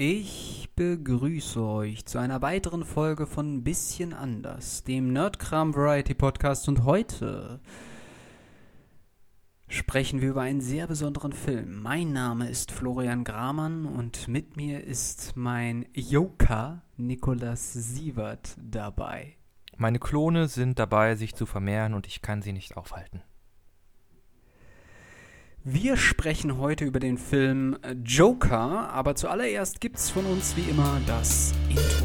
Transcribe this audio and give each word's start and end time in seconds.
Ich 0.00 0.70
begrüße 0.76 1.60
euch 1.60 2.06
zu 2.06 2.18
einer 2.18 2.40
weiteren 2.40 2.84
Folge 2.84 3.26
von 3.26 3.64
Bisschen 3.64 4.12
anders, 4.12 4.84
dem 4.84 5.12
Nerdkram 5.12 5.74
Variety 5.74 6.14
Podcast 6.14 6.68
und 6.68 6.84
heute 6.84 7.58
sprechen 9.66 10.20
wir 10.20 10.30
über 10.30 10.42
einen 10.42 10.60
sehr 10.60 10.86
besonderen 10.86 11.32
Film. 11.32 11.82
Mein 11.82 12.12
Name 12.12 12.48
ist 12.48 12.70
Florian 12.70 13.24
Gramann 13.24 13.86
und 13.86 14.28
mit 14.28 14.56
mir 14.56 14.84
ist 14.84 15.32
mein 15.34 15.84
Joker 15.94 16.84
Nikolas 16.96 17.72
Sievert 17.72 18.56
dabei. 18.56 19.34
Meine 19.78 19.98
Klone 19.98 20.46
sind 20.46 20.78
dabei, 20.78 21.16
sich 21.16 21.34
zu 21.34 21.44
vermehren 21.44 21.94
und 21.94 22.06
ich 22.06 22.22
kann 22.22 22.40
sie 22.40 22.52
nicht 22.52 22.76
aufhalten. 22.76 23.24
Wir 25.70 25.98
sprechen 25.98 26.56
heute 26.56 26.86
über 26.86 26.98
den 26.98 27.18
Film 27.18 27.76
Joker, 28.02 28.88
aber 28.90 29.16
zuallererst 29.16 29.82
gibt's 29.82 30.08
von 30.08 30.24
uns 30.24 30.56
wie 30.56 30.62
immer 30.62 30.98
das 31.06 31.52
Intro. 31.68 31.97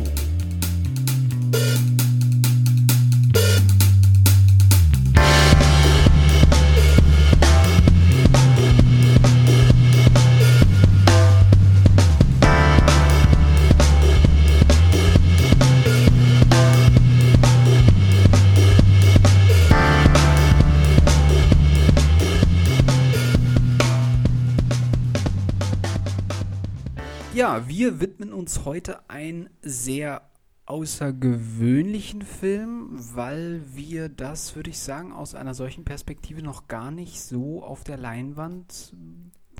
Ja, 27.54 27.68
wir 27.68 28.00
widmen 28.00 28.34
uns 28.34 28.66
heute 28.66 29.08
einen 29.10 29.48
sehr 29.62 30.28
außergewöhnlichen 30.66 32.24
Film, 32.24 32.90
weil 33.16 33.62
wir 33.76 34.10
das, 34.10 34.56
würde 34.56 34.72
ich 34.72 34.80
sagen, 34.80 35.12
aus 35.12 35.36
einer 35.36 35.54
solchen 35.54 35.86
Perspektive 35.86 36.42
noch 36.42 36.68
gar 36.68 36.90
nicht 36.90 37.22
so 37.22 37.64
auf 37.64 37.84
der 37.84 37.98
Leinwand 37.98 38.96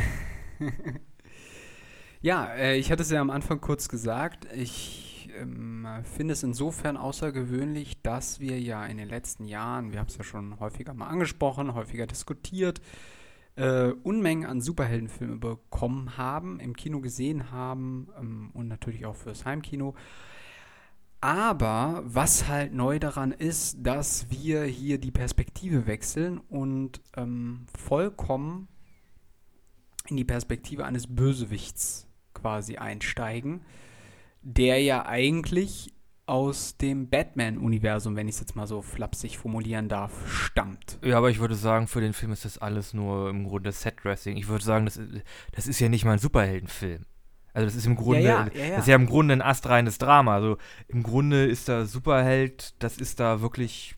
Ja, 2.22 2.54
äh, 2.56 2.78
ich 2.78 2.92
hatte 2.92 3.04
es 3.04 3.12
ja 3.12 3.22
am 3.22 3.30
Anfang 3.30 3.62
kurz 3.62 3.88
gesagt. 3.88 4.48
Ich 4.56 5.15
ähm, 5.40 5.88
finde 6.04 6.34
es 6.34 6.44
insofern 6.44 6.98
außergewöhnlich, 6.98 8.02
dass 8.02 8.40
wir 8.40 8.60
ja 8.60 8.86
in 8.86 8.98
den 8.98 9.10
letzten 9.10 9.46
Jahren, 9.46 9.92
wir 9.92 10.00
haben 10.00 10.08
es 10.08 10.18
ja 10.18 10.24
schon 10.24 10.60
häufiger 10.60 10.94
mal 10.94 11.08
angesprochen, 11.08 11.74
häufiger 11.74 12.08
diskutiert, 12.08 12.82
äh, 13.56 13.92
Unmengen 14.04 14.46
an 14.46 14.62
Superheldenfilme 14.62 15.38
bekommen 15.38 16.18
haben, 16.18 16.60
im 16.60 16.76
Kino 16.76 17.00
gesehen 17.00 17.52
haben 17.52 18.10
ähm, 18.20 18.50
und 18.54 18.68
natürlich 18.68 19.06
auch 19.06 19.16
fürs 19.16 19.46
Heimkino. 19.46 19.96
Aber 21.22 22.04
was 22.06 22.48
halt 22.48 22.74
neu 22.74 23.00
daran 23.00 23.32
ist, 23.32 23.78
dass 23.80 24.30
wir 24.30 24.64
hier 24.64 25.00
die 25.00 25.12
Perspektive 25.12 25.88
wechseln 25.88 26.38
und 26.38 27.02
ähm, 27.18 27.66
vollkommen 27.76 28.68
in 30.08 30.18
die 30.18 30.26
Perspektive 30.26 30.86
eines 30.86 31.08
Bösewichts 31.08 32.08
quasi 32.34 32.78
einsteigen, 32.78 33.62
der 34.46 34.82
ja 34.82 35.06
eigentlich 35.06 35.92
aus 36.28 36.78
dem 36.78 37.10
Batman-Universum, 37.10 38.16
wenn 38.16 38.28
ich 38.28 38.36
es 38.36 38.40
jetzt 38.42 38.56
mal 38.56 38.66
so 38.68 38.82
flapsig 38.82 39.38
formulieren 39.38 39.90
darf, 39.90 40.12
stammt. 40.32 40.98
Ja, 41.04 41.18
aber 41.18 41.30
ich 41.30 41.40
würde 41.40 41.56
sagen, 41.56 41.88
für 41.88 42.02
den 42.02 42.14
Film 42.14 42.32
ist 42.32 42.46
das 42.46 42.58
alles 42.58 42.94
nur 42.94 43.30
im 43.30 43.48
Grunde 43.48 43.72
Set-Dressing. 43.72 44.38
Ich 44.38 44.48
würde 44.48 44.64
sagen, 44.64 44.86
das, 44.86 44.98
ist- 44.98 45.22
das 45.52 45.68
ist 45.68 45.80
ja 45.80 45.90
nicht 45.90 46.06
mal 46.06 46.14
ein 46.14 46.20
Superheldenfilm. 46.20 47.06
Also 47.54 47.66
das 47.68 47.76
ist 47.76 47.86
im 47.86 47.96
Grunde, 47.96 48.22
ja, 48.24 48.48
ja, 48.54 48.64
ja. 48.66 48.70
das 48.72 48.80
ist 48.82 48.88
ja 48.88 48.96
im 48.96 49.06
Grunde 49.06 49.34
ein 49.34 49.42
astreines 49.42 49.98
Drama. 49.98 50.36
Also 50.36 50.58
im 50.88 51.04
Grunde 51.04 51.46
ist 51.46 51.70
da 51.70 51.86
Superheld, 51.86 52.74
das 52.80 52.98
ist 52.98 53.20
da 53.20 53.42
wirklich 53.42 53.96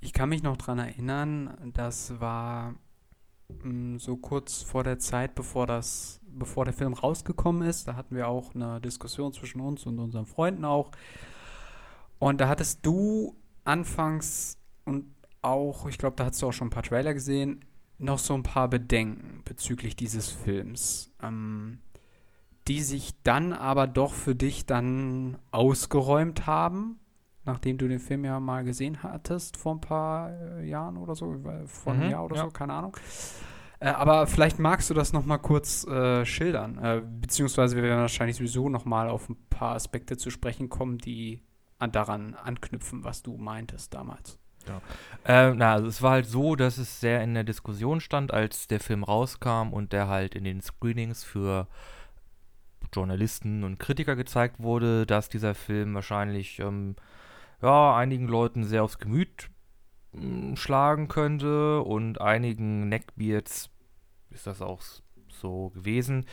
Ich 0.00 0.12
kann 0.12 0.30
mich 0.30 0.42
noch 0.42 0.56
dran 0.56 0.80
erinnern, 0.80 1.70
das 1.72 2.18
war 2.18 2.74
so 3.98 4.16
kurz 4.16 4.62
vor 4.62 4.84
der 4.84 4.98
Zeit, 4.98 5.34
bevor 5.34 5.66
das, 5.66 6.20
bevor 6.26 6.64
der 6.64 6.74
Film 6.74 6.92
rausgekommen 6.92 7.68
ist. 7.68 7.88
Da 7.88 7.96
hatten 7.96 8.14
wir 8.14 8.28
auch 8.28 8.54
eine 8.54 8.80
Diskussion 8.80 9.32
zwischen 9.32 9.60
uns 9.60 9.86
und 9.86 9.98
unseren 9.98 10.26
Freunden 10.26 10.64
auch. 10.64 10.90
Und 12.18 12.40
da 12.40 12.48
hattest 12.48 12.84
du 12.84 13.36
anfangs 13.64 14.58
und 14.84 15.06
auch, 15.42 15.86
ich 15.88 15.98
glaube, 15.98 16.16
da 16.16 16.26
hast 16.26 16.40
du 16.42 16.48
auch 16.48 16.52
schon 16.52 16.68
ein 16.68 16.70
paar 16.70 16.82
Trailer 16.82 17.14
gesehen, 17.14 17.64
noch 17.98 18.18
so 18.18 18.34
ein 18.34 18.42
paar 18.42 18.68
Bedenken 18.68 19.42
bezüglich 19.44 19.96
dieses 19.96 20.30
Films, 20.30 21.10
ähm, 21.22 21.80
die 22.68 22.82
sich 22.82 23.12
dann 23.22 23.52
aber 23.52 23.86
doch 23.86 24.12
für 24.12 24.34
dich 24.34 24.66
dann 24.66 25.38
ausgeräumt 25.50 26.46
haben, 26.46 26.99
nachdem 27.52 27.78
du 27.78 27.88
den 27.88 28.00
Film 28.00 28.24
ja 28.24 28.40
mal 28.40 28.64
gesehen 28.64 29.02
hattest 29.02 29.56
vor 29.56 29.74
ein 29.74 29.80
paar 29.80 30.30
äh, 30.30 30.68
Jahren 30.68 30.96
oder 30.96 31.14
so, 31.14 31.36
vor 31.66 31.92
einem 31.92 32.04
Mhm, 32.04 32.10
Jahr 32.10 32.24
oder 32.24 32.36
ja. 32.36 32.42
so, 32.44 32.50
keine 32.50 32.72
Ahnung. 32.74 32.96
Äh, 33.80 33.88
aber 33.90 34.26
vielleicht 34.26 34.58
magst 34.58 34.90
du 34.90 34.94
das 34.94 35.12
noch 35.12 35.24
mal 35.24 35.38
kurz 35.38 35.86
äh, 35.86 36.24
schildern, 36.26 36.78
äh, 36.78 37.02
beziehungsweise 37.02 37.76
wir 37.76 37.82
werden 37.82 38.00
wahrscheinlich 38.00 38.36
sowieso 38.36 38.68
noch 38.68 38.84
mal 38.84 39.08
auf 39.08 39.28
ein 39.28 39.36
paar 39.48 39.74
Aspekte 39.74 40.16
zu 40.16 40.30
sprechen 40.30 40.68
kommen, 40.68 40.98
die 40.98 41.42
an, 41.78 41.92
daran 41.92 42.34
anknüpfen, 42.34 43.04
was 43.04 43.22
du 43.22 43.36
meintest 43.38 43.94
damals. 43.94 44.38
Ja. 44.68 44.82
Äh, 45.24 45.54
na, 45.54 45.72
also 45.72 45.86
es 45.88 46.02
war 46.02 46.12
halt 46.12 46.26
so, 46.26 46.54
dass 46.56 46.76
es 46.76 47.00
sehr 47.00 47.22
in 47.22 47.32
der 47.32 47.44
Diskussion 47.44 48.00
stand, 48.00 48.32
als 48.34 48.66
der 48.68 48.80
Film 48.80 49.02
rauskam 49.02 49.72
und 49.72 49.92
der 49.94 50.08
halt 50.08 50.34
in 50.34 50.44
den 50.44 50.60
Screenings 50.60 51.24
für 51.24 51.66
Journalisten 52.92 53.64
und 53.64 53.78
Kritiker 53.78 54.16
gezeigt 54.16 54.60
wurde, 54.60 55.06
dass 55.06 55.28
dieser 55.28 55.54
Film 55.54 55.94
wahrscheinlich 55.94 56.58
ähm, 56.58 56.96
ja, 57.62 57.96
einigen 57.96 58.28
Leuten 58.28 58.64
sehr 58.64 58.84
aufs 58.84 58.98
Gemüt 58.98 59.50
hm, 60.12 60.56
schlagen 60.56 61.08
könnte 61.08 61.82
und 61.82 62.20
einigen 62.20 62.88
Neckbeards 62.88 63.70
ist 64.30 64.46
das 64.46 64.62
auch 64.62 64.82
so 65.28 65.70
gewesen. 65.70 66.26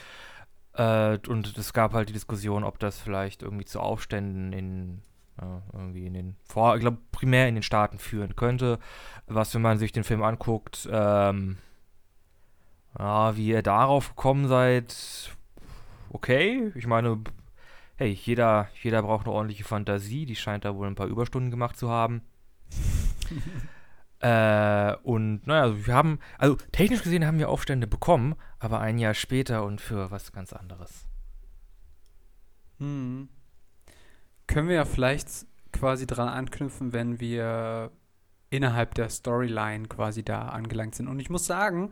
Äh, 0.73 1.17
und 1.27 1.57
es 1.57 1.73
gab 1.73 1.93
halt 1.93 2.09
die 2.09 2.13
Diskussion, 2.13 2.63
ob 2.63 2.79
das 2.79 2.99
vielleicht 2.99 3.43
irgendwie 3.43 3.65
zu 3.65 3.79
Aufständen 3.79 4.53
in 4.53 5.01
äh, 5.41 5.45
irgendwie 5.73 6.05
in 6.07 6.13
den 6.13 6.35
vor, 6.45 6.75
ich 6.75 6.81
glaube 6.81 6.97
primär 7.11 7.47
in 7.47 7.55
den 7.55 7.63
Staaten 7.63 7.99
führen 7.99 8.35
könnte. 8.35 8.79
Was, 9.27 9.53
wenn 9.53 9.61
man 9.61 9.77
sich 9.77 9.91
den 9.91 10.03
Film 10.03 10.23
anguckt, 10.23 10.87
ähm, 10.91 11.57
ja, 12.97 13.35
wie 13.35 13.47
ihr 13.47 13.61
darauf 13.61 14.09
gekommen 14.09 14.47
seid, 14.47 15.35
okay. 16.09 16.71
Ich 16.75 16.87
meine, 16.87 17.19
hey, 17.97 18.11
jeder, 18.11 18.69
jeder 18.81 19.01
braucht 19.01 19.25
eine 19.25 19.35
ordentliche 19.35 19.63
Fantasie. 19.63 20.25
Die 20.25 20.35
scheint 20.35 20.65
da 20.65 20.75
wohl 20.75 20.87
ein 20.87 20.95
paar 20.95 21.07
Überstunden 21.07 21.51
gemacht 21.51 21.77
zu 21.77 21.89
haben. 21.89 22.21
äh, 24.19 24.95
und 25.03 25.45
naja, 25.47 25.85
wir 25.85 25.93
haben, 25.93 26.19
also 26.37 26.55
technisch 26.71 27.01
gesehen 27.01 27.25
haben 27.25 27.39
wir 27.39 27.49
Aufstände 27.49 27.87
bekommen, 27.87 28.35
aber 28.59 28.79
ein 28.79 28.99
Jahr 28.99 29.15
später 29.15 29.63
und 29.63 29.81
für 29.81 30.11
was 30.11 30.31
ganz 30.31 30.53
anderes. 30.53 31.07
Hm. 32.77 33.29
Können 34.45 34.69
wir 34.69 34.75
ja 34.75 34.85
vielleicht 34.85 35.27
quasi 35.73 36.05
dran 36.05 36.29
anknüpfen, 36.29 36.93
wenn 36.93 37.19
wir 37.19 37.91
innerhalb 38.49 38.93
der 38.93 39.09
Storyline 39.09 39.87
quasi 39.87 40.23
da 40.23 40.49
angelangt 40.49 40.95
sind. 40.95 41.07
Und 41.07 41.19
ich 41.19 41.29
muss 41.29 41.47
sagen, 41.47 41.91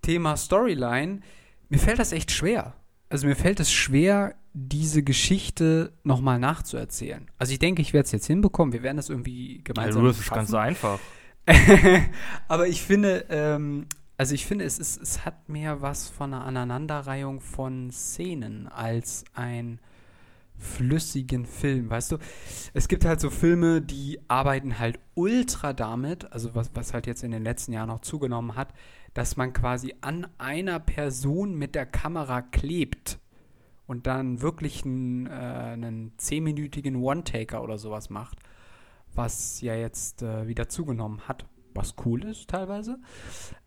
Thema 0.00 0.36
Storyline, 0.36 1.20
mir 1.68 1.78
fällt 1.78 1.98
das 1.98 2.12
echt 2.12 2.30
schwer 2.30 2.74
also 3.14 3.28
mir 3.28 3.36
fällt 3.36 3.60
es 3.60 3.70
schwer, 3.70 4.34
diese 4.54 5.04
Geschichte 5.04 5.92
nochmal 6.02 6.40
nachzuerzählen. 6.40 7.30
Also 7.38 7.52
ich 7.52 7.60
denke, 7.60 7.80
ich 7.80 7.92
werde 7.92 8.06
es 8.06 8.10
jetzt 8.10 8.26
hinbekommen. 8.26 8.72
Wir 8.72 8.82
werden 8.82 8.96
das 8.96 9.08
irgendwie 9.08 9.62
gemeinsam 9.62 10.02
ja, 10.02 10.08
das 10.08 10.18
ist 10.18 10.30
ganz 10.32 10.52
einfach. 10.52 10.98
Aber 12.48 12.66
ich 12.66 12.82
finde, 12.82 13.24
ähm, 13.28 13.86
also 14.16 14.34
ich 14.34 14.46
finde, 14.46 14.64
es, 14.64 14.80
ist, 14.80 15.00
es 15.00 15.24
hat 15.24 15.48
mehr 15.48 15.80
was 15.80 16.08
von 16.08 16.34
einer 16.34 16.44
Aneinanderreihung 16.44 17.40
von 17.40 17.92
Szenen 17.92 18.66
als 18.66 19.24
ein 19.32 19.78
flüssigen 20.58 21.46
Film, 21.46 21.90
weißt 21.90 22.10
du? 22.10 22.18
Es 22.72 22.88
gibt 22.88 23.04
halt 23.04 23.20
so 23.20 23.30
Filme, 23.30 23.80
die 23.80 24.18
arbeiten 24.26 24.80
halt 24.80 24.98
ultra 25.14 25.72
damit, 25.72 26.32
also 26.32 26.56
was, 26.56 26.72
was 26.74 26.92
halt 26.92 27.06
jetzt 27.06 27.22
in 27.22 27.30
den 27.30 27.44
letzten 27.44 27.72
Jahren 27.72 27.90
auch 27.90 28.00
zugenommen 28.00 28.56
hat, 28.56 28.72
dass 29.14 29.36
man 29.36 29.52
quasi 29.52 29.94
an 30.00 30.26
einer 30.38 30.80
Person 30.80 31.54
mit 31.54 31.74
der 31.74 31.86
Kamera 31.86 32.42
klebt 32.42 33.18
und 33.86 34.06
dann 34.06 34.40
wirklich 34.42 34.84
einen, 34.84 35.26
äh, 35.26 35.30
einen 35.30 36.12
zehnminütigen 36.18 36.96
One-Taker 36.96 37.62
oder 37.62 37.78
sowas 37.78 38.10
macht, 38.10 38.38
was 39.14 39.60
ja 39.60 39.74
jetzt 39.74 40.22
äh, 40.22 40.48
wieder 40.48 40.68
zugenommen 40.68 41.28
hat, 41.28 41.46
was 41.74 41.94
cool 42.04 42.24
ist 42.24 42.50
teilweise, 42.50 42.98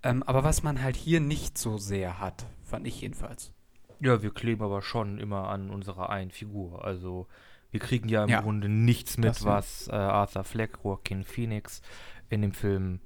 ähm, 0.04 0.24
aber 0.24 0.44
was 0.44 0.64
man 0.64 0.82
halt 0.82 0.96
hier 0.96 1.20
nicht 1.20 1.58
so 1.58 1.78
sehr 1.78 2.20
hat, 2.20 2.46
fand 2.64 2.86
ich 2.88 3.02
jedenfalls. 3.02 3.54
Ja, 4.00 4.22
wir 4.22 4.32
kleben 4.32 4.64
aber 4.64 4.82
schon 4.82 5.18
immer 5.18 5.50
an 5.50 5.70
unserer 5.70 6.10
einen 6.10 6.32
Figur, 6.32 6.84
also 6.84 7.28
wir 7.72 7.80
kriegen 7.80 8.10
ja 8.10 8.24
im 8.24 8.30
ja, 8.30 8.42
Grunde 8.42 8.70
nichts 8.70 9.18
mit, 9.18 9.44
was 9.44 9.88
äh, 9.88 9.92
Arthur 9.92 10.44
Fleck, 10.44 10.80
Joaquin 10.84 11.24
Phoenix 11.24 11.82
in 12.30 12.42
dem 12.42 12.54
Film 12.54 13.02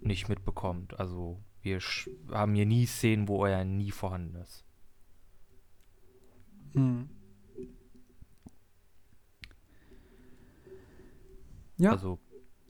nicht 0.00 0.28
mitbekommt. 0.28 0.98
Also 1.00 1.38
wir 1.74 1.80
haben 2.38 2.54
hier 2.54 2.66
nie 2.66 2.86
Szenen, 2.86 3.28
wo 3.28 3.44
er 3.44 3.64
nie 3.64 3.90
vorhanden 3.90 4.36
ist. 4.36 4.64
Hm. 6.72 7.08
Ja. 11.78 11.92
Also, 11.92 12.18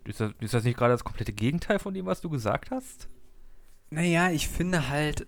ist 0.04 0.20
das, 0.20 0.32
ist 0.40 0.54
das 0.54 0.64
nicht 0.64 0.76
gerade 0.76 0.94
das 0.94 1.04
komplette 1.04 1.32
Gegenteil 1.32 1.78
von 1.78 1.94
dem, 1.94 2.06
was 2.06 2.20
du 2.20 2.30
gesagt 2.30 2.70
hast? 2.70 3.08
Naja, 3.90 4.30
ich 4.30 4.48
finde 4.48 4.88
halt, 4.88 5.26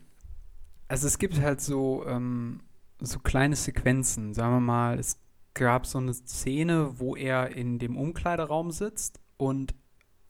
also 0.88 1.06
es 1.06 1.18
gibt 1.18 1.40
halt 1.40 1.60
so, 1.60 2.04
ähm, 2.06 2.60
so 3.00 3.18
kleine 3.18 3.56
Sequenzen. 3.56 4.34
Sagen 4.34 4.54
wir 4.54 4.60
mal, 4.60 4.98
es 4.98 5.20
gab 5.54 5.86
so 5.86 5.98
eine 5.98 6.14
Szene, 6.14 6.98
wo 6.98 7.16
er 7.16 7.54
in 7.56 7.78
dem 7.78 7.96
Umkleideraum 7.96 8.70
sitzt 8.70 9.20
und 9.36 9.74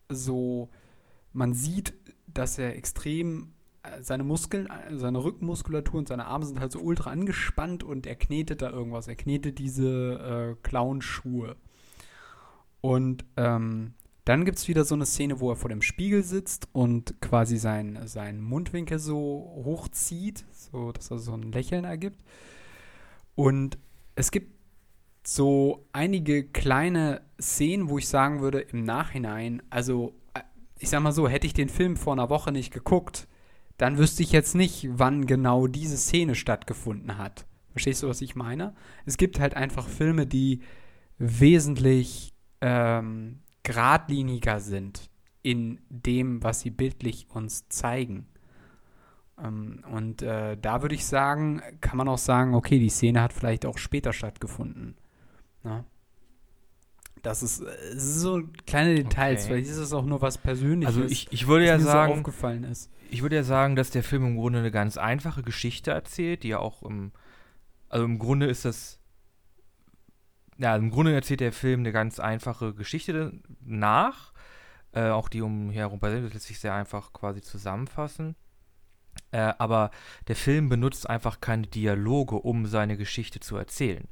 so, 0.09 0.71
man 1.33 1.55
sieht 1.55 1.98
dass 2.35 2.59
er 2.59 2.77
extrem 2.77 3.53
äh, 3.83 4.03
seine 4.03 4.25
Muskeln, 4.25 4.67
äh, 4.67 4.97
seine 4.97 5.23
Rückenmuskulatur 5.23 5.99
und 5.99 6.09
seine 6.09 6.27
Arme 6.27 6.47
sind 6.47 6.61
halt 6.61 6.73
so 6.73 6.81
ultra 6.81 7.11
angespannt 7.11 7.85
und 7.85 8.07
er 8.07 8.17
knetet 8.17 8.63
da 8.63 8.71
irgendwas. 8.71 9.09
Er 9.09 9.17
knetet 9.17 9.59
diese 9.59 10.57
äh, 10.59 10.63
Clownschuhe. 10.63 11.57
Und 12.81 13.25
ähm, 13.37 13.95
dann 14.25 14.45
gibt 14.45 14.59
es 14.59 14.69
wieder 14.69 14.85
so 14.85 14.95
eine 14.95 15.07
Szene, 15.07 15.41
wo 15.41 15.51
er 15.51 15.57
vor 15.57 15.71
dem 15.71 15.83
Spiegel 15.83 16.23
sitzt 16.23 16.69
und 16.73 17.21
quasi 17.21 17.57
sein, 17.57 17.99
seinen 18.05 18.43
Mundwinkel 18.43 18.99
so 18.99 19.63
hochzieht, 19.65 20.45
so 20.53 20.93
dass 20.93 21.11
er 21.11 21.19
so 21.19 21.33
ein 21.33 21.51
Lächeln 21.51 21.85
ergibt. 21.85 22.23
Und 23.35 23.79
es 24.17 24.31
gibt 24.31 24.53
so 25.27 25.87
einige 25.93 26.45
kleine 26.45 27.23
Szenen, 27.41 27.89
wo 27.89 27.99
ich 27.99 28.09
sagen 28.09 28.41
würde, 28.41 28.61
im 28.61 28.85
Nachhinein, 28.85 29.63
also 29.71 30.15
ich 30.79 30.91
sag 30.91 31.01
mal 31.01 31.13
so, 31.13 31.29
hätte 31.29 31.47
ich 31.47 31.55
den 31.55 31.69
Film 31.69 31.97
vor 31.97 32.13
einer 32.13 32.31
Woche 32.31 32.53
nicht 32.53 32.73
geguckt, 32.73 33.29
dann 33.77 33.99
wüsste 33.99 34.23
ich 34.23 34.33
jetzt 34.33 34.55
nicht, 34.55 34.89
wann 34.93 35.27
genau 35.27 35.67
diese 35.67 35.97
Szene 35.97 36.35
stattgefunden 36.35 37.19
hat. 37.19 37.47
Verstehst 37.71 38.03
du, 38.03 38.09
was 38.09 38.21
ich 38.21 38.35
meine? 38.35 38.75
Es 39.07 39.17
gibt 39.17 39.39
halt 39.39 39.55
einfach 39.55 39.87
Filme, 39.87 40.27
die 40.27 40.61
wesentlich 41.19 42.33
ähm, 42.61 43.41
geradliniger 43.63 44.61
sind 44.61 45.11
in 45.43 45.81
dem, 45.89 46.43
was 46.43 46.61
sie 46.61 46.71
bildlich 46.71 47.29
uns 47.31 47.69
zeigen. 47.69 48.27
Ähm, 49.43 49.85
und 49.93 50.23
äh, 50.23 50.57
da 50.57 50.83
würde 50.83 50.95
ich 50.95 51.07
sagen, 51.07 51.63
kann 51.81 51.97
man 51.97 52.09
auch 52.09 52.19
sagen, 52.19 52.55
okay, 52.55 52.79
die 52.79 52.89
Szene 52.89 53.23
hat 53.23 53.33
vielleicht 53.33 53.65
auch 53.65 53.79
später 53.79 54.13
stattgefunden. 54.13 54.97
Na? 55.63 55.85
Das 57.23 57.43
ist, 57.43 57.63
das 57.63 58.05
ist 58.05 58.21
so 58.21 58.43
kleine 58.67 58.95
Details. 58.95 59.45
Okay. 59.45 59.55
Vielleicht 59.55 59.71
ist 59.71 59.79
es 59.79 59.93
auch 59.93 60.05
nur 60.05 60.21
was 60.23 60.39
Persönliches. 60.39 60.97
Also 60.97 61.09
ich, 61.09 61.29
ich 61.33 61.47
würde 61.47 61.67
ja 61.67 61.79
sagen, 61.79 62.13
so 62.13 62.19
aufgefallen 62.19 62.65
ist. 62.65 62.91
Ich 63.11 63.23
würde 63.23 63.37
ja 63.37 63.43
sagen, 63.43 63.77
dass 63.77 63.91
der 63.91 64.03
Film 64.03 64.27
im 64.27 64.37
Grunde 64.37 64.59
eine 64.59 64.71
ganz 64.71 64.97
einfache 64.97 65.43
Geschichte 65.43 65.91
erzählt, 65.91 66.43
die 66.43 66.49
ja 66.49 66.59
auch 66.59 66.83
im, 66.83 67.13
also 67.89 68.05
im 68.05 68.19
Grunde 68.19 68.47
ist 68.47 68.65
das, 68.65 69.01
ja, 70.59 70.77
im 70.77 70.91
Grunde 70.91 71.15
erzählt 71.15 71.41
der 71.41 71.53
Film 71.53 71.81
eine 71.81 71.93
ganz 71.93 72.21
einfache 72.21 72.75
Geschichte 72.75 73.41
nach, 73.65 74.33
äh, 74.93 75.09
auch 75.09 75.29
die 75.29 75.41
umherum 75.41 76.01
passiert, 76.01 76.25
das 76.25 76.35
lässt 76.35 76.47
sich 76.47 76.59
sehr 76.59 76.75
einfach 76.75 77.13
quasi 77.13 77.41
zusammenfassen. 77.41 78.37
Äh, 79.31 79.53
aber 79.59 79.91
der 80.29 80.37
Film 80.37 80.69
benutzt 80.69 81.09
einfach 81.09 81.41
keine 81.41 81.67
Dialoge, 81.67 82.37
um 82.37 82.67
seine 82.67 82.97
Geschichte 82.97 83.41
zu 83.41 83.57
erzählen. 83.57 84.09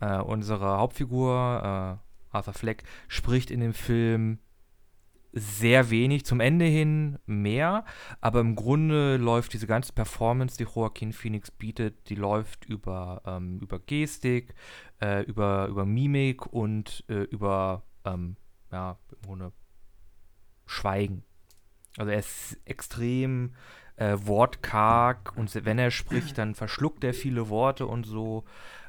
Äh, 0.00 0.18
unsere 0.18 0.78
Hauptfigur, 0.78 1.98
äh, 2.00 2.07
Arthur 2.30 2.54
Fleck 2.54 2.84
spricht 3.08 3.50
in 3.50 3.60
dem 3.60 3.74
Film 3.74 4.38
sehr 5.32 5.90
wenig, 5.90 6.24
zum 6.24 6.40
Ende 6.40 6.64
hin 6.64 7.18
mehr, 7.26 7.84
aber 8.20 8.40
im 8.40 8.56
Grunde 8.56 9.16
läuft 9.16 9.52
diese 9.52 9.66
ganze 9.66 9.92
Performance, 9.92 10.56
die 10.56 10.64
Joaquin 10.64 11.12
Phoenix 11.12 11.50
bietet, 11.50 12.08
die 12.08 12.14
läuft 12.14 12.64
über, 12.64 13.22
ähm, 13.26 13.58
über 13.60 13.78
Gestik, 13.78 14.54
äh, 15.00 15.22
über, 15.24 15.66
über 15.68 15.84
Mimik 15.84 16.46
und 16.46 17.04
äh, 17.08 17.22
über, 17.24 17.82
ähm, 18.04 18.36
ja, 18.72 18.98
im 19.10 19.22
Grunde 19.22 19.52
Schweigen. 20.66 21.24
Also 21.96 22.10
er 22.10 22.18
ist 22.18 22.58
extrem 22.64 23.54
äh, 23.96 24.16
wortkarg 24.20 25.36
und 25.36 25.52
wenn 25.64 25.78
er 25.78 25.90
spricht, 25.90 26.38
dann 26.38 26.54
verschluckt 26.54 27.04
er 27.04 27.14
viele 27.14 27.48
Worte 27.48 27.86
und 27.86 28.04
so. 28.04 28.44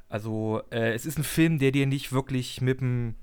Also 0.07 0.61
äh, 0.71 0.93
es 0.93 1.05
ist 1.05 1.17
ein 1.17 1.23
Film, 1.23 1.59
der 1.59 1.71
dir 1.71 1.87
nicht 1.87 2.11
wirklich 2.11 2.61
mit 2.61 2.81
dem 2.81 3.15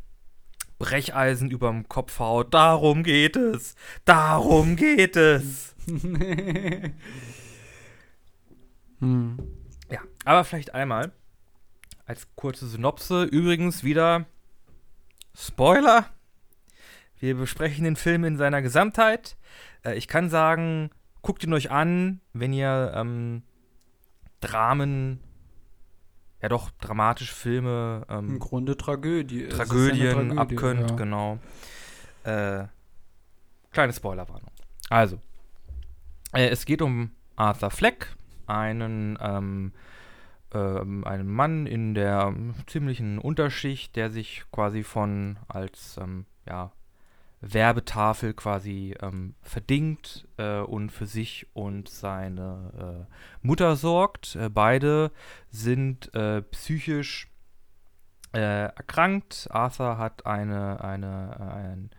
Brecheisen 0.78 1.50
überm 1.50 1.88
Kopf 1.88 2.18
haut. 2.18 2.52
Darum 2.52 3.02
geht 3.02 3.36
es. 3.36 3.74
Darum 4.04 4.76
geht 4.76 5.16
es. 5.16 5.74
hm. 9.00 9.38
Ja, 9.90 10.00
aber 10.24 10.44
vielleicht 10.44 10.74
einmal 10.74 11.12
als 12.06 12.28
kurze 12.36 12.66
Synopse. 12.66 13.24
Übrigens 13.24 13.84
wieder 13.84 14.26
Spoiler. 15.34 16.06
Wir 17.18 17.34
besprechen 17.34 17.84
den 17.84 17.96
Film 17.96 18.24
in 18.24 18.36
seiner 18.36 18.62
Gesamtheit. 18.62 19.36
Äh, 19.84 19.94
ich 19.96 20.08
kann 20.08 20.30
sagen, 20.30 20.90
guckt 21.22 21.44
ihn 21.44 21.52
euch 21.52 21.70
an, 21.70 22.20
wenn 22.32 22.52
ihr 22.52 22.92
ähm, 22.94 23.42
Dramen 24.40 25.20
ja 26.46 26.48
doch 26.48 26.70
dramatische 26.80 27.34
Filme. 27.34 28.06
Ähm, 28.08 28.28
Im 28.28 28.38
Grunde 28.38 28.76
Tragödie. 28.76 29.48
Tragödien 29.48 30.12
Tragödie, 30.12 30.38
abkönnt, 30.38 30.90
ja. 30.90 30.96
genau. 30.96 31.38
Äh, 32.24 32.64
kleine 33.72 33.92
Spoilerwarnung. 33.92 34.50
Also, 34.88 35.18
äh, 36.32 36.48
es 36.48 36.64
geht 36.64 36.82
um 36.82 37.10
Arthur 37.34 37.70
Fleck, 37.70 38.14
einen, 38.46 39.18
ähm, 39.20 39.72
ähm, 40.54 41.04
einen 41.04 41.28
Mann 41.28 41.66
in 41.66 41.94
der 41.94 42.32
ziemlichen 42.66 43.18
Unterschicht, 43.18 43.96
der 43.96 44.10
sich 44.10 44.44
quasi 44.52 44.84
von 44.84 45.38
als 45.48 45.98
ähm, 46.00 46.26
ja, 46.46 46.70
Werbetafel 47.52 48.34
quasi 48.34 48.94
ähm, 49.00 49.34
verdingt 49.42 50.26
äh, 50.36 50.60
und 50.60 50.90
für 50.90 51.06
sich 51.06 51.46
und 51.52 51.88
seine 51.88 53.06
äh, 53.10 53.46
Mutter 53.46 53.76
sorgt. 53.76 54.36
Äh, 54.36 54.48
beide 54.48 55.10
sind 55.50 56.14
äh, 56.14 56.42
psychisch 56.42 57.28
äh, 58.32 58.66
erkrankt. 58.66 59.48
Arthur 59.50 59.98
hat 59.98 60.26
eine, 60.26 60.82
eine, 60.82 61.40
ein, 61.40 61.90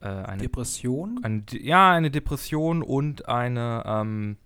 äh, 0.00 0.06
eine 0.06 0.42
Depression? 0.42 1.20
Ein, 1.22 1.46
ja, 1.50 1.90
eine 1.92 2.10
Depression 2.10 2.82
und 2.82 3.28
eine 3.28 3.82
ähm, 3.86 4.36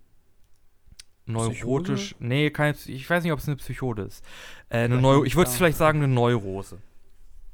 neurotisch. 1.26 2.14
Psychose? 2.14 2.26
Nee, 2.26 2.50
keine, 2.50 2.76
ich 2.86 3.08
weiß 3.08 3.22
nicht, 3.22 3.32
ob 3.32 3.38
es 3.38 3.48
eine 3.48 3.56
Psychose 3.56 4.02
ist. 4.02 4.24
Äh, 4.68 4.78
eine 4.78 4.88
Vielleicht 4.88 5.02
Neu 5.02 5.16
nicht, 5.16 5.26
ich 5.26 5.36
würde 5.36 5.48
es 5.48 5.54
ja. 5.54 5.58
vielleicht 5.58 5.78
sagen, 5.78 6.02
eine 6.02 6.12
Neurose. 6.12 6.78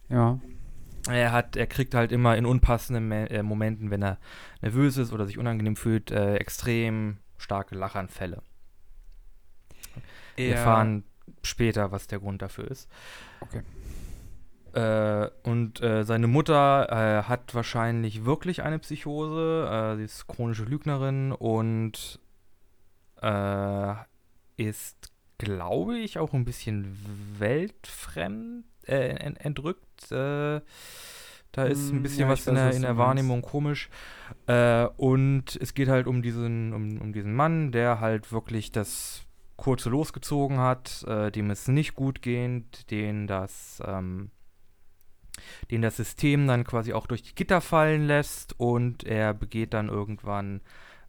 Ja. 0.08 0.38
Er 1.08 1.32
hat, 1.32 1.56
er 1.56 1.66
kriegt 1.66 1.94
halt 1.94 2.12
immer 2.12 2.36
in 2.36 2.46
unpassenden 2.46 3.08
Me 3.08 3.28
äh, 3.30 3.42
Momenten, 3.42 3.90
wenn 3.90 4.02
er 4.02 4.18
nervös 4.60 4.96
ist 4.96 5.12
oder 5.12 5.26
sich 5.26 5.38
unangenehm 5.38 5.74
fühlt, 5.76 6.10
äh, 6.10 6.36
extrem 6.36 7.18
starke 7.38 7.74
Lachanfälle. 7.74 8.42
Wir 10.36 10.46
Er- 10.50 10.56
erfahren 10.58 11.04
später, 11.42 11.90
was 11.90 12.06
der 12.06 12.20
Grund 12.20 12.40
dafür 12.40 12.70
ist. 12.70 12.88
Okay. 13.40 13.62
Äh, 14.74 15.28
und 15.42 15.82
äh, 15.82 16.04
seine 16.04 16.28
Mutter 16.28 16.88
äh, 16.90 17.22
hat 17.24 17.54
wahrscheinlich 17.54 18.24
wirklich 18.24 18.62
eine 18.62 18.78
Psychose. 18.78 19.68
Äh, 19.70 19.96
sie 19.96 20.04
ist 20.04 20.26
chronische 20.28 20.64
Lügnerin 20.64 21.32
und 21.32 22.18
ist, 24.56 25.12
glaube 25.38 25.96
ich, 25.98 26.18
auch 26.18 26.32
ein 26.32 26.44
bisschen 26.44 26.98
weltfremd, 27.38 28.64
äh, 28.86 29.08
en- 29.16 29.36
entrückt. 29.36 30.10
Äh, 30.12 30.60
da 31.52 31.64
ist 31.64 31.92
ein 31.92 32.02
Hm, 32.02 32.02
bisschen 32.02 32.28
ja, 32.28 32.28
was 32.28 32.46
in 32.46 32.54
der, 32.54 32.72
in 32.74 32.82
der. 32.82 32.96
Wahrnehmung 32.96 33.42
komisch. 33.42 33.90
Äh, 34.46 34.86
und 34.96 35.56
es 35.60 35.74
geht 35.74 35.88
halt 35.88 36.06
um 36.06 36.22
diesen, 36.22 36.72
um, 36.72 37.00
um 37.00 37.12
diesen 37.12 37.34
Mann, 37.34 37.72
der 37.72 38.00
halt 38.00 38.32
wirklich 38.32 38.72
das 38.72 39.24
kurze 39.56 39.90
losgezogen 39.90 40.58
hat, 40.58 41.04
äh, 41.06 41.30
dem 41.30 41.50
es 41.50 41.68
nicht 41.68 41.94
gut 41.94 42.22
geht, 42.22 42.90
den 42.90 43.26
das, 43.26 43.82
ähm, 43.86 44.30
den 45.70 45.82
das 45.82 45.96
System 45.96 46.46
dann 46.46 46.64
quasi 46.64 46.92
auch 46.92 47.06
durch 47.06 47.22
die 47.22 47.34
Gitter 47.34 47.60
fallen 47.60 48.06
lässt 48.06 48.58
und 48.58 49.04
er 49.04 49.34
begeht 49.34 49.74
dann 49.74 49.88
irgendwann 49.88 50.60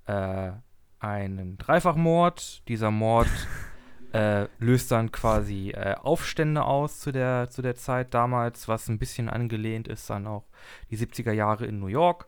äh, 0.06 0.51
einen 1.00 1.58
Dreifachmord. 1.58 2.68
Dieser 2.68 2.92
Mord 2.92 3.30
äh, 4.13 4.48
löst 4.60 4.91
dann 4.91 5.12
quasi 5.12 5.72
äh, 5.72 5.96
Aufstände 5.96 6.63
aus 6.63 7.00
zu 7.00 7.12
der, 7.12 7.50
zu 7.50 7.62
der 7.62 7.75
Zeit 7.75 8.13
damals, 8.13 8.67
was 8.67 8.88
ein 8.88 9.00
bisschen 9.00 9.27
angelehnt 9.27 9.88
ist 9.88 10.10
dann 10.10 10.27
auch 10.27 10.46
die 10.91 10.98
70er 10.98 11.32
Jahre 11.32 11.65
in 11.65 11.79
New 11.79 11.88
York. 11.88 12.27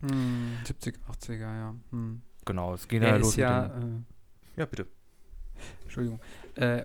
Hm, 0.00 0.58
70, 0.64 0.98
80er, 1.08 1.38
ja. 1.38 1.74
Hm. 1.90 2.20
Genau, 2.44 2.74
es 2.74 2.88
geht 2.88 3.02
Er 3.02 3.10
ja 3.10 3.16
los 3.16 3.36
ja, 3.36 3.66
äh, 3.66 3.80
Ja, 4.56 4.66
bitte. 4.66 4.86
Entschuldigung. 5.82 6.20
Äh, 6.56 6.84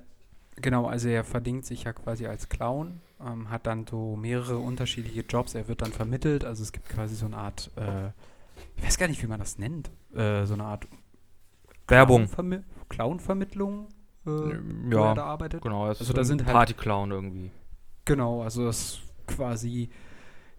genau, 0.55 0.85
also 0.85 1.09
er 1.09 1.23
verdingt 1.23 1.65
sich 1.65 1.83
ja 1.83 1.93
quasi 1.93 2.27
als 2.27 2.49
Clown, 2.49 3.01
ähm, 3.19 3.49
hat 3.49 3.65
dann 3.65 3.85
so 3.87 4.15
mehrere 4.15 4.59
unterschiedliche 4.59 5.21
Jobs. 5.21 5.55
Er 5.55 5.67
wird 5.67 5.81
dann 5.81 5.91
vermittelt, 5.91 6.45
also 6.45 6.61
es 6.61 6.71
gibt 6.71 6.87
quasi 6.87 7.15
so 7.15 7.25
eine 7.25 7.37
Art, 7.37 7.71
äh, 7.75 8.09
ich 8.77 8.83
weiß 8.83 8.97
gar 8.97 9.07
nicht, 9.07 9.21
wie 9.23 9.27
man 9.27 9.39
das 9.39 9.57
nennt, 9.57 9.89
äh, 10.15 10.45
so 10.45 10.53
eine 10.53 10.65
Art 10.65 10.87
Werbung. 11.91 12.25
Clown-Vermi- 12.25 12.63
Clown-Vermittlung, 12.89 13.87
äh, 14.25 14.29
wo 14.29 14.89
ja, 14.97 15.09
er 15.09 15.15
da 15.15 15.25
arbeitet. 15.25 15.61
Genau, 15.61 15.85
Also 15.85 16.13
da 16.13 16.23
sind 16.23 16.43
halt- 16.45 16.53
Partyclown 16.53 17.11
irgendwie. 17.11 17.51
Genau, 18.05 18.41
also 18.41 18.65
das 18.65 18.99
quasi 19.27 19.89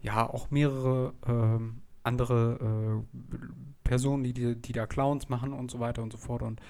ja 0.01 0.29
auch 0.29 0.51
mehrere 0.51 1.13
ähm, 1.27 1.83
andere 2.05 3.03
äh, 3.11 3.19
Personen, 3.85 4.23
die, 4.25 4.33
die, 4.33 4.57
die 4.61 4.73
da 4.73 4.87
Clowns 4.87 5.29
machen 5.29 5.53
und 5.53 5.71
so 5.71 5.79
weiter 5.81 6.03
und 6.03 6.13
so 6.13 6.19
fort. 6.19 6.43
Und 6.43 6.61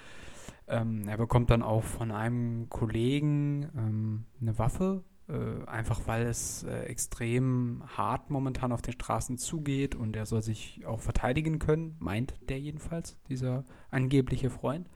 ähm, 0.68 1.06
er 1.08 1.16
bekommt 1.18 1.50
dann 1.50 1.62
auch 1.62 1.82
von 1.82 2.10
einem 2.10 2.68
Kollegen 2.68 3.68
ähm, 3.76 4.24
eine 4.40 4.58
Waffe, 4.58 5.02
äh, 5.28 5.66
einfach 5.66 6.00
weil 6.06 6.26
es 6.26 6.64
äh, 6.64 6.84
extrem 6.84 7.82
hart 7.96 8.30
momentan 8.30 8.72
auf 8.72 8.82
den 8.82 8.92
Straßen 8.92 9.38
zugeht 9.38 9.94
und 9.94 10.16
er 10.16 10.26
soll 10.26 10.42
sich 10.42 10.84
auch 10.84 11.00
verteidigen 11.00 11.58
können, 11.58 11.96
meint 12.00 12.34
der 12.48 12.58
jedenfalls, 12.58 13.16
dieser 13.28 13.64
angebliche 13.90 14.50
Freund. 14.50 14.88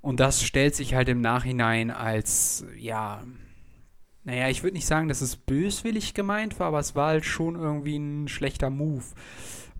Und 0.00 0.20
das 0.20 0.42
stellt 0.42 0.74
sich 0.74 0.94
halt 0.94 1.08
im 1.08 1.20
Nachhinein 1.20 1.90
als, 1.90 2.64
ja, 2.76 3.22
naja, 4.24 4.48
ich 4.48 4.62
würde 4.62 4.74
nicht 4.74 4.86
sagen, 4.86 5.08
dass 5.08 5.20
es 5.20 5.36
böswillig 5.36 6.14
gemeint 6.14 6.58
war, 6.60 6.68
aber 6.68 6.80
es 6.80 6.94
war 6.94 7.08
halt 7.08 7.24
schon 7.24 7.54
irgendwie 7.54 7.96
ein 7.96 8.28
schlechter 8.28 8.70
Move, 8.70 9.04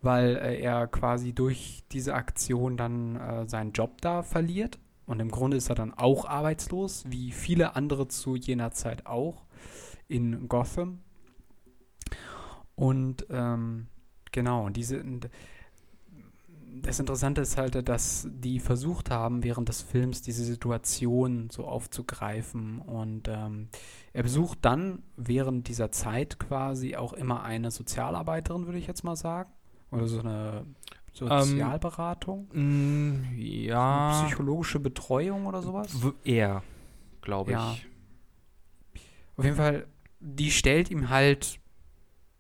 weil 0.03 0.37
äh, 0.37 0.61
er 0.61 0.87
quasi 0.87 1.33
durch 1.33 1.85
diese 1.93 2.15
Aktion 2.15 2.77
dann 2.77 3.17
äh, 3.17 3.49
seinen 3.49 3.73
Job 3.73 4.01
da 4.01 4.23
verliert. 4.23 4.79
Und 5.05 5.21
im 5.21 5.31
Grunde 5.31 5.57
ist 5.57 5.69
er 5.71 5.75
dann 5.75 5.95
auch 5.95 6.27
arbeitslos, 6.27 7.05
wie 7.09 7.33
viele 7.33 7.77
andere 7.77 8.09
zu 8.09 8.37
jener 8.37 8.73
Zeit 8.73 9.07
auch 9.07 9.48
in 10.09 10.49
Gotham. 10.49 11.01
Und 12.75 13.27
ähm, 13.31 13.89
genau, 14.33 14.69
diese, 14.69 15.03
das 16.83 17.01
Interessante 17.01 17.41
ist 17.41 17.57
halt, 17.57 17.89
dass 17.89 18.29
die 18.31 18.61
versucht 18.61 19.11
haben, 19.11 19.43
während 19.43 19.69
des 19.69 19.83
Films 19.83 20.23
diese 20.23 20.45
Situation 20.45 21.49
so 21.51 21.67
aufzugreifen. 21.67 22.79
Und 22.79 23.29
ähm, 23.29 23.69
er 24.13 24.23
besucht 24.23 24.59
dann 24.63 25.03
während 25.17 25.69
dieser 25.69 25.91
Zeit 25.91 26.39
quasi 26.39 26.97
auch 26.97 27.13
immer 27.13 27.43
eine 27.43 27.71
Sozialarbeiterin, 27.71 28.67
würde 28.67 28.79
ich 28.79 28.87
jetzt 28.87 29.03
mal 29.05 29.17
sagen. 29.17 29.51
Oder 29.91 30.07
so 30.07 30.21
eine 30.21 30.67
Sozialberatung. 31.13 32.49
Mm, 32.53 33.35
ja. 33.37 34.25
Psychologische 34.27 34.79
Betreuung 34.79 35.47
oder 35.47 35.63
sowas. 35.63 35.91
Eher, 36.25 36.63
glaube 37.23 37.53
Ja. 37.53 37.73
ich. 37.73 37.87
Auf 39.37 39.45
jeden 39.45 39.57
Fall, 39.57 39.87
die 40.21 40.51
stellt 40.51 40.91
ihm 40.91 41.11
halt 41.11 41.61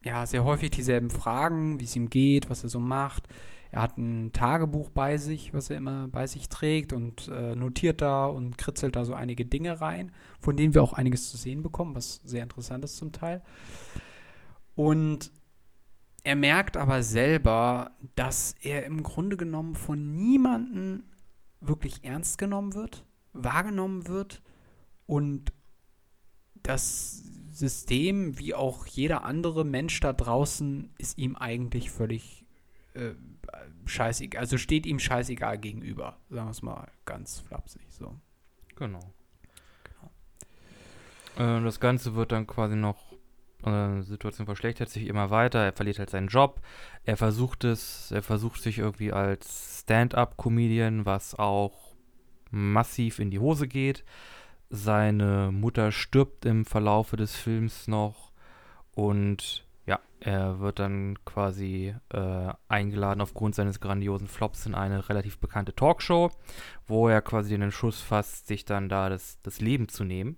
ja 0.05 0.27
sehr 0.27 0.45
häufig 0.45 0.71
dieselben 0.71 1.11
Fragen, 1.11 1.81
wie 1.81 1.85
es 1.85 1.97
ihm 1.97 2.11
geht, 2.11 2.51
was 2.51 2.63
er 2.63 2.69
so 2.69 2.81
macht. 2.81 3.29
Er 3.71 3.83
hat 3.83 3.99
ein 3.99 4.33
Tagebuch 4.33 4.89
bei 4.91 5.19
sich, 5.19 5.53
was 5.53 5.69
er 5.69 5.77
immer 5.77 6.09
bei 6.09 6.27
sich 6.27 6.49
trägt 6.49 6.93
und 6.93 7.29
äh, 7.29 7.55
notiert 7.55 8.01
da 8.01 8.27
und 8.27 8.57
kritzelt 8.57 8.97
da 8.97 9.05
so 9.05 9.13
einige 9.13 9.45
Dinge 9.45 9.81
rein, 9.81 10.13
von 10.41 10.57
denen 10.57 10.75
wir 10.75 10.83
auch 10.83 10.95
einiges 10.95 11.31
zu 11.31 11.37
sehen 11.37 11.63
bekommen, 11.63 11.95
was 11.95 12.21
sehr 12.25 12.43
interessant 12.43 12.85
ist 12.85 12.97
zum 12.97 13.13
Teil. 13.13 13.43
Und 14.75 15.31
er 16.25 16.37
merkt 16.37 16.77
aber 16.77 17.03
selber, 17.03 17.91
dass 18.15 18.55
er 18.63 18.87
im 18.87 19.03
Grunde 19.03 19.37
genommen 19.37 19.75
von 19.75 20.15
niemandem 20.15 21.05
wirklich 21.61 22.05
ernst 22.05 22.39
genommen 22.39 22.75
wird, 22.75 23.05
wahrgenommen 23.33 24.09
wird 24.09 24.43
und 25.07 25.53
das 26.63 27.23
System, 27.59 28.38
wie 28.38 28.55
auch 28.55 28.87
jeder 28.87 29.25
andere 29.25 29.65
Mensch 29.65 29.99
da 30.00 30.12
draußen, 30.12 30.91
ist 30.99 31.19
ihm 31.19 31.37
eigentlich 31.37 31.91
völlig 31.91 32.47
äh, 32.95 33.11
scheißegal, 33.87 34.41
also 34.41 34.59
steht 34.59 34.87
ihm 34.87 34.99
scheißegal 34.99 35.59
gegenüber, 35.59 36.19
sagen 36.31 36.47
wir 36.47 36.50
es 36.50 36.62
mal 36.62 36.88
ganz 37.05 37.41
flapsig 37.41 37.83
so. 37.91 38.15
Genau. 38.77 39.00
Äh, 41.37 41.62
das 41.62 41.81
Ganze 41.81 42.15
wird 42.15 42.33
dann 42.33 42.47
quasi 42.47 42.77
noch, 42.77 43.12
äh, 43.65 43.97
die 43.97 44.03
Situation 44.03 44.47
verschlechtert 44.47 44.88
sich 44.88 45.07
immer 45.07 45.31
weiter, 45.31 45.59
er 45.61 45.73
verliert 45.73 45.99
halt 45.99 46.11
seinen 46.11 46.29
Job, 46.29 46.61
er 47.05 47.17
versucht 47.17 47.65
es, 47.65 48.12
er 48.12 48.23
versucht 48.23 48.62
sich 48.62 48.79
irgendwie 48.79 49.12
als 49.12 49.81
Stand-up-Comedian, 49.81 51.07
was 51.07 51.35
auch 51.35 51.97
massiv 52.50 53.19
in 53.19 53.31
die 53.31 53.38
Hose 53.38 53.69
geht. 53.69 54.05
Seine 54.71 55.51
Mutter 55.53 55.93
stirbt 55.93 56.45
im 56.45 56.65
Verlaufe 56.65 57.17
des 57.17 57.35
Films 57.35 57.89
noch 57.89 58.33
und 58.95 59.67
ja, 59.87 59.99
er 60.21 60.61
wird 60.61 60.79
dann 60.79 61.17
quasi 61.25 61.95
äh, 62.11 62.53
eingeladen 62.69 63.23
aufgrund 63.23 63.55
seines 63.55 63.81
grandiosen 63.81 64.29
Flops 64.29 64.67
in 64.67 64.75
eine 64.75 65.09
relativ 65.09 65.39
bekannte 65.39 65.75
Talkshow, 65.75 66.31
wo 66.87 67.09
er 67.09 67.23
quasi 67.23 67.51
den 67.51 67.63
Entschluss 67.63 68.03
fasst, 68.03 68.47
sich 68.47 68.67
dann 68.67 68.91
da 68.91 69.09
das, 69.09 69.41
das 69.43 69.61
Leben 69.61 69.89
zu 69.89 70.05
nehmen. 70.05 70.37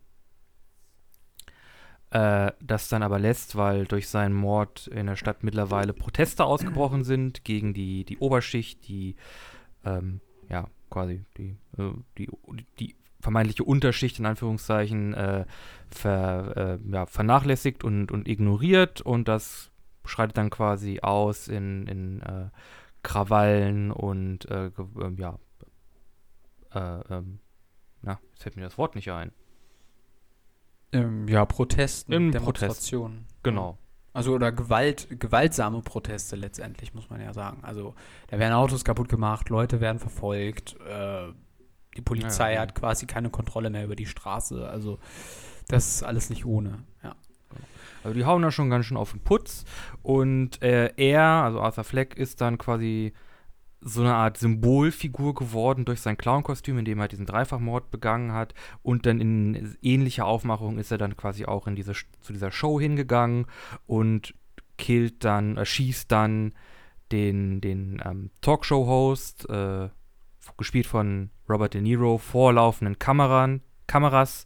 Äh, 2.10 2.52
das 2.60 2.88
dann 2.88 3.02
aber 3.02 3.18
lässt, 3.18 3.56
weil 3.56 3.84
durch 3.84 4.08
seinen 4.08 4.34
Mord 4.34 4.88
in 4.88 5.06
der 5.06 5.16
Stadt 5.16 5.42
mittlerweile 5.42 5.92
Proteste 5.92 6.44
ausgebrochen 6.44 7.02
sind 7.04 7.44
gegen 7.44 7.72
die, 7.72 8.04
die 8.04 8.18
Oberschicht, 8.18 8.86
die 8.86 9.16
ähm, 9.84 10.20
ja 10.48 10.68
quasi 10.90 11.24
die, 11.36 11.56
äh, 11.78 11.92
die, 12.18 12.28
die 12.78 12.96
vermeintliche 13.20 13.64
Unterschicht 13.64 14.18
in 14.18 14.26
Anführungszeichen 14.26 15.14
äh, 15.14 15.44
ver, 15.90 16.56
äh, 16.56 16.92
ja, 16.92 17.06
vernachlässigt 17.06 17.84
und, 17.84 18.10
und 18.10 18.28
ignoriert 18.28 19.00
und 19.00 19.28
das 19.28 19.70
schreitet 20.04 20.38
dann 20.38 20.50
quasi 20.50 21.00
aus 21.00 21.48
in, 21.48 21.86
in 21.86 22.20
äh, 22.22 22.48
Krawallen 23.02 23.90
und 23.90 24.50
äh, 24.50 24.70
ähm, 24.78 25.16
ja, 25.16 25.38
äh, 26.74 27.14
ähm, 27.14 27.40
na, 28.02 28.18
jetzt 28.30 28.42
fällt 28.42 28.56
mir 28.56 28.62
das 28.62 28.78
Wort 28.78 28.94
nicht 28.94 29.10
ein. 29.10 29.32
Ähm, 30.92 31.28
ja, 31.28 31.44
Protesten, 31.44 32.12
Im 32.12 32.32
Demonstrationen. 32.32 33.26
Genau. 33.42 33.78
Also 34.12 34.34
oder 34.34 34.50
Gewalt, 34.50 35.06
gewaltsame 35.20 35.82
Proteste 35.82 36.34
letztendlich, 36.34 36.94
muss 36.94 37.10
man 37.10 37.20
ja 37.20 37.32
sagen. 37.32 37.62
Also 37.62 37.94
da 38.28 38.38
werden 38.40 38.54
Autos 38.54 38.84
kaputt 38.84 39.08
gemacht, 39.08 39.48
Leute 39.50 39.80
werden 39.80 40.00
verfolgt, 40.00 40.76
äh, 40.80 41.28
die 41.96 42.02
Polizei 42.02 42.50
Ja, 42.50 42.54
ja. 42.56 42.60
hat 42.62 42.74
quasi 42.74 43.06
keine 43.06 43.30
Kontrolle 43.30 43.70
mehr 43.70 43.84
über 43.84 43.96
die 43.96 44.06
Straße. 44.06 44.68
Also 44.68 44.98
das 45.68 45.88
ist 45.96 46.02
alles 46.02 46.30
nicht 46.30 46.44
ohne. 46.44 46.84
Ja. 47.02 47.14
Also 48.02 48.14
die 48.14 48.24
hauen 48.24 48.42
da 48.42 48.50
schon 48.50 48.70
ganz 48.70 48.86
schön 48.86 48.96
auf 48.96 49.12
den 49.12 49.20
Putz. 49.20 49.64
Und 50.02 50.62
äh, 50.62 50.92
er, 50.96 51.22
also 51.22 51.60
Arthur 51.60 51.84
Fleck, 51.84 52.16
ist 52.16 52.40
dann 52.40 52.58
quasi 52.58 53.12
so 53.82 54.02
eine 54.02 54.14
Art 54.14 54.36
Symbolfigur 54.36 55.34
geworden 55.34 55.84
durch 55.84 56.00
sein 56.00 56.18
Clownkostüm, 56.18 56.78
in 56.78 56.84
dem 56.84 57.00
er 57.00 57.08
diesen 57.08 57.26
Dreifachmord 57.26 57.90
begangen 57.90 58.32
hat. 58.32 58.54
Und 58.82 59.06
dann 59.06 59.20
in 59.20 59.76
ähnlicher 59.82 60.26
Aufmachung 60.26 60.78
ist 60.78 60.90
er 60.90 60.98
dann 60.98 61.16
quasi 61.16 61.46
auch 61.46 61.66
in 61.66 61.76
diese, 61.76 61.92
zu 62.20 62.32
dieser 62.32 62.50
Show 62.50 62.78
hingegangen 62.78 63.46
und 63.86 64.34
killt 64.76 65.24
dann, 65.24 65.56
äh, 65.56 65.64
schießt 65.64 66.10
dann 66.10 66.52
den, 67.12 67.60
den 67.60 68.02
ähm, 68.04 68.30
Talkshow-Host, 68.40 69.48
äh, 69.48 69.88
gespielt 70.56 70.86
von 70.86 71.30
Robert 71.48 71.74
De 71.74 71.80
Niro, 71.80 72.18
vor 72.18 72.52
laufenden 72.52 72.98
Kameran, 72.98 73.62
Kameras 73.86 74.44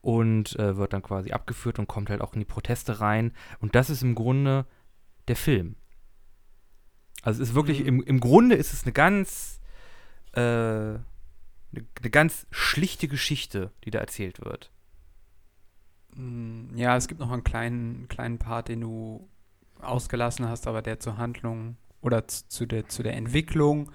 und 0.00 0.58
äh, 0.58 0.76
wird 0.76 0.92
dann 0.92 1.02
quasi 1.02 1.32
abgeführt 1.32 1.78
und 1.78 1.86
kommt 1.88 2.10
halt 2.10 2.20
auch 2.20 2.32
in 2.34 2.40
die 2.40 2.44
Proteste 2.46 3.00
rein. 3.00 3.32
Und 3.60 3.74
das 3.74 3.88
ist 3.90 4.02
im 4.02 4.14
Grunde 4.14 4.66
der 5.28 5.36
Film. 5.36 5.76
Also 7.22 7.42
es 7.42 7.50
ist 7.50 7.54
wirklich, 7.54 7.80
Mhm. 7.80 7.86
im, 7.86 8.02
im 8.02 8.20
Grunde 8.20 8.56
ist 8.56 8.72
es 8.72 8.82
eine 8.82 8.92
ganz, 8.92 9.60
äh, 10.32 10.40
eine, 10.40 11.00
eine 11.72 12.10
ganz 12.10 12.46
schlichte 12.50 13.06
Geschichte, 13.08 13.70
die 13.84 13.90
da 13.90 14.00
erzählt 14.00 14.44
wird. 14.44 14.70
Mm, 16.14 16.76
Ja, 16.76 16.96
es 16.96 17.08
gibt 17.08 17.20
noch 17.20 17.30
einen 17.30 17.44
kleinen, 17.44 18.08
kleinen 18.08 18.38
Part, 18.38 18.68
den 18.68 18.80
du 18.80 19.28
ausgelassen 19.80 20.48
hast, 20.48 20.66
aber 20.66 20.82
der 20.82 21.00
zur 21.00 21.16
Handlung 21.16 21.76
oder 22.00 22.26
zu, 22.28 22.48
zu, 22.48 22.66
der, 22.66 22.88
zu 22.88 23.02
der 23.02 23.14
Entwicklung 23.14 23.90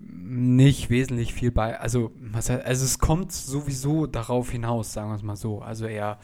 nicht 0.00 0.90
wesentlich 0.90 1.34
viel 1.34 1.50
bei. 1.50 1.78
Also, 1.78 2.12
also 2.32 2.54
es 2.64 2.98
kommt 2.98 3.32
sowieso 3.32 4.06
darauf 4.06 4.50
hinaus, 4.50 4.92
sagen 4.92 5.10
wir 5.10 5.16
es 5.16 5.22
mal 5.22 5.36
so. 5.36 5.60
Also 5.60 5.86
er 5.86 6.18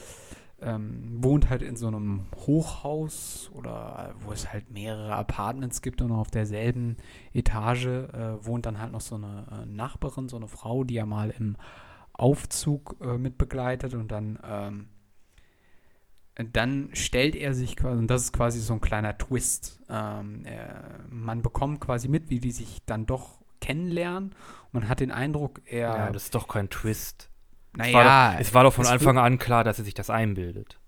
ähm, 0.61 1.23
wohnt 1.23 1.51
halt 1.51 1.63
in 1.63 1.77
so 1.77 1.87
einem 1.87 2.27
Hochhaus 2.35 3.51
oder 3.55 4.11
äh, 4.11 4.25
wo 4.25 4.33
es 4.33 4.53
halt 4.53 4.71
mehrere 4.71 5.15
Apartments 5.15 5.83
gibt 5.83 6.03
und 6.03 6.11
auf 6.11 6.31
derselben 6.31 6.97
Etage 7.33 7.87
äh, 7.87 8.45
wohnt 8.45 8.67
dann 8.67 8.81
halt 8.81 8.93
noch 8.93 9.01
so 9.01 9.15
eine 9.15 9.47
äh, 9.53 9.67
Nachbarin, 9.67 10.29
so 10.29 10.37
eine 10.37 10.49
Frau, 10.49 10.83
die 10.85 10.97
er 10.97 11.07
mal 11.07 11.31
im 11.31 11.57
Aufzug 12.13 12.97
äh, 13.01 13.19
mit 13.19 13.39
begleitet 13.39 13.95
und 13.95 14.11
dann, 14.11 14.39
ähm, 14.45 14.89
dann 16.53 16.91
stellt 16.93 17.37
er 17.37 17.55
sich 17.55 17.77
quasi, 17.77 17.99
und 17.99 18.09
das 18.09 18.25
ist 18.25 18.33
quasi 18.33 18.59
so 18.61 18.75
ein 18.75 18.81
kleiner 18.81 19.17
Twist. 19.17 19.81
Ähm, 19.89 20.45
er, 20.45 21.05
man 21.09 21.43
bekommt 21.43 21.81
quasi 21.81 22.09
mit, 22.09 22.31
wie 22.31 22.41
die 22.41 22.51
sich 22.53 22.85
dann 22.85 23.07
doch 23.07 23.39
kennenlernen. 23.61 24.31
Und 24.73 24.81
man 24.81 24.89
hat 24.89 25.01
den 25.01 25.11
Eindruck, 25.11 25.61
er. 25.67 25.89
Ja, 25.97 26.11
das 26.11 26.25
ist 26.25 26.35
doch 26.35 26.49
kein 26.49 26.69
Twist. 26.71 27.31
Es 27.73 27.79
naja, 27.79 28.33
doch, 28.33 28.41
es 28.41 28.55
war 28.55 28.65
doch 28.65 28.73
von 28.73 28.85
es 28.85 28.91
Anfang 28.91 29.19
an 29.19 29.39
klar, 29.39 29.65
dass 29.65 29.79
er 29.79 29.85
sich 29.85 29.95
das 29.95 30.11
einbildet. 30.11 30.79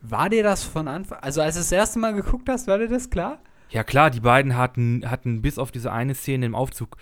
War 0.00 0.28
dir 0.28 0.42
das 0.42 0.62
von 0.62 0.86
Anfang, 0.88 1.18
also 1.20 1.40
als 1.40 1.54
du 1.56 1.60
das 1.60 1.72
erste 1.72 1.98
Mal 1.98 2.14
geguckt 2.14 2.48
hast, 2.48 2.66
war 2.68 2.78
dir 2.78 2.88
das 2.88 3.10
klar? 3.10 3.40
Ja 3.70 3.82
klar, 3.84 4.10
die 4.10 4.20
beiden 4.20 4.56
hatten, 4.56 5.08
hatten 5.10 5.42
bis 5.42 5.58
auf 5.58 5.70
diese 5.72 5.92
eine 5.92 6.14
Szene 6.14 6.46
im 6.46 6.54
Aufzug 6.54 6.96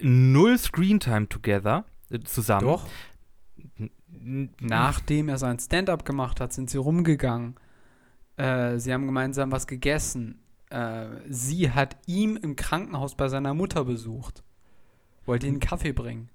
null 0.00 0.58
Screentime 0.58 1.28
together 1.28 1.84
äh, 2.10 2.20
zusammen. 2.20 2.66
Doch. 2.66 2.86
N- 4.10 4.50
Nachdem 4.60 5.28
er 5.28 5.38
sein 5.38 5.58
Stand-up 5.58 6.04
gemacht 6.04 6.40
hat, 6.40 6.52
sind 6.52 6.68
sie 6.70 6.78
rumgegangen. 6.78 7.56
Äh, 8.36 8.78
sie 8.78 8.92
haben 8.92 9.06
gemeinsam 9.06 9.50
was 9.52 9.66
gegessen. 9.66 10.42
Äh, 10.70 11.06
sie 11.28 11.70
hat 11.70 11.96
ihm 12.06 12.36
im 12.36 12.56
Krankenhaus 12.56 13.14
bei 13.16 13.28
seiner 13.28 13.54
Mutter 13.54 13.84
besucht. 13.84 14.42
Wollte 15.24 15.46
ihm 15.46 15.54
einen 15.54 15.60
Kaffee 15.60 15.92
bringen. 15.92 16.28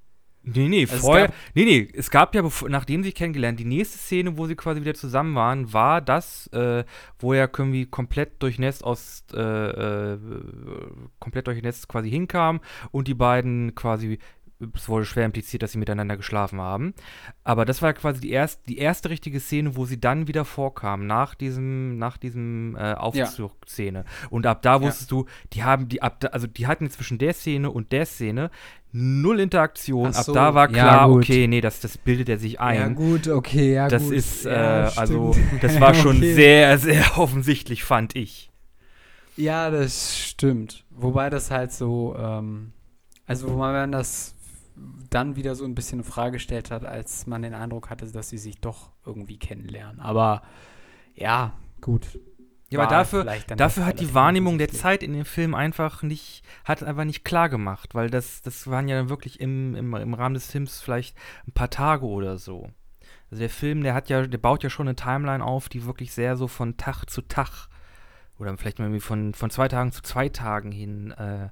Nee, 0.44 0.70
nee, 0.70 0.82
Also 0.82 0.96
es 0.96 1.02
vorher. 1.02 1.28
gab- 1.28 1.36
nee, 1.54 1.65
nee, 1.65 1.88
es 1.94 2.10
gab 2.10 2.34
ja, 2.34 2.41
bevor, 2.41 2.67
nachdem 2.67 3.04
sie 3.04 3.10
sich 3.10 3.15
kennengelernt, 3.15 3.60
die 3.60 3.63
nächste 3.65 4.00
Szene, 4.00 4.38
wo 4.39 4.48
sie 4.48 4.56
quasi 4.56 4.82
wieder 4.82 4.96
zusammen 4.96 5.36
waren, 5.36 5.72
war 5.72 6.02
das, 6.02 6.48
äh, 6.48 6.84
wo 7.20 7.34
er 7.34 7.44
irgendwie 7.56 7.86
komplett 7.86 8.41
durchnässt 8.41 8.84
aus, 8.84 9.24
äh, 9.36 9.38
äh, 9.39 10.17
komplett 11.20 11.46
durchnässt 11.46 11.88
quasi 11.88 12.10
hinkam 12.10 12.60
und 12.89 13.08
die 13.08 13.13
beiden 13.13 13.76
quasi, 13.76 14.17
es 14.76 14.89
wurde 14.89 15.06
schwer 15.06 15.26
impliziert, 15.26 15.63
dass 15.63 15.71
sie 15.71 15.78
miteinander 15.78 16.17
geschlafen 16.17 16.60
haben. 16.62 16.93
Aber 17.43 17.65
das 17.65 17.82
war 17.82 17.93
quasi 17.93 18.21
die, 18.21 18.32
erst, 18.32 18.67
die 18.67 18.78
erste 18.78 19.10
richtige 19.10 19.39
Szene, 19.39 19.76
wo 19.76 19.86
sie 19.86 20.00
dann 20.00 20.28
wieder 20.28 20.45
vorkam, 20.45 21.08
nach 21.08 21.36
diesem, 21.36 21.97
nach 21.97 22.17
diesem 22.17 22.76
äh, 22.76 22.93
Aufzugszene. 22.93 24.06
Und 24.30 24.45
ab 24.45 24.62
da 24.62 24.76
Ja. 24.76 24.82
wusstest 24.82 25.12
du, 25.12 25.26
die 25.54 25.63
haben 25.63 25.88
die, 25.88 26.02
ab 26.02 26.19
da, 26.19 26.30
also 26.30 26.47
die 26.47 26.67
hatten 26.67 26.89
zwischen 26.89 27.17
der 27.17 27.34
Szene 27.34 27.71
und 27.71 27.91
der 27.91 28.06
Szene 28.06 28.52
null 28.93 29.39
Interaktion. 29.39 30.12
So, 30.13 30.32
Ab 30.32 30.36
da 30.36 30.54
war 30.56 30.69
ja, 30.69 30.74
klar, 30.84 31.10
gut. 31.10 31.24
okay, 31.24 31.47
nee, 31.47 31.62
das, 31.62 31.80
das 31.80 31.97
bildet 31.97 32.30
er 32.30 32.38
sich 32.38 32.60
ein. 32.60 32.76
Ja, 32.76 32.88
gut, 32.89 33.28
okay, 33.28 33.74
ja, 33.74 33.88
das 33.88 34.04
gut. 34.04 34.13
ist, 34.13 34.45
äh, 34.45 34.52
Ja, 34.54 34.89
also, 34.95 35.36
das 35.62 35.80
war 35.80 35.93
schon 35.93 36.17
Okay. 36.17 36.34
sehr, 36.36 36.78
sehr 36.78 37.17
offensichtlich, 37.17 37.84
fand 37.84 38.15
ich. 38.15 38.50
Ja, 39.38 39.69
das 39.69 40.17
stimmt. 40.19 40.84
Wobei 40.89 41.30
das 41.30 41.52
halt 41.52 41.71
so, 41.71 42.15
ähm, 42.19 42.74
also 43.26 43.50
wo 43.50 43.56
man 43.58 43.91
das 43.91 44.36
dann 45.10 45.36
wieder 45.36 45.56
so 45.56 45.65
ein 45.65 45.76
bisschen 45.76 46.00
in 46.00 46.06
Frage 46.06 46.34
gestellt 46.34 46.72
hat, 46.72 46.86
als 46.86 47.28
man 47.28 47.41
den 47.41 47.54
Eindruck 47.54 47.89
hatte, 47.89 48.12
dass 48.12 48.30
sie 48.30 48.38
sich 48.38 48.60
doch 48.60 48.91
irgendwie 49.06 49.38
kennenlernen. 49.38 50.00
Aber 50.00 50.41
ja, 51.15 51.54
gut. 51.82 52.20
Ja, 52.70 52.80
aber 52.80 52.89
dafür, 52.89 53.26
dafür 53.58 53.86
hat 53.86 54.00
die 54.00 54.13
Wahrnehmung 54.13 54.58
der. 54.58 54.70
Zeit 54.70 55.04
in 55.04 55.12
dem 55.12 55.26
Film 55.26 55.54
einfach 55.54 56.04
nicht, 56.04 56.44
hat 56.63 56.84
einfach 56.84 57.04
nicht 57.04 57.26
klar 57.26 57.50
gemacht, 57.50 57.94
weil 57.96 58.10
das, 58.10 58.41
das 58.41 58.67
waren 58.67 58.88
ja 58.88 58.96
dann 58.96 59.10
wirklich 59.10 59.41
im, 59.41 59.76
im, 59.76 59.94
im 59.94 60.13
Rahmen 60.13 60.36
des 60.36 60.50
Films 60.50 60.80
vielleicht 60.80 61.17
ein 61.46 61.52
paar 61.52 61.70
Tage 61.70 62.06
oder 62.06 62.38
so. 62.38 62.70
Also 63.30 63.41
der 63.41 63.50
Film, 63.50 63.84
der 63.84 63.94
hat 63.94 64.08
ja, 64.08 64.26
der 64.26 64.38
baut 64.38 64.63
ja 64.63 64.70
schon 64.70 64.88
eine 64.88 64.96
Timeline 64.96 65.44
auf, 65.44 65.67
die 65.67 65.86
wirklich 65.86 66.13
sehr 66.13 66.38
so 66.38 66.48
von 66.48 66.78
Tag 66.78 67.06
zu 67.10 67.22
Tag 67.22 67.67
oder 68.39 68.58
vielleicht 68.58 68.80
mal 68.80 68.86
irgendwie 68.86 69.02
von, 69.02 69.34
von 69.34 69.50
zwei 69.50 69.67
Tagen 69.67 69.91
zu 69.91 70.02
zwei 70.02 70.30
Tagen 70.30 70.72
hin 70.72 71.12
äh, 71.12 71.50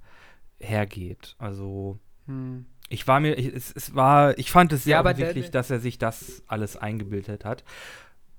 hergeht. 0.59 1.35
Also 1.37 1.99
Hm. 2.29 2.65
Ich 2.89 3.07
war 3.07 3.19
mir, 3.19 3.37
ich, 3.37 3.53
es, 3.53 3.71
es 3.71 3.95
war, 3.95 4.37
ich 4.37 4.51
fand 4.51 4.73
es 4.73 4.83
sehr 4.83 4.97
Ja, 4.97 5.01
offensichtlich, 5.01 5.51
dass 5.51 5.69
er 5.69 5.79
sich 5.79 5.97
das 5.97 6.43
alles 6.47 6.75
eingebildet 6.75 7.45
hat. 7.45 7.63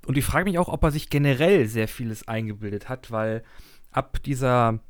Und 0.06 0.18
ich 0.18 0.24
frage 0.24 0.44
mich 0.44 0.58
auch, 0.58 0.68
ob 0.68 0.82
er 0.82 0.90
sich 0.90 1.08
generell 1.08 1.66
sehr 1.66 1.86
vieles 1.86 2.26
eingebildet 2.26 2.88
hat, 2.88 3.10
weil 3.10 3.44
ab 3.92 4.22
dieser, 4.22 4.80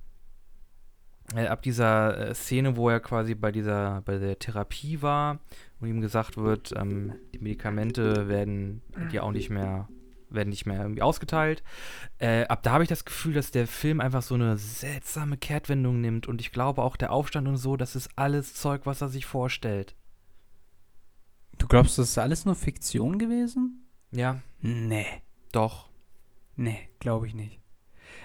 äh, 1.35 1.47
ab 1.47 1.63
dieser 1.63 2.31
äh, 2.31 2.35
Szene, 2.35 2.77
wo 2.77 2.89
er 2.89 3.01
quasi 3.01 3.35
bei 3.35 3.53
dieser, 3.53 4.03
bei 4.03 4.19
der 4.19 4.39
Therapie 4.39 5.03
war, 5.03 5.41
wo 5.79 5.87
ihm 5.87 6.01
gesagt 6.01 6.37
wird, 6.37 6.73
ähm, 6.77 7.15
die 7.35 7.39
Medikamente 7.39 8.29
werden 8.29 8.83
dir 9.13 9.25
auch 9.25 9.33
nicht 9.33 9.51
mehr, 9.51 9.89
werden 10.31 10.51
nicht 10.51 10.67
mehr 10.67 10.81
irgendwie 10.83 11.03
ausgeteilt. 11.03 11.63
Äh, 12.19 12.45
ab 12.47 12.63
da 12.63 12.73
habe 12.73 12.83
ich 12.85 12.89
das 12.89 13.05
Gefühl, 13.05 13.35
dass 13.35 13.51
der 13.51 13.67
Film 13.67 14.01
einfach 14.01 14.23
so 14.23 14.35
eine 14.35 14.57
seltsame 14.57 15.37
Kehrtwendung 15.37 16.01
nimmt 16.01 16.27
und 16.29 16.41
ich 16.41 16.53
glaube 16.53 16.83
auch 16.83 16.97
der 16.97 17.13
Aufstand 17.13 17.49
und 17.49 17.57
so, 17.57 17.77
das 17.77 17.97
ist 17.97 18.11
alles 18.17 18.55
Zeug, 18.55 18.83
was 18.85 19.01
er 19.01 19.09
sich 19.09 19.27
vorstellt. 19.27 19.95
Du 21.59 21.67
glaubst, 21.67 21.99
das 21.99 22.11
ist 22.11 22.19
alles 22.19 22.45
nur 22.45 22.55
Fiktion 22.55 23.19
gewesen? 23.19 23.87
Ja, 24.13 24.41
Nee. 24.61 25.07
doch. 25.53 25.89
Nee, 26.57 26.89
glaube 26.99 27.27
ich 27.27 27.35
nicht. 27.35 27.61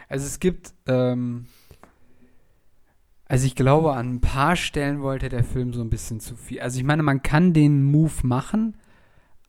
Also 0.10 0.26
es 0.26 0.40
gibt, 0.40 0.74
ähm, 0.88 1.48
also 3.28 3.48
ich 3.48 3.56
glaube, 3.56 3.94
an 3.94 4.16
ein 4.16 4.22
paar 4.22 4.56
Stellen 4.56 5.02
wollte 5.02 5.30
der 5.30 5.44
Film 5.44 5.74
so 5.74 5.82
ein 5.82 5.90
bisschen 5.90 6.20
zu 6.20 6.36
viel. 6.36 6.60
Also 6.62 6.78
ich 6.78 6.84
meine, 6.84 7.02
man 7.04 7.24
kann 7.24 7.54
den 7.54 7.84
Move 7.84 8.14
machen, 8.24 8.78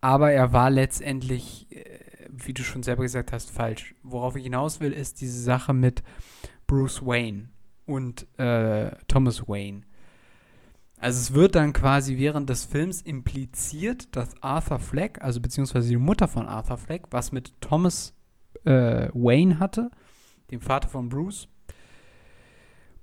aber 0.00 0.32
er 0.32 0.52
war 0.52 0.70
letztendlich, 0.70 1.66
äh, 1.70 1.98
wie 2.44 2.54
du 2.54 2.62
schon 2.62 2.82
selber 2.82 3.02
gesagt 3.02 3.32
hast, 3.32 3.50
falsch. 3.50 3.94
Worauf 4.02 4.36
ich 4.36 4.44
hinaus 4.44 4.80
will, 4.80 4.92
ist 4.92 5.20
diese 5.20 5.40
Sache 5.40 5.72
mit 5.72 6.02
Bruce 6.66 7.04
Wayne 7.04 7.48
und 7.86 8.26
äh, 8.38 8.90
Thomas 9.08 9.48
Wayne. 9.48 9.82
Also 10.98 11.20
es 11.20 11.34
wird 11.34 11.54
dann 11.54 11.72
quasi 11.72 12.16
während 12.16 12.48
des 12.48 12.64
Films 12.64 13.02
impliziert, 13.02 14.16
dass 14.16 14.42
Arthur 14.42 14.78
Fleck, 14.78 15.22
also 15.22 15.40
beziehungsweise 15.40 15.88
die 15.88 15.96
Mutter 15.96 16.26
von 16.26 16.46
Arthur 16.46 16.78
Fleck, 16.78 17.04
was 17.10 17.32
mit 17.32 17.52
Thomas 17.60 18.14
äh, 18.64 19.08
Wayne 19.12 19.58
hatte, 19.58 19.90
dem 20.50 20.60
Vater 20.60 20.88
von 20.88 21.08
Bruce. 21.08 21.48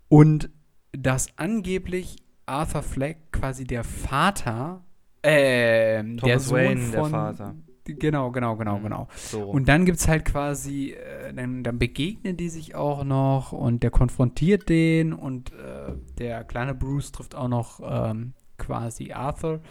Und 0.10 0.50
dass 0.92 1.38
angeblich 1.38 2.18
Arthur 2.46 2.84
Fleck 2.84 3.32
quasi 3.32 3.64
der 3.64 3.84
Vater, 3.84 4.84
der 5.24 6.04
Thomas 6.18 6.48
Sohn 6.48 6.58
Wayne, 6.58 6.92
der 6.92 7.00
von, 7.00 7.12
Vater. 7.12 7.56
Genau, 7.86 8.32
genau, 8.32 8.56
genau, 8.56 8.78
Mhm. 8.80 8.84
genau. 8.84 9.08
So. 9.16 9.44
Und 9.44 9.68
dann 9.68 9.86
gibt 9.86 10.00
es 10.00 10.08
halt 10.08 10.26
quasi, 10.26 10.92
äh, 10.92 11.34
dann, 11.34 11.64
dann 11.64 11.80
begegnen 11.80 12.38
die 12.38 12.50
sich 12.50 12.76
auch 12.76 13.04
noch 13.04 13.52
und 13.52 13.84
der 13.84 13.92
konfrontiert 13.92 14.70
den 14.70 15.14
und 15.14 15.52
äh, 15.52 15.94
der 16.18 16.44
kleine 16.46 16.74
Bruce 16.74 17.12
trifft 17.12 17.36
auch 17.36 17.50
noch 17.50 17.80
ähm, 17.84 18.34
quasi 18.58 19.12
Arthur 19.12 19.62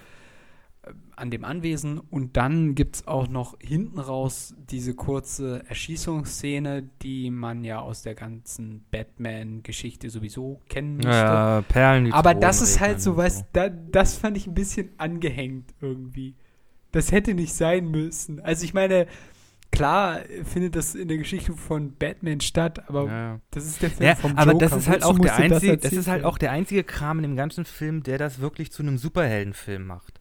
äh, 0.82 0.90
an 1.16 1.30
dem 1.30 1.44
Anwesen 1.44 1.98
und 2.00 2.36
dann 2.36 2.74
gibt 2.74 2.96
es 2.96 3.06
auch 3.06 3.28
noch 3.28 3.56
hinten 3.60 3.98
raus 3.98 4.54
diese 4.70 4.94
kurze 4.94 5.62
Erschießungsszene, 5.68 6.82
die 7.02 7.30
man 7.30 7.64
ja 7.64 7.80
aus 7.80 8.02
der 8.02 8.14
ganzen 8.14 8.84
Batman-Geschichte 8.90 10.10
sowieso 10.10 10.60
kennen 10.68 10.96
müsste. 10.96 11.10
ja, 11.10 11.62
Perlen, 11.68 12.06
die 12.06 12.12
Aber 12.12 12.34
das 12.34 12.60
ist 12.60 12.80
halt 12.80 13.00
so 13.00 13.16
was, 13.16 13.44
da, 13.52 13.68
das 13.68 14.16
fand 14.16 14.36
ich 14.36 14.46
ein 14.46 14.54
bisschen 14.54 14.90
angehängt 14.98 15.72
irgendwie. 15.80 16.34
Das 16.92 17.10
hätte 17.12 17.34
nicht 17.34 17.54
sein 17.54 17.90
müssen. 17.90 18.40
Also 18.40 18.64
ich 18.64 18.74
meine, 18.74 19.06
klar 19.70 20.20
findet 20.44 20.76
das 20.76 20.94
in 20.94 21.08
der 21.08 21.16
Geschichte 21.16 21.52
von 21.54 21.94
Batman 21.96 22.40
statt, 22.40 22.88
aber 22.88 23.06
Ja. 23.06 23.40
das 23.50 23.64
ist 23.66 23.80
der 23.82 23.90
Film 23.90 24.06
Ja, 24.08 24.14
vom 24.14 24.36
aber 24.36 24.52
Joker. 24.52 24.66
das 24.66 24.76
ist 24.76 24.88
halt 24.88 25.02
Wozu 25.02 25.10
auch 25.10 25.18
der 25.18 25.30
das 25.30 25.38
einzige, 25.40 25.72
das, 25.72 25.84
erzählt 25.84 26.00
ist 26.00 26.08
halt 26.08 26.24
auch 26.24 26.38
der 26.38 26.50
einzige 26.52 26.84
Kram 26.84 27.18
in 27.18 27.22
dem 27.22 27.36
ganzen 27.36 27.64
Film, 27.64 28.02
der 28.02 28.18
das 28.18 28.40
wirklich 28.40 28.70
zu 28.72 28.82
einem 28.82 28.98
Superheldenfilm 28.98 29.86
macht. 29.86 30.20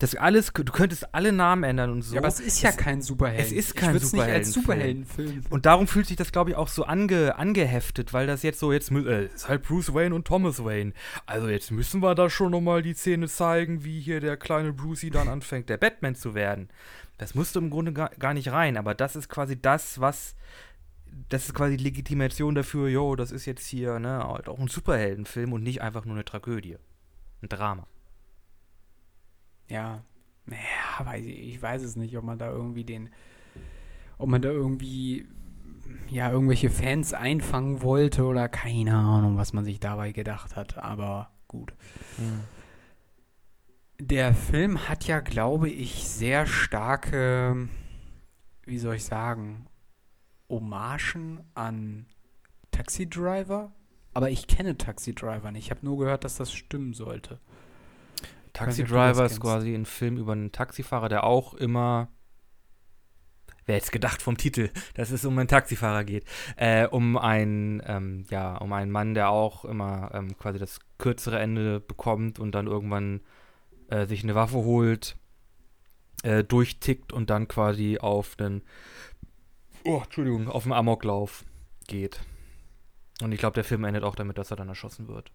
Das 0.00 0.14
alles, 0.14 0.52
du 0.52 0.62
könntest 0.72 1.12
alle 1.12 1.32
Namen 1.32 1.64
ändern 1.64 1.90
und 1.90 2.02
so. 2.02 2.14
Ja, 2.14 2.20
aber 2.20 2.28
es 2.28 2.38
ist 2.38 2.62
ja 2.62 2.70
Es- 2.70 2.76
kein 2.76 3.02
Superhelden. 3.02 3.44
es 3.44 3.50
ist 3.52 3.74
kein 3.74 3.96
ich 3.96 4.02
würd's 4.02 4.12
nicht 4.12 4.22
als 4.22 4.52
Superheldenfilm. 4.52 5.42
Und 5.50 5.66
darum 5.66 5.88
fühlt 5.88 6.06
sich 6.06 6.16
das, 6.16 6.30
glaube 6.30 6.50
ich, 6.50 6.56
auch 6.56 6.68
so 6.68 6.84
ange, 6.84 7.34
angeheftet, 7.36 8.12
weil 8.12 8.28
das 8.28 8.44
jetzt 8.44 8.60
so, 8.60 8.72
jetzt 8.72 8.92
äh, 8.92 9.26
ist 9.26 9.48
halt 9.48 9.64
Bruce 9.64 9.92
Wayne 9.92 10.14
und 10.14 10.24
Thomas 10.24 10.64
Wayne. 10.64 10.92
Also 11.26 11.48
jetzt 11.48 11.72
müssen 11.72 12.00
wir 12.00 12.14
da 12.14 12.30
schon 12.30 12.52
nochmal 12.52 12.82
die 12.82 12.94
Szene 12.94 13.26
zeigen, 13.26 13.82
wie 13.84 13.98
hier 14.00 14.20
der 14.20 14.36
kleine 14.36 14.72
Brucey 14.72 15.10
dann 15.10 15.26
anfängt, 15.28 15.68
der 15.68 15.78
Batman 15.78 16.14
zu 16.14 16.32
werden. 16.34 16.68
Das 17.16 17.34
musste 17.34 17.58
im 17.58 17.68
Grunde 17.68 17.92
gar, 17.92 18.10
gar 18.10 18.34
nicht 18.34 18.52
rein, 18.52 18.76
aber 18.76 18.94
das 18.94 19.16
ist 19.16 19.28
quasi 19.28 19.60
das, 19.60 20.00
was. 20.00 20.36
Das 21.28 21.46
ist 21.46 21.54
quasi 21.54 21.76
die 21.76 21.82
Legitimation 21.82 22.54
dafür, 22.54 22.86
jo, 22.88 23.16
das 23.16 23.32
ist 23.32 23.46
jetzt 23.46 23.66
hier, 23.66 23.98
ne, 23.98 24.22
halt 24.28 24.48
auch 24.48 24.60
ein 24.60 24.68
Superheldenfilm 24.68 25.52
und 25.52 25.64
nicht 25.64 25.82
einfach 25.82 26.04
nur 26.04 26.14
eine 26.14 26.24
Tragödie. 26.24 26.76
Ein 27.42 27.48
Drama. 27.48 27.88
Ja, 29.68 30.02
naja, 30.46 31.04
weiß 31.04 31.24
ich, 31.26 31.54
ich 31.54 31.62
weiß 31.62 31.82
es 31.82 31.96
nicht, 31.96 32.16
ob 32.16 32.24
man 32.24 32.38
da 32.38 32.50
irgendwie 32.50 32.84
den, 32.84 33.10
ob 34.16 34.28
man 34.28 34.42
da 34.42 34.48
irgendwie, 34.48 35.26
ja, 36.08 36.30
irgendwelche 36.30 36.70
Fans 36.70 37.12
einfangen 37.12 37.82
wollte 37.82 38.24
oder 38.24 38.48
keine 38.48 38.94
Ahnung, 38.94 39.36
was 39.36 39.52
man 39.52 39.64
sich 39.64 39.78
dabei 39.78 40.12
gedacht 40.12 40.56
hat, 40.56 40.78
aber 40.78 41.30
gut. 41.48 41.74
Der 44.00 44.32
Film 44.32 44.88
hat 44.88 45.06
ja, 45.06 45.20
glaube 45.20 45.68
ich, 45.68 46.08
sehr 46.08 46.46
starke, 46.46 47.68
wie 48.64 48.78
soll 48.78 48.94
ich 48.94 49.04
sagen, 49.04 49.66
Hommagen 50.48 51.40
an 51.54 52.06
Taxi 52.70 53.08
Driver. 53.08 53.72
Aber 54.14 54.30
ich 54.30 54.46
kenne 54.46 54.78
Taxi 54.78 55.14
Driver 55.14 55.52
nicht. 55.52 55.66
Ich 55.66 55.70
habe 55.70 55.84
nur 55.84 55.98
gehört, 55.98 56.24
dass 56.24 56.36
das 56.36 56.52
stimmen 56.52 56.94
sollte. 56.94 57.40
Taxi 58.52 58.84
Driver 58.84 59.24
ist 59.24 59.40
quasi 59.40 59.74
ein 59.74 59.86
Film 59.86 60.16
über 60.16 60.32
einen 60.32 60.52
Taxifahrer, 60.52 61.08
der 61.08 61.24
auch 61.24 61.54
immer. 61.54 62.08
Wer 63.66 63.76
jetzt 63.76 63.92
gedacht 63.92 64.22
vom 64.22 64.38
Titel, 64.38 64.70
dass 64.94 65.10
es 65.10 65.26
um 65.26 65.38
einen 65.38 65.48
Taxifahrer 65.48 66.04
geht. 66.04 66.24
Äh, 66.56 66.86
um 66.86 67.18
einen, 67.18 67.82
ähm, 67.84 68.24
ja, 68.30 68.56
um 68.56 68.72
einen 68.72 68.90
Mann, 68.90 69.12
der 69.12 69.28
auch 69.28 69.66
immer 69.66 70.10
ähm, 70.14 70.36
quasi 70.38 70.58
das 70.58 70.80
kürzere 70.96 71.38
Ende 71.38 71.78
bekommt 71.78 72.38
und 72.38 72.52
dann 72.52 72.66
irgendwann 72.66 73.20
äh, 73.88 74.06
sich 74.06 74.22
eine 74.22 74.34
Waffe 74.34 74.56
holt, 74.56 75.16
äh, 76.22 76.44
durchtickt 76.44 77.12
und 77.12 77.28
dann 77.28 77.46
quasi 77.46 77.98
auf 77.98 78.36
einen. 78.38 78.62
Oh, 79.84 80.00
Entschuldigung, 80.02 80.48
auf 80.48 80.64
einen 80.64 80.72
Amoklauf 80.72 81.44
geht. 81.86 82.20
Und 83.22 83.32
ich 83.32 83.38
glaube, 83.38 83.54
der 83.54 83.64
Film 83.64 83.84
endet 83.84 84.04
auch 84.04 84.14
damit, 84.14 84.38
dass 84.38 84.50
er 84.50 84.56
dann 84.56 84.68
erschossen 84.68 85.08
wird. 85.08 85.30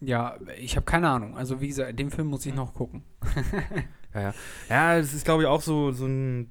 Ja, 0.00 0.36
ich 0.58 0.76
habe 0.76 0.86
keine 0.86 1.08
Ahnung. 1.08 1.36
Also 1.36 1.60
wie 1.60 1.68
gesagt, 1.68 1.98
den 1.98 2.10
Film 2.10 2.28
muss 2.28 2.46
ich 2.46 2.54
noch 2.54 2.74
gucken. 2.74 3.04
Ja, 4.14 4.22
ja. 4.22 4.34
Ja, 4.70 4.98
das 4.98 5.12
ist, 5.12 5.26
glaube 5.26 5.42
ich, 5.42 5.48
auch 5.48 5.60
so, 5.60 5.92
so 5.92 6.06
ein 6.06 6.50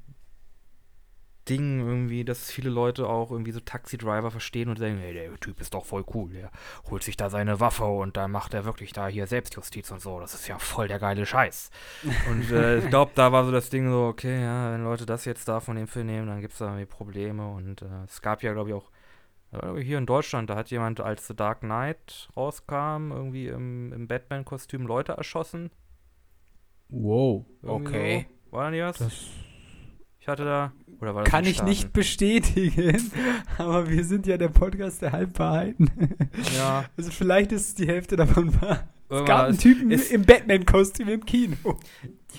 Ding 1.50 1.80
irgendwie, 1.80 2.24
dass 2.26 2.52
viele 2.52 2.70
Leute 2.70 3.08
auch 3.08 3.32
irgendwie 3.32 3.52
so 3.52 3.60
Taxi-Driver 3.60 4.32
verstehen 4.32 4.70
und 4.70 4.78
sagen, 4.78 4.98
hey, 5.00 5.14
der 5.14 5.34
Typ 5.40 5.60
ist 5.60 5.74
doch 5.74 5.86
voll 5.86 6.04
cool, 6.14 6.32
der 6.32 6.52
holt 6.90 7.04
sich 7.04 7.18
da 7.18 7.30
seine 7.30 7.60
Waffe 7.60 7.86
und 7.86 8.18
dann 8.18 8.32
macht 8.32 8.54
er 8.54 8.66
wirklich 8.66 8.94
da 8.94 9.08
hier 9.08 9.28
Selbstjustiz 9.28 9.90
und 9.92 10.02
so. 10.02 10.20
Das 10.20 10.34
ist 10.34 10.48
ja 10.48 10.60
voll 10.60 10.88
der 10.88 11.00
geile 11.00 11.26
Scheiß. 11.26 11.72
Und 12.30 12.52
äh, 12.52 12.78
ich 12.84 12.90
glaube, 12.90 13.12
da 13.16 13.32
war 13.32 13.46
so 13.46 13.52
das 13.52 13.70
Ding 13.70 13.90
so, 13.90 14.06
okay, 14.06 14.42
ja, 14.42 14.72
wenn 14.74 14.84
Leute 14.84 15.06
das 15.06 15.26
jetzt 15.26 15.48
da 15.48 15.60
von 15.60 15.78
dem 15.78 15.88
Film 15.88 16.08
nehmen, 16.08 16.28
dann 16.28 16.42
gibt 16.42 16.54
es 16.54 16.60
da 16.60 16.66
irgendwie 16.66 16.86
Probleme. 16.86 17.50
Und 17.50 17.82
äh, 17.82 18.04
es 18.06 18.22
gab 18.22 18.44
ja, 18.44 18.54
glaube 18.54 18.70
ich, 18.70 18.76
auch 18.76 18.92
hier 19.80 19.98
in 19.98 20.06
Deutschland, 20.06 20.50
da 20.50 20.56
hat 20.56 20.70
jemand, 20.72 21.00
als 21.00 21.28
The 21.28 21.36
Dark 21.36 21.62
Knight 21.62 22.30
rauskam, 22.36 23.12
irgendwie 23.12 23.48
im, 23.48 23.94
im 23.94 24.08
Batman-Kostüm 24.08 24.86
Leute 24.86 25.14
erschossen. 25.14 25.72
Wow, 26.90 27.46
Irgendwie 27.62 27.88
okay. 27.88 28.28
So. 28.46 28.58
War 28.58 28.64
da 28.66 28.72
nicht 28.72 28.82
was? 28.82 28.98
Das 28.98 29.26
Ich 30.20 30.28
hatte 30.28 30.46
da. 30.46 30.72
Oder 31.00 31.16
war 31.16 31.24
das 31.24 31.32
kann 31.32 31.46
ich 31.46 31.62
nicht 31.64 31.94
bestätigen, 31.94 33.12
aber 33.58 33.90
wir 33.90 34.04
sind 34.04 34.26
ja 34.26 34.38
der 34.38 34.50
Podcast 34.50 35.02
der 35.02 35.12
Halbwahrheiten. 35.12 35.92
Ja. 36.56 36.86
Also 36.98 37.12
vielleicht 37.12 37.52
ist 37.52 37.78
die 37.80 37.88
Hälfte 37.88 38.16
davon 38.16 38.60
wahr. 38.62 38.88
Es 39.10 39.26
gab 39.26 39.46
einen 39.46 39.54
ist- 39.54 39.62
Typen 39.62 39.92
ist- 39.92 40.12
im 40.12 40.26
Batman-Kostüm 40.26 41.08
im 41.08 41.26
Kino. 41.26 41.80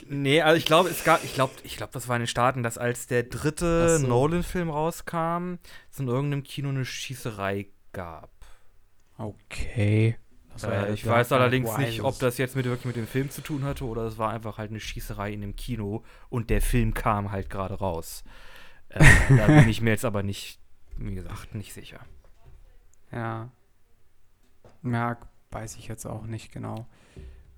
Nee, 0.06 0.42
also 0.42 0.56
ich 0.56 0.64
glaube, 0.66 0.90
es 0.90 1.02
gab, 1.02 1.24
ich 1.24 1.34
glaube, 1.34 1.52
ich 1.64 1.76
glaube, 1.76 1.92
das 1.92 2.08
war 2.08 2.16
in 2.16 2.22
den 2.22 2.26
Staaten, 2.28 2.62
dass 2.62 2.76
als 2.78 3.06
der 3.06 3.22
dritte 3.24 3.98
so. 3.98 4.06
Nolan-Film 4.06 4.68
rauskam, 4.70 5.54
es 5.90 5.98
in 5.98 6.08
irgendeinem 6.08 6.42
Kino 6.42 6.68
eine 6.68 6.84
Schießerei 6.84 7.68
gab. 7.92 8.30
Okay. 9.16 10.16
Äh, 10.62 10.92
ich 10.92 11.06
weiß 11.06 11.32
allerdings 11.32 11.76
nicht, 11.78 12.02
ob 12.02 12.18
das 12.18 12.36
jetzt 12.38 12.56
mit, 12.56 12.64
wirklich 12.66 12.84
mit 12.84 12.96
dem 12.96 13.06
Film 13.06 13.30
zu 13.30 13.40
tun 13.42 13.64
hatte 13.64 13.84
oder 13.84 14.02
es 14.02 14.18
war 14.18 14.30
einfach 14.30 14.58
halt 14.58 14.70
eine 14.70 14.80
Schießerei 14.80 15.32
in 15.32 15.40
dem 15.40 15.56
Kino 15.56 16.04
und 16.28 16.50
der 16.50 16.60
Film 16.60 16.94
kam 16.94 17.30
halt 17.30 17.48
gerade 17.48 17.74
raus. 17.74 18.24
Äh, 18.88 19.04
da 19.36 19.46
bin 19.46 19.68
ich 19.68 19.80
mir 19.80 19.90
jetzt 19.90 20.04
aber 20.04 20.22
nicht, 20.22 20.60
wie 20.96 21.14
gesagt, 21.14 21.54
nicht 21.54 21.72
sicher. 21.72 22.00
Ja. 23.12 23.50
Ja, 24.82 25.16
weiß 25.50 25.76
ich 25.76 25.88
jetzt 25.88 26.06
auch 26.06 26.26
nicht 26.26 26.52
genau. 26.52 26.86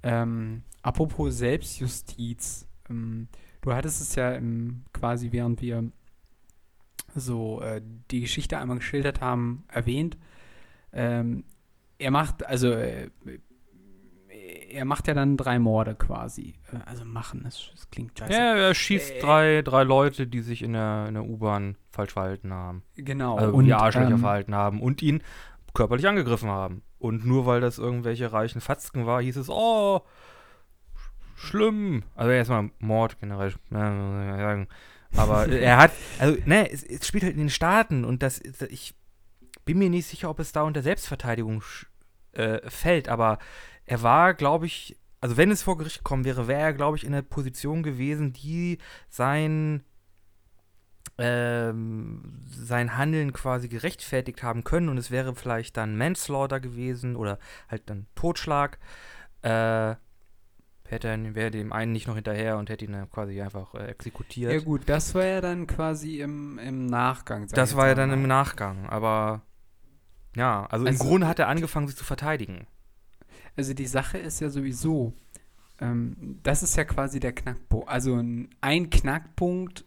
Ähm, 0.02 0.62
apropos 0.82 1.36
Selbstjustiz. 1.36 2.66
Ähm, 2.88 3.28
du 3.60 3.72
hattest 3.72 4.00
es 4.00 4.14
ja 4.14 4.32
im, 4.32 4.84
quasi, 4.92 5.32
während 5.32 5.60
wir 5.60 5.90
so 7.14 7.60
äh, 7.60 7.82
die 8.10 8.20
Geschichte 8.20 8.58
einmal 8.58 8.78
geschildert 8.78 9.20
haben, 9.20 9.64
erwähnt. 9.68 10.16
Ähm, 10.92 11.44
er 11.98 12.10
macht, 12.10 12.46
also 12.46 12.70
äh, 12.70 13.10
er 14.70 14.84
macht 14.84 15.08
ja 15.08 15.14
dann 15.14 15.36
drei 15.36 15.58
Morde 15.58 15.94
quasi. 15.94 16.54
Äh, 16.72 16.78
also 16.86 17.04
machen, 17.04 17.42
das, 17.44 17.70
das 17.72 17.90
klingt 17.90 18.18
scheiße. 18.18 18.32
Ja, 18.32 18.54
er 18.54 18.74
schießt 18.74 19.12
Äh, 19.12 19.20
drei, 19.20 19.62
drei 19.62 19.82
Leute, 19.82 20.26
die 20.26 20.40
sich 20.40 20.62
in 20.62 20.72
der, 20.72 21.06
in 21.08 21.14
der 21.14 21.24
U-Bahn 21.24 21.76
falsch 21.90 22.12
verhalten 22.12 22.52
haben. 22.52 22.82
Genau. 22.94 23.36
Also 23.36 23.54
und, 23.54 23.64
die 23.64 23.74
Arschlöcher 23.74 24.10
ähm, 24.10 24.18
verhalten 24.18 24.54
haben 24.54 24.80
und 24.80 25.02
ihn 25.02 25.22
körperlich 25.74 26.06
angegriffen 26.06 26.48
haben. 26.48 26.82
Und 27.00 27.24
nur 27.26 27.46
weil 27.46 27.60
das 27.60 27.78
irgendwelche 27.78 28.32
reichen 28.32 28.60
Fatzken 28.60 29.06
war, 29.06 29.20
hieß 29.22 29.36
es, 29.38 29.48
oh, 29.48 30.02
sch- 30.94 31.38
schlimm. 31.38 32.04
Also 32.14 32.30
erstmal 32.30 32.70
Mord 32.78 33.18
generell, 33.18 33.54
ne, 33.70 34.36
sagen. 34.38 34.68
Aber 35.16 35.48
er 35.48 35.78
hat, 35.78 35.92
also, 36.20 36.38
ne, 36.44 36.70
es, 36.70 36.84
es 36.84 37.06
spielt 37.06 37.24
halt 37.24 37.32
in 37.34 37.40
den 37.40 37.50
Staaten 37.50 38.04
und 38.04 38.22
das, 38.22 38.40
ich 38.68 38.94
bin 39.64 39.78
mir 39.78 39.90
nicht 39.90 40.06
sicher, 40.06 40.30
ob 40.30 40.38
es 40.40 40.52
da 40.52 40.62
unter 40.62 40.82
Selbstverteidigung 40.82 41.62
äh, 42.32 42.58
fällt, 42.70 43.08
aber 43.08 43.38
er 43.86 44.02
war, 44.02 44.34
glaube 44.34 44.66
ich, 44.66 44.96
also 45.22 45.36
wenn 45.36 45.50
es 45.50 45.62
vor 45.62 45.76
Gericht 45.78 45.98
gekommen 45.98 46.24
wäre, 46.24 46.48
wäre 46.48 46.60
er, 46.60 46.72
glaube 46.72 46.96
ich, 46.96 47.04
in 47.04 47.12
der 47.12 47.22
Position 47.22 47.82
gewesen, 47.82 48.32
die 48.32 48.78
sein 49.08 49.82
ähm, 51.20 52.22
sein 52.50 52.96
Handeln 52.96 53.32
quasi 53.32 53.68
gerechtfertigt 53.68 54.42
haben 54.42 54.64
können 54.64 54.88
und 54.88 54.98
es 54.98 55.10
wäre 55.10 55.34
vielleicht 55.34 55.76
dann 55.76 55.96
Manslaughter 55.96 56.60
gewesen 56.60 57.16
oder 57.16 57.38
halt 57.68 57.82
dann 57.90 58.06
Totschlag. 58.14 58.78
Äh, 59.42 59.94
hätte 60.88 61.08
er, 61.08 61.34
wäre 61.34 61.50
dem 61.50 61.72
einen 61.72 61.92
nicht 61.92 62.08
noch 62.08 62.16
hinterher 62.16 62.58
und 62.58 62.68
hätte 62.68 62.84
ihn 62.84 62.92
dann 62.92 63.10
quasi 63.10 63.40
einfach 63.40 63.74
äh, 63.74 63.86
exekutiert. 63.86 64.52
Ja 64.52 64.58
gut, 64.60 64.82
das 64.86 65.14
war 65.14 65.24
ja 65.24 65.40
dann 65.40 65.66
quasi 65.66 66.20
im, 66.20 66.58
im 66.58 66.86
Nachgang. 66.86 67.46
das 67.48 67.76
war 67.76 67.86
ja 67.86 67.94
dann 67.94 68.10
im 68.12 68.26
Nachgang, 68.26 68.88
aber 68.88 69.42
ja, 70.36 70.66
also, 70.66 70.84
im 70.86 70.92
Also- 70.92 71.04
Grunde 71.04 71.28
hat 71.28 71.38
er 71.38 71.48
angefangen, 71.48 71.86
sich 71.86 71.96
zu 71.96 72.04
verteidigen. 72.04 72.66
Also 73.56 73.74
die 73.74 73.86
Sache 73.86 74.18
ist 74.18 74.40
ja 74.40 74.48
sowieso, 74.48 75.12
ähm, 75.80 76.38
das 76.42 76.62
ist 76.62 76.76
ja 76.76 76.84
quasi 76.84 77.20
der 77.20 77.32
Knackpunkt. 77.32 77.88
Also 77.88 78.16
ein, 78.60 78.90
Knackpunkt, 78.90 79.84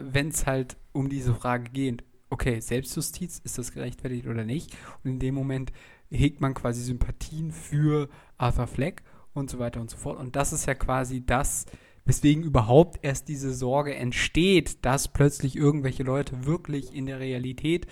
wenn 0.00 0.28
es 0.28 0.46
halt 0.46 0.76
um 0.92 1.08
diese 1.08 1.34
Frage 1.34 1.70
geht. 1.70 2.04
Okay, 2.30 2.60
Selbstjustiz, 2.60 3.40
ist 3.44 3.58
das 3.58 3.72
gerechtfertigt 3.72 4.26
oder 4.26 4.44
nicht? 4.44 4.76
Und 5.02 5.10
in 5.10 5.18
dem 5.18 5.34
Moment 5.34 5.72
hegt 6.10 6.40
man 6.40 6.54
quasi 6.54 6.82
Sympathien 6.82 7.52
für 7.52 8.08
Arthur 8.38 8.66
Fleck 8.66 9.02
und 9.32 9.50
so 9.50 9.58
weiter 9.58 9.80
und 9.80 9.90
so 9.90 9.96
fort. 9.96 10.18
Und 10.18 10.36
das 10.36 10.52
ist 10.52 10.66
ja 10.66 10.74
quasi 10.74 11.24
das, 11.24 11.66
weswegen 12.04 12.42
überhaupt 12.42 12.98
erst 13.02 13.28
diese 13.28 13.52
Sorge 13.52 13.94
entsteht, 13.94 14.84
dass 14.84 15.08
plötzlich 15.08 15.56
irgendwelche 15.56 16.02
Leute 16.02 16.44
wirklich 16.46 16.94
in 16.94 17.06
der 17.06 17.20
Realität 17.20 17.86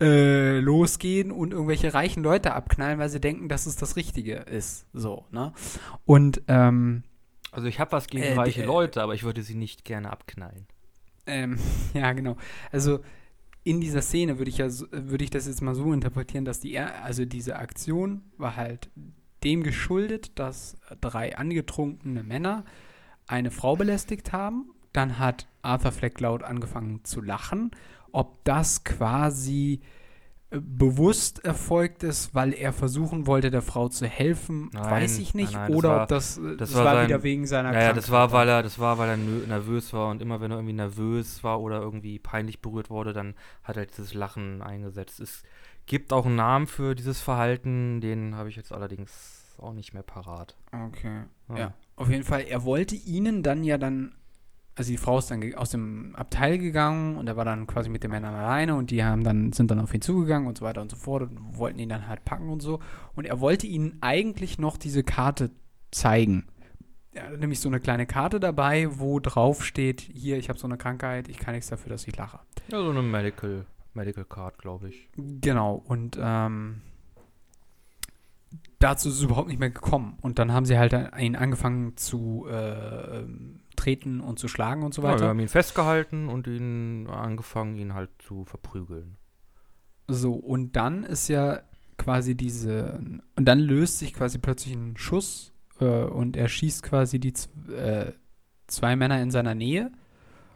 äh, 0.00 0.58
losgehen 0.58 1.30
und 1.30 1.52
irgendwelche 1.52 1.94
reichen 1.94 2.22
Leute 2.22 2.54
abknallen, 2.54 2.98
weil 2.98 3.08
sie 3.08 3.20
denken, 3.20 3.48
dass 3.48 3.66
es 3.66 3.76
das 3.76 3.96
Richtige 3.96 4.34
ist. 4.34 4.86
So, 4.92 5.24
ne? 5.30 5.52
Und, 6.04 6.42
ähm, 6.48 7.04
Also 7.52 7.68
ich 7.68 7.78
habe 7.78 7.92
was 7.92 8.08
gegen 8.08 8.24
Äh, 8.24 8.34
reiche 8.34 8.62
äh, 8.62 8.66
Leute, 8.66 9.00
aber 9.02 9.14
ich 9.14 9.22
würde 9.22 9.42
sie 9.42 9.54
nicht 9.54 9.84
gerne 9.84 10.10
abknallen. 10.10 10.66
Ähm, 11.26 11.58
ja, 11.94 12.12
genau. 12.12 12.36
Also 12.72 13.00
in 13.62 13.80
dieser 13.80 14.02
Szene 14.02 14.38
würde 14.38 14.50
ich 14.50 14.58
ja, 14.58 14.68
würde 14.90 15.24
ich 15.24 15.30
das 15.30 15.46
jetzt 15.46 15.62
mal 15.62 15.74
so 15.74 15.92
interpretieren, 15.92 16.44
dass 16.44 16.60
die, 16.60 16.78
also 16.78 17.24
diese 17.24 17.56
Aktion 17.56 18.22
war 18.36 18.56
halt 18.56 18.90
dem 19.42 19.62
geschuldet, 19.62 20.38
dass 20.38 20.76
drei 21.00 21.36
angetrunkene 21.36 22.22
Männer 22.22 22.64
eine 23.26 23.50
Frau 23.50 23.76
belästigt 23.76 24.32
haben. 24.32 24.70
Dann 24.92 25.18
hat 25.18 25.48
Arthur 25.62 25.92
Fleck 25.92 26.20
laut 26.20 26.42
angefangen 26.42 27.04
zu 27.04 27.20
lachen. 27.20 27.70
Ob 28.12 28.44
das 28.44 28.84
quasi 28.84 29.80
bewusst 30.60 31.44
erfolgt 31.44 32.02
ist, 32.02 32.34
weil 32.34 32.52
er 32.52 32.72
versuchen 32.72 33.26
wollte, 33.26 33.50
der 33.50 33.62
Frau 33.62 33.88
zu 33.88 34.06
helfen, 34.06 34.70
Nein, 34.72 34.84
weiß 34.90 35.18
ich 35.18 35.34
nicht. 35.34 35.52
nein, 35.54 35.68
nein, 35.68 35.74
Oder 35.76 36.02
ob 36.02 36.08
das, 36.08 36.38
äh, 36.38 36.56
das 36.56 36.70
das 36.70 36.74
war 36.74 36.84
war, 36.84 36.94
sein- 36.94 37.08
wieder 37.08 37.22
wegen 37.22 37.46
seiner 37.46 37.72
Naja, 37.72 37.92
das 37.92 38.10
war, 38.10 38.28
Krankheit. 38.28 38.38
weil 38.40 38.48
er, 38.48 38.62
das 38.62 38.78
war, 38.78 38.98
weil 38.98 39.08
er 39.10 39.16
nervös 39.16 39.92
war 39.92 40.08
und 40.10 40.22
immer 40.22 40.40
wenn 40.40 40.50
er 40.50 40.58
irgendwie 40.58 40.74
nervös 40.74 41.42
war 41.44 41.60
oder 41.60 41.80
irgendwie 41.80 42.18
peinlich 42.18 42.60
berührt 42.60 42.90
wurde, 42.90 43.12
dann 43.12 43.34
hat 43.62 43.76
er 43.76 43.86
dieses 43.86 44.14
Lachen 44.14 44.62
eingesetzt. 44.62 45.20
Es 45.20 45.42
gibt 45.86 46.12
auch 46.12 46.26
einen 46.26 46.36
Namen 46.36 46.66
für 46.66 46.94
dieses 46.94 47.20
Verhalten, 47.20 48.00
den 48.00 48.34
habe 48.36 48.48
ich 48.48 48.56
jetzt 48.56 48.72
allerdings 48.72 49.54
auch 49.58 49.72
nicht 49.72 49.94
mehr 49.94 50.02
parat. 50.02 50.56
Okay. 50.72 51.22
Ja. 51.48 51.56
Ja, 51.58 51.74
auf 51.96 52.10
jeden 52.10 52.24
Fall. 52.24 52.42
Er 52.42 52.64
wollte 52.64 52.96
ihnen 52.96 53.42
dann 53.42 53.62
ja 53.64 53.78
dann, 53.78 54.14
also 54.76 54.90
die 54.90 54.96
Frau 54.96 55.18
ist 55.18 55.30
dann 55.30 55.54
aus 55.54 55.70
dem 55.70 56.14
Abteil 56.16 56.58
gegangen 56.58 57.16
und 57.16 57.28
er 57.28 57.36
war 57.36 57.44
dann 57.44 57.66
quasi 57.66 57.88
mit 57.88 58.02
den 58.02 58.10
Männern 58.10 58.34
alleine 58.34 58.74
und 58.74 58.90
die 58.90 59.04
haben 59.04 59.22
dann, 59.22 59.52
sind 59.52 59.70
dann 59.70 59.78
auf 59.78 59.94
ihn 59.94 60.00
zugegangen 60.00 60.48
und 60.48 60.58
so 60.58 60.64
weiter 60.64 60.82
und 60.82 60.90
so 60.90 60.96
fort 60.96 61.22
und 61.22 61.56
wollten 61.56 61.78
ihn 61.78 61.88
dann 61.88 62.08
halt 62.08 62.24
packen 62.24 62.48
und 62.48 62.60
so. 62.60 62.80
Und 63.14 63.24
er 63.24 63.40
wollte 63.40 63.66
ihnen 63.66 63.98
eigentlich 64.00 64.58
noch 64.58 64.76
diese 64.76 65.04
Karte 65.04 65.50
zeigen. 65.92 66.46
Er 67.12 67.26
hatte 67.26 67.38
nämlich 67.38 67.60
so 67.60 67.68
eine 67.68 67.78
kleine 67.78 68.06
Karte 68.06 68.40
dabei, 68.40 68.98
wo 68.98 69.20
drauf 69.20 69.64
steht, 69.64 70.00
hier, 70.00 70.36
ich 70.38 70.48
habe 70.48 70.58
so 70.58 70.66
eine 70.66 70.76
Krankheit, 70.76 71.28
ich 71.28 71.38
kann 71.38 71.54
nichts 71.54 71.70
dafür, 71.70 71.90
dass 71.90 72.08
ich 72.08 72.16
lache. 72.16 72.40
Ja, 72.68 72.82
so 72.82 72.90
eine 72.90 73.02
Medical, 73.02 73.66
Medical 73.92 74.24
Card, 74.24 74.58
glaube 74.58 74.88
ich. 74.88 75.08
Genau, 75.16 75.80
und 75.86 76.18
ähm, 76.20 76.80
dazu 78.80 79.08
ist 79.08 79.14
es 79.14 79.22
überhaupt 79.22 79.46
nicht 79.46 79.60
mehr 79.60 79.70
gekommen. 79.70 80.18
Und 80.20 80.40
dann 80.40 80.52
haben 80.52 80.66
sie 80.66 80.76
halt 80.76 80.92
ihn 81.16 81.36
angefangen 81.36 81.96
zu 81.96 82.46
äh, 82.50 83.20
ähm, 83.20 83.60
treten 83.84 84.20
und 84.20 84.38
zu 84.38 84.48
schlagen 84.48 84.82
und 84.82 84.94
so 84.94 85.02
Ja, 85.02 85.08
wir 85.08 85.14
weiter. 85.14 85.28
haben 85.28 85.40
ihn 85.40 85.48
festgehalten 85.48 86.28
und 86.28 86.46
ihn 86.46 87.06
angefangen, 87.06 87.76
ihn 87.76 87.94
halt 87.94 88.10
zu 88.18 88.44
verprügeln. 88.44 89.16
So, 90.08 90.34
und 90.34 90.76
dann 90.76 91.04
ist 91.04 91.28
ja 91.28 91.60
quasi 91.98 92.34
diese, 92.34 93.00
und 93.36 93.44
dann 93.44 93.58
löst 93.58 93.98
sich 93.98 94.12
quasi 94.14 94.38
plötzlich 94.38 94.74
ein 94.74 94.96
Schuss 94.96 95.52
äh, 95.80 95.84
und 96.04 96.36
er 96.36 96.48
schießt 96.48 96.82
quasi 96.82 97.18
die 97.20 97.34
äh, 97.72 98.12
zwei 98.66 98.96
Männer 98.96 99.20
in 99.22 99.30
seiner 99.30 99.54
Nähe. 99.54 99.92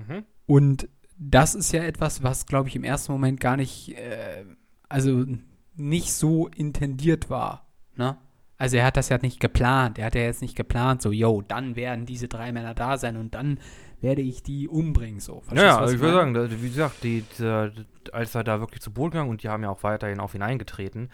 Mhm. 0.06 0.24
Und 0.46 0.88
das 1.18 1.54
ist 1.54 1.72
ja 1.72 1.82
etwas, 1.82 2.22
was, 2.22 2.46
glaube 2.46 2.68
ich, 2.68 2.76
im 2.76 2.84
ersten 2.84 3.12
Moment 3.12 3.40
gar 3.40 3.56
nicht, 3.56 3.96
äh, 3.96 4.44
also 4.88 5.24
nicht 5.74 6.12
so 6.12 6.48
intendiert 6.48 7.30
war. 7.30 7.66
Ne? 7.96 8.16
Also 8.58 8.76
er 8.76 8.84
hat 8.84 8.96
das 8.96 9.08
ja 9.08 9.18
nicht 9.22 9.38
geplant. 9.40 9.98
Er 9.98 10.06
hat 10.06 10.14
ja 10.16 10.22
jetzt 10.22 10.42
nicht 10.42 10.56
geplant, 10.56 11.00
so, 11.00 11.12
yo, 11.12 11.42
dann 11.46 11.76
werden 11.76 12.06
diese 12.06 12.26
drei 12.28 12.50
Männer 12.52 12.74
da 12.74 12.98
sein 12.98 13.16
und 13.16 13.34
dann 13.34 13.58
werde 14.00 14.20
ich 14.22 14.42
die 14.42 14.68
umbringen. 14.68 15.20
So. 15.20 15.40
Verstehst 15.40 15.62
Ja, 15.62 15.78
also 15.78 15.94
ich 15.94 16.00
würde 16.00 16.14
sagen, 16.14 16.34
da, 16.34 16.50
wie 16.50 16.68
gesagt, 16.68 17.02
die, 17.04 17.22
dieser- 17.22 17.70
als 18.12 18.34
er 18.34 18.42
da 18.44 18.58
wirklich 18.60 18.80
zu 18.82 18.92
Boden 18.92 19.12
gegangen 19.12 19.30
und 19.30 19.42
die 19.42 19.48
haben 19.48 19.62
ja 19.62 19.70
auch 19.70 19.82
weiterhin 19.84 20.18
auf 20.20 20.34
ihn 20.34 20.42
eingetreten, 20.42 21.08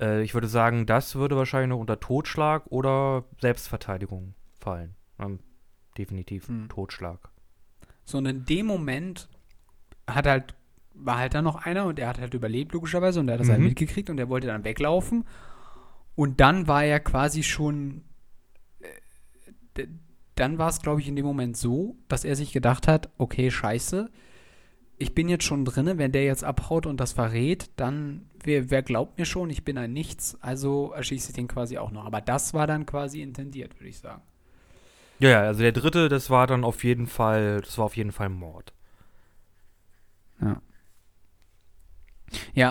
äh, 0.00 0.22
ich 0.22 0.34
würde 0.34 0.46
sagen, 0.48 0.84
das 0.86 1.14
würde 1.14 1.36
wahrscheinlich 1.36 1.70
noch 1.70 1.78
unter 1.78 2.00
Totschlag 2.00 2.66
oder 2.66 3.24
Selbstverteidigung 3.40 4.34
fallen. 4.58 4.94
Ähm, 5.18 5.38
definitiv 5.96 6.48
Hm. 6.48 6.68
Totschlag. 6.68 7.30
So, 8.04 8.18
und 8.18 8.26
in 8.26 8.44
dem 8.44 8.66
Moment 8.66 9.28
hat 10.06 10.26
halt, 10.26 10.54
war 10.94 11.18
halt 11.18 11.32
dann 11.34 11.44
noch 11.44 11.64
einer 11.64 11.84
und 11.86 11.98
er 11.98 12.08
hat 12.08 12.20
halt 12.20 12.34
überlebt, 12.34 12.72
logischerweise, 12.72 13.20
und 13.20 13.28
er 13.28 13.34
hat 13.34 13.40
das 13.40 13.48
halt 13.48 13.60
Mhm. 13.60 13.66
mitgekriegt 13.68 14.10
und 14.10 14.18
er 14.18 14.28
wollte 14.28 14.48
dann 14.48 14.64
weglaufen. 14.64 15.24
Und 16.14 16.40
dann 16.40 16.66
war 16.66 16.84
er 16.84 17.00
quasi 17.00 17.42
schon, 17.42 18.02
äh, 18.80 19.86
dann 20.34 20.58
war 20.58 20.68
es, 20.68 20.80
glaube 20.80 21.00
ich, 21.00 21.08
in 21.08 21.16
dem 21.16 21.24
Moment 21.24 21.56
so, 21.56 21.96
dass 22.08 22.24
er 22.24 22.36
sich 22.36 22.52
gedacht 22.52 22.88
hat, 22.88 23.10
okay, 23.18 23.50
scheiße, 23.50 24.10
ich 24.98 25.14
bin 25.14 25.30
jetzt 25.30 25.44
schon 25.44 25.64
drinne, 25.64 25.96
wenn 25.96 26.12
der 26.12 26.24
jetzt 26.24 26.44
abhaut 26.44 26.84
und 26.84 27.00
das 27.00 27.12
verrät, 27.12 27.70
dann, 27.76 28.28
wer, 28.44 28.70
wer 28.70 28.82
glaubt 28.82 29.18
mir 29.18 29.24
schon, 29.24 29.48
ich 29.48 29.64
bin 29.64 29.78
ein 29.78 29.94
Nichts, 29.94 30.36
also 30.42 30.92
erschieße 30.92 31.30
ich 31.30 31.34
den 31.34 31.48
quasi 31.48 31.78
auch 31.78 31.90
noch. 31.90 32.04
Aber 32.04 32.20
das 32.20 32.52
war 32.52 32.66
dann 32.66 32.84
quasi 32.84 33.22
intendiert, 33.22 33.74
würde 33.76 33.88
ich 33.88 33.98
sagen. 33.98 34.20
Ja, 35.18 35.30
ja, 35.30 35.40
also 35.40 35.60
der 35.60 35.72
dritte, 35.72 36.10
das 36.10 36.28
war 36.28 36.46
dann 36.46 36.64
auf 36.64 36.84
jeden 36.84 37.06
Fall, 37.06 37.62
das 37.62 37.78
war 37.78 37.86
auf 37.86 37.96
jeden 37.96 38.12
Fall 38.12 38.28
Mord. 38.28 38.74
Ja, 40.40 40.60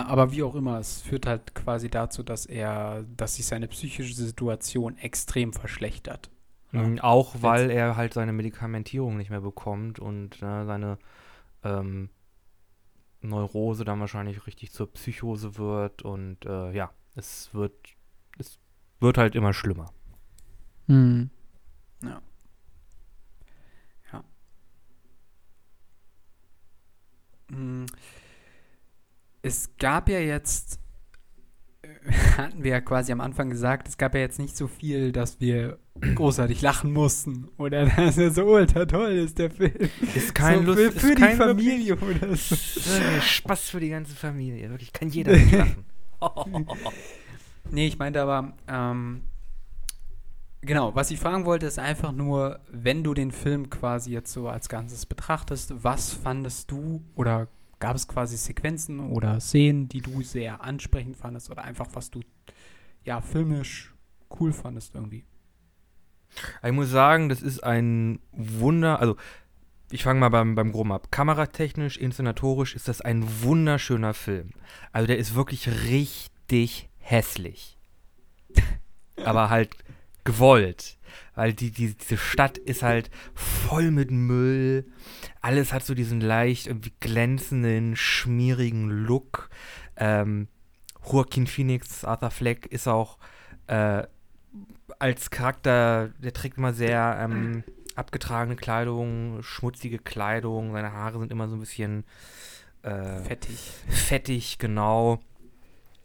aber 0.06 0.32
wie 0.32 0.42
auch 0.42 0.54
immer, 0.54 0.78
es 0.78 1.02
führt 1.02 1.26
halt 1.26 1.54
quasi 1.54 1.88
dazu, 1.90 2.22
dass 2.22 2.46
er, 2.46 3.04
dass 3.16 3.36
sich 3.36 3.46
seine 3.46 3.68
psychische 3.68 4.14
Situation 4.14 4.96
extrem 4.98 5.52
verschlechtert. 5.52 6.30
Ja. 6.72 6.82
Mhm, 6.82 7.00
Auch 7.00 7.36
weil 7.40 7.70
er 7.70 7.96
halt 7.96 8.14
seine 8.14 8.32
Medikamentierung 8.32 9.16
nicht 9.16 9.30
mehr 9.30 9.40
bekommt 9.40 9.98
und 9.98 10.36
äh, 10.36 10.64
seine 10.64 10.98
ähm, 11.64 12.10
Neurose 13.22 13.84
dann 13.84 14.00
wahrscheinlich 14.00 14.46
richtig 14.46 14.72
zur 14.72 14.90
Psychose 14.92 15.58
wird 15.58 16.02
und 16.02 16.44
äh, 16.46 16.72
ja, 16.72 16.90
es 17.16 17.52
wird, 17.52 17.74
es 18.38 18.58
wird 19.00 19.18
halt 19.18 19.34
immer 19.34 19.52
schlimmer. 19.52 19.92
Hm. 20.86 21.30
Ja. 22.02 22.22
Ja. 24.12 24.24
Hm. 27.50 27.86
Es 29.42 29.70
gab 29.78 30.08
ja 30.08 30.18
jetzt, 30.18 30.78
hatten 32.36 32.62
wir 32.62 32.72
ja 32.72 32.80
quasi 32.80 33.12
am 33.12 33.20
Anfang 33.20 33.50
gesagt, 33.50 33.88
es 33.88 33.96
gab 33.96 34.14
ja 34.14 34.20
jetzt 34.20 34.38
nicht 34.38 34.56
so 34.56 34.66
viel, 34.66 35.12
dass 35.12 35.40
wir 35.40 35.78
großartig 36.14 36.62
lachen 36.62 36.92
mussten. 36.92 37.48
Oder 37.56 37.86
dass 37.96 38.18
er 38.18 38.30
so 38.30 38.44
ultra 38.44 38.86
toll 38.86 39.12
ist, 39.12 39.38
der 39.38 39.50
Film. 39.50 39.72
Ist 40.14 40.34
kein 40.34 40.60
so 40.60 40.72
Lust, 40.72 40.78
für, 40.78 40.88
ist 40.88 41.00
für 41.00 41.14
die 41.14 41.22
kein 41.22 41.36
Familie 41.36 41.96
oder 41.96 42.36
so. 42.36 42.56
wirklich 42.56 43.30
Spaß 43.30 43.70
für 43.70 43.80
die 43.80 43.90
ganze 43.90 44.14
Familie. 44.14 44.70
Wirklich 44.70 44.92
kann 44.92 45.08
jeder 45.08 45.32
mitlachen. 45.36 45.84
Nee, 47.70 47.86
ich 47.86 47.98
meinte 47.98 48.20
aber, 48.20 48.54
ähm, 48.68 49.22
genau, 50.60 50.94
was 50.94 51.10
ich 51.10 51.18
fragen 51.18 51.44
wollte, 51.44 51.66
ist 51.66 51.78
einfach 51.78 52.12
nur, 52.12 52.60
wenn 52.70 53.04
du 53.04 53.14
den 53.14 53.30
Film 53.30 53.70
quasi 53.70 54.12
jetzt 54.12 54.32
so 54.32 54.48
als 54.48 54.68
Ganzes 54.68 55.06
betrachtest, 55.06 55.84
was 55.84 56.12
fandest 56.12 56.70
du 56.70 57.02
oder 57.14 57.48
gab 57.80 57.96
es 57.96 58.06
quasi 58.06 58.36
Sequenzen 58.36 59.00
oder 59.00 59.40
Szenen, 59.40 59.88
die 59.88 60.00
du 60.00 60.22
sehr 60.22 60.62
ansprechend 60.62 61.16
fandest 61.16 61.50
oder 61.50 61.64
einfach 61.64 61.88
was 61.94 62.10
du, 62.10 62.20
ja, 63.04 63.20
filmisch 63.20 63.94
cool 64.38 64.52
fandest 64.52 64.94
irgendwie? 64.94 65.24
Ich 66.62 66.72
muss 66.72 66.90
sagen, 66.90 67.28
das 67.28 67.42
ist 67.42 67.64
ein 67.64 68.20
Wunder, 68.32 69.00
also 69.00 69.16
ich 69.90 70.04
fange 70.04 70.20
mal 70.20 70.28
beim, 70.28 70.54
beim 70.54 70.70
Groben 70.70 70.92
ab. 70.92 71.10
Kameratechnisch, 71.10 71.96
inszenatorisch 71.96 72.76
ist 72.76 72.86
das 72.86 73.00
ein 73.00 73.24
wunderschöner 73.42 74.14
Film. 74.14 74.50
Also 74.92 75.08
der 75.08 75.18
ist 75.18 75.34
wirklich 75.34 75.68
richtig 75.68 76.88
hässlich. 76.98 77.76
Aber 79.24 79.50
halt 79.50 79.76
gewollt. 80.22 80.96
Weil 81.34 81.52
die, 81.52 81.70
die, 81.70 81.94
diese 81.94 82.16
Stadt 82.16 82.58
ist 82.58 82.82
halt 82.82 83.10
voll 83.34 83.90
mit 83.90 84.10
Müll. 84.10 84.86
Alles 85.40 85.72
hat 85.72 85.84
so 85.84 85.94
diesen 85.94 86.20
leicht 86.20 86.66
irgendwie 86.66 86.92
glänzenden, 87.00 87.96
schmierigen 87.96 88.88
Look. 88.88 89.50
Ähm, 89.96 90.48
Joaquin 91.10 91.46
Phoenix, 91.46 92.04
Arthur 92.04 92.30
Fleck 92.30 92.66
ist 92.66 92.86
auch 92.86 93.18
äh, 93.66 94.02
als 94.98 95.30
Charakter, 95.30 96.08
der 96.18 96.32
trägt 96.32 96.58
immer 96.58 96.72
sehr 96.72 97.18
ähm, 97.20 97.64
abgetragene 97.94 98.56
Kleidung, 98.56 99.42
schmutzige 99.42 99.98
Kleidung, 99.98 100.72
seine 100.72 100.92
Haare 100.92 101.18
sind 101.18 101.32
immer 101.32 101.48
so 101.48 101.56
ein 101.56 101.60
bisschen 101.60 102.04
äh, 102.82 103.20
Fettig. 103.20 103.58
fettig, 103.88 104.58
genau. 104.58 105.20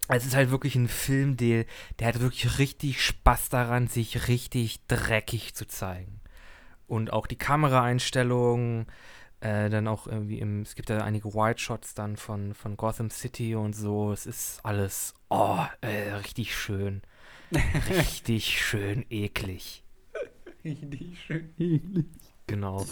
Es 0.08 0.26
ist 0.26 0.36
halt 0.36 0.52
wirklich 0.52 0.76
ein 0.76 0.88
Film, 0.88 1.36
der, 1.38 1.66
der 2.00 2.08
hat 2.08 2.20
wirklich 2.20 2.60
richtig 2.60 3.04
Spaß 3.04 3.50
daran, 3.50 3.88
sich 3.88 4.28
richtig 4.28 4.86
dreckig 4.88 5.56
zu 5.56 5.68
zeigen. 5.68 6.22
Und 6.88 7.12
auch 7.12 7.26
die 7.26 7.38
Kameraeinstellungen, 7.38 8.86
äh, 9.40 9.70
dann 9.70 9.88
auch 9.88 10.08
irgendwie 10.08 10.40
im, 10.40 10.62
es 10.62 10.76
gibt 10.76 10.90
ja 10.90 11.04
einige 11.04 11.34
White 11.34 11.60
Shots 11.60 11.94
dann 11.94 12.18
von, 12.18 12.54
von 12.54 12.78
Gotham 12.78 13.10
City 13.10 13.56
und 13.56 13.76
so. 13.76 14.12
Es 14.12 14.26
ist 14.26 14.60
alles, 14.64 15.14
oh, 15.30 15.64
äh, 15.82 16.14
richtig 16.14 16.56
schön. 16.56 17.02
Richtig 17.90 18.60
schön 18.60 19.06
eklig. 19.10 19.84
Richtig 20.64 21.20
schön 21.26 21.54
eklig. 21.60 22.06
Genau. 22.48 22.86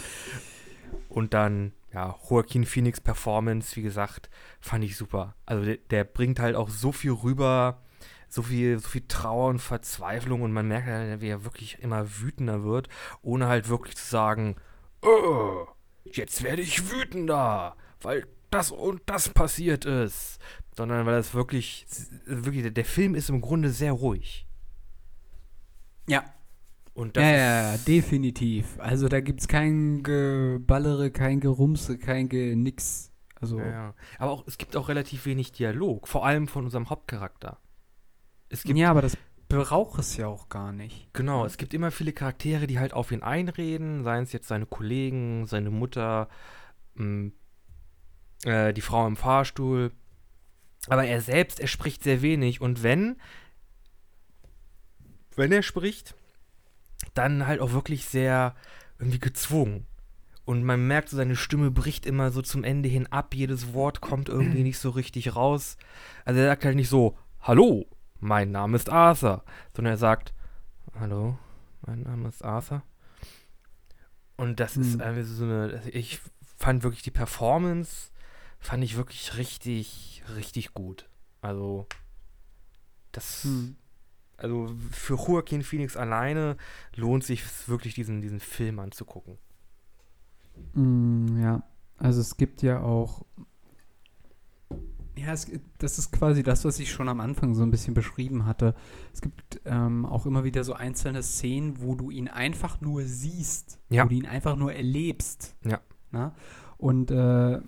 Und 1.09 1.33
dann, 1.33 1.73
ja, 1.93 2.15
Joaquin 2.29 2.65
Phoenix 2.65 2.99
Performance, 2.99 3.75
wie 3.75 3.83
gesagt, 3.83 4.29
fand 4.59 4.83
ich 4.83 4.97
super. 4.97 5.35
Also 5.45 5.63
der, 5.63 5.77
der 5.77 6.03
bringt 6.03 6.39
halt 6.39 6.55
auch 6.55 6.69
so 6.69 6.91
viel 6.91 7.11
rüber, 7.11 7.83
so 8.29 8.41
viel, 8.41 8.79
so 8.79 8.89
viel 8.89 9.03
Trauer 9.07 9.49
und 9.49 9.59
Verzweiflung 9.59 10.41
und 10.41 10.51
man 10.51 10.67
merkt 10.67 10.87
halt, 10.87 11.21
wie 11.21 11.29
er 11.29 11.43
wirklich 11.43 11.79
immer 11.79 12.19
wütender 12.19 12.63
wird, 12.63 12.89
ohne 13.21 13.47
halt 13.47 13.69
wirklich 13.69 13.95
zu 13.95 14.07
sagen, 14.07 14.55
oh, 15.01 15.67
jetzt 16.03 16.41
werde 16.41 16.63
ich 16.63 16.91
wütender, 16.91 17.75
weil 18.01 18.25
das 18.49 18.71
und 18.71 19.01
das 19.05 19.29
passiert 19.29 19.85
ist. 19.85 20.39
Sondern 20.75 21.05
weil 21.05 21.19
es 21.19 21.35
wirklich, 21.35 21.85
wirklich, 22.25 22.73
der 22.73 22.85
Film 22.85 23.13
ist 23.13 23.29
im 23.29 23.41
Grunde 23.41 23.69
sehr 23.69 23.91
ruhig. 23.91 24.47
Ja. 26.07 26.23
Und 26.93 27.17
ja, 27.17 27.23
ja, 27.23 27.71
ja, 27.71 27.77
definitiv. 27.77 28.77
Also 28.79 29.07
da 29.07 29.19
gibt 29.19 29.41
es 29.41 29.47
kein 29.47 30.03
Geballere, 30.03 31.09
kein 31.09 31.39
Gerumse, 31.39 31.97
kein 31.97 32.29
Ge 32.29 32.55
nix. 32.55 33.11
Also. 33.35 33.59
Ja, 33.59 33.69
ja. 33.69 33.93
Aber 34.19 34.31
auch, 34.31 34.43
es 34.47 34.57
gibt 34.57 34.77
auch 34.77 34.89
relativ 34.89 35.25
wenig 35.25 35.51
Dialog, 35.51 36.07
vor 36.07 36.25
allem 36.25 36.47
von 36.47 36.65
unserem 36.65 36.89
Hauptcharakter. 36.89 37.59
Es 38.49 38.63
gibt, 38.63 38.77
ja, 38.77 38.91
aber 38.91 39.01
das 39.01 39.17
braucht 39.49 39.99
es 39.99 40.17
ja 40.17 40.27
auch 40.27 40.49
gar 40.49 40.71
nicht. 40.71 41.11
Genau, 41.13 41.45
es 41.45 41.57
gibt 41.57 41.73
immer 41.73 41.89
viele 41.89 42.13
Charaktere, 42.13 42.67
die 42.67 42.79
halt 42.79 42.93
auf 42.93 43.11
ihn 43.11 43.23
einreden, 43.23 44.03
seien 44.03 44.23
es 44.23 44.31
jetzt 44.31 44.47
seine 44.47 44.67
Kollegen, 44.67 45.47
seine 45.47 45.71
Mutter, 45.71 46.29
mh, 46.95 47.05
mm, 47.05 47.33
äh, 48.45 48.73
die 48.73 48.81
Frau 48.81 49.07
im 49.07 49.17
Fahrstuhl. 49.17 49.91
Aber 50.87 51.05
er 51.05 51.21
selbst, 51.21 51.59
er 51.59 51.67
spricht 51.67 52.03
sehr 52.03 52.21
wenig 52.21 52.61
und 52.61 52.83
wenn, 52.83 53.17
wenn 55.35 55.51
er 55.51 55.63
spricht, 55.63 56.15
dann 57.13 57.47
halt 57.47 57.59
auch 57.59 57.71
wirklich 57.71 58.05
sehr 58.05 58.55
irgendwie 58.99 59.19
gezwungen. 59.19 59.85
Und 60.45 60.63
man 60.63 60.87
merkt 60.87 61.09
so, 61.09 61.17
seine 61.17 61.35
Stimme 61.35 61.71
bricht 61.71 62.05
immer 62.05 62.31
so 62.31 62.41
zum 62.41 62.63
Ende 62.63 62.89
hin 62.89 63.07
ab. 63.07 63.33
Jedes 63.33 63.73
Wort 63.73 64.01
kommt 64.01 64.29
irgendwie 64.29 64.63
nicht 64.63 64.79
so 64.79 64.89
richtig 64.89 65.35
raus. 65.35 65.77
Also 66.25 66.39
er 66.39 66.47
sagt 66.47 66.65
halt 66.65 66.75
nicht 66.75 66.89
so, 66.89 67.17
hallo, 67.41 67.85
mein 68.19 68.51
Name 68.51 68.75
ist 68.75 68.89
Arthur, 68.89 69.43
sondern 69.75 69.93
er 69.93 69.97
sagt, 69.97 70.33
hallo, 70.99 71.37
mein 71.85 72.01
Name 72.01 72.29
ist 72.29 72.43
Arthur. 72.43 72.83
Und 74.35 74.59
das 74.59 74.75
hm. 74.75 74.81
ist 74.81 75.01
einfach 75.01 75.23
so 75.23 75.43
eine, 75.43 75.81
ich 75.89 76.19
fand 76.57 76.83
wirklich 76.83 77.03
die 77.03 77.11
Performance, 77.11 78.11
fand 78.59 78.83
ich 78.83 78.97
wirklich 78.97 79.37
richtig, 79.37 80.23
richtig 80.35 80.73
gut. 80.73 81.07
Also, 81.41 81.87
das, 83.11 83.43
hm. 83.43 83.75
Also 84.43 84.75
für 84.91 85.15
Joaquin 85.15 85.63
Phoenix 85.63 85.97
alleine 85.97 86.57
lohnt 86.95 87.23
sich 87.23 87.43
wirklich 87.67 87.95
diesen, 87.95 88.21
diesen 88.21 88.39
Film 88.39 88.79
anzugucken. 88.79 89.37
Mm, 90.73 91.41
ja, 91.41 91.63
also 91.97 92.21
es 92.21 92.37
gibt 92.37 92.61
ja 92.61 92.81
auch 92.81 93.25
ja, 95.15 95.31
es, 95.31 95.47
das 95.77 95.99
ist 95.99 96.11
quasi 96.11 96.43
das, 96.43 96.65
was 96.65 96.79
ich 96.79 96.91
schon 96.91 97.07
am 97.07 97.19
Anfang 97.19 97.53
so 97.53 97.63
ein 97.63 97.71
bisschen 97.71 97.93
beschrieben 97.93 98.45
hatte. 98.45 98.75
Es 99.13 99.21
gibt 99.21 99.61
ähm, 99.65 100.05
auch 100.05 100.25
immer 100.25 100.43
wieder 100.43 100.63
so 100.63 100.73
einzelne 100.73 101.21
Szenen, 101.21 101.81
wo 101.81 101.95
du 101.95 102.09
ihn 102.09 102.27
einfach 102.27 102.81
nur 102.81 103.03
siehst, 103.03 103.79
ja. 103.89 104.03
wo 104.03 104.09
du 104.09 104.15
ihn 104.15 104.25
einfach 104.25 104.55
nur 104.55 104.73
erlebst. 104.73 105.55
Ja. 105.63 105.81
Na? 106.11 106.33
Und 106.77 107.11
äh, 107.11 107.59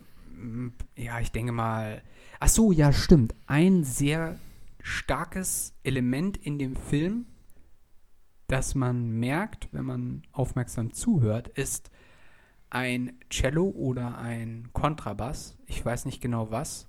ja, 0.96 1.20
ich 1.22 1.32
denke 1.32 1.52
mal, 1.52 2.02
ach 2.40 2.50
so, 2.50 2.72
ja, 2.72 2.92
stimmt. 2.92 3.36
Ein 3.46 3.84
sehr 3.84 4.38
starkes 4.86 5.76
Element 5.84 6.38
in 6.38 6.60
dem 6.60 6.76
Film, 6.76 7.26
das 8.48 8.76
man 8.76 9.10
merkt, 9.10 9.70
wenn 9.72 9.86
man 9.86 10.24
aufmerksam 10.32 10.94
zuhört, 10.94 11.48
ist 11.48 11.90
ein 12.70 13.18
Cello 13.30 13.70
oder 13.70 14.18
ein 14.18 14.70
Kontrabass. 14.74 15.58
Ich 15.66 15.84
weiß 15.84 16.06
nicht 16.06 16.22
genau 16.22 16.52
was 16.52 16.88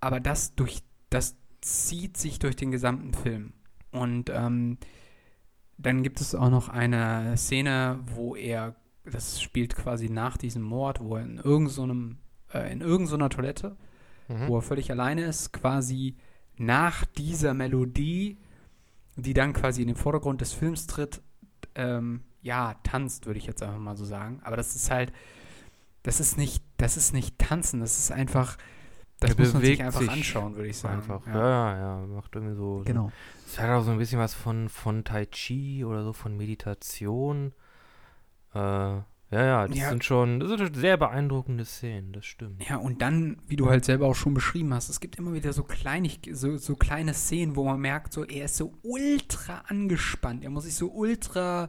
aber 0.00 0.20
das 0.20 0.54
durch, 0.54 0.82
das 1.10 1.36
zieht 1.60 2.16
sich 2.16 2.38
durch 2.38 2.56
den 2.56 2.70
gesamten 2.70 3.12
Film. 3.14 3.52
Und 3.92 4.30
ähm, 4.30 4.78
dann 5.76 6.02
gibt 6.02 6.20
es 6.20 6.34
auch 6.34 6.50
noch 6.50 6.68
eine 6.68 7.36
Szene, 7.36 8.00
wo 8.14 8.34
er, 8.34 8.76
das 9.04 9.40
spielt 9.40 9.76
quasi 9.76 10.08
nach 10.08 10.36
diesem 10.36 10.62
Mord, 10.62 11.00
wo 11.00 11.16
er 11.16 11.24
in 11.24 11.38
irgendeinem, 11.38 12.18
so 12.52 12.58
äh, 12.58 12.72
in 12.72 12.80
irgendeiner 12.80 13.24
so 13.24 13.28
Toilette, 13.28 13.76
mhm. 14.28 14.48
wo 14.48 14.56
er 14.56 14.62
völlig 14.62 14.90
alleine 14.90 15.24
ist, 15.24 15.52
quasi 15.52 16.16
nach 16.60 17.06
dieser 17.06 17.54
Melodie, 17.54 18.36
die 19.16 19.32
dann 19.32 19.54
quasi 19.54 19.80
in 19.80 19.88
den 19.88 19.96
Vordergrund 19.96 20.42
des 20.42 20.52
Films 20.52 20.86
tritt, 20.86 21.22
ähm, 21.74 22.22
ja, 22.42 22.74
tanzt, 22.82 23.24
würde 23.24 23.38
ich 23.38 23.46
jetzt 23.46 23.62
einfach 23.62 23.78
mal 23.78 23.96
so 23.96 24.04
sagen. 24.04 24.40
Aber 24.44 24.58
das 24.58 24.76
ist 24.76 24.90
halt, 24.90 25.10
das 26.02 26.20
ist 26.20 26.36
nicht, 26.36 26.62
das 26.76 26.98
ist 26.98 27.14
nicht 27.14 27.38
tanzen, 27.38 27.80
das 27.80 27.98
ist 27.98 28.12
einfach, 28.12 28.58
das 29.20 29.38
muss 29.38 29.54
man 29.54 29.62
sich 29.62 29.82
einfach 29.82 30.00
sich 30.00 30.10
anschauen, 30.10 30.54
würde 30.54 30.68
ich 30.68 30.76
sagen. 30.76 30.96
Einfach. 30.96 31.26
Ja. 31.26 31.32
ja, 31.34 31.76
ja, 31.78 32.06
macht 32.06 32.34
irgendwie 32.34 32.56
so. 32.56 32.82
Genau. 32.84 33.10
Es 33.46 33.58
hat 33.58 33.70
auch 33.70 33.82
so 33.82 33.92
ein 33.92 33.98
bisschen 33.98 34.18
was 34.18 34.34
von, 34.34 34.68
von 34.68 35.02
Tai 35.02 35.24
Chi 35.26 35.82
oder 35.82 36.04
so, 36.04 36.12
von 36.12 36.36
Meditation. 36.36 37.54
Äh, 38.52 38.98
ja, 39.30 39.44
ja, 39.44 39.68
das 39.68 39.76
ja. 39.78 39.88
sind 39.90 40.04
schon 40.04 40.40
das 40.40 40.48
sind 40.48 40.76
sehr 40.76 40.96
beeindruckende 40.96 41.64
Szenen, 41.64 42.12
das 42.12 42.24
stimmt. 42.26 42.68
Ja, 42.68 42.76
und 42.76 43.00
dann, 43.00 43.36
wie 43.46 43.54
du 43.54 43.70
halt 43.70 43.84
selber 43.84 44.06
auch 44.06 44.16
schon 44.16 44.34
beschrieben 44.34 44.74
hast, 44.74 44.88
es 44.88 44.98
gibt 44.98 45.16
immer 45.16 45.32
wieder 45.32 45.52
so, 45.52 45.62
kleinig, 45.62 46.20
so, 46.32 46.56
so 46.56 46.74
kleine 46.74 47.14
Szenen, 47.14 47.54
wo 47.54 47.64
man 47.64 47.80
merkt, 47.80 48.12
so, 48.12 48.24
er 48.24 48.46
ist 48.46 48.56
so 48.56 48.72
ultra 48.82 49.62
angespannt. 49.68 50.42
Er 50.42 50.50
muss 50.50 50.64
sich 50.64 50.74
so 50.74 50.90
ultra, 50.90 51.68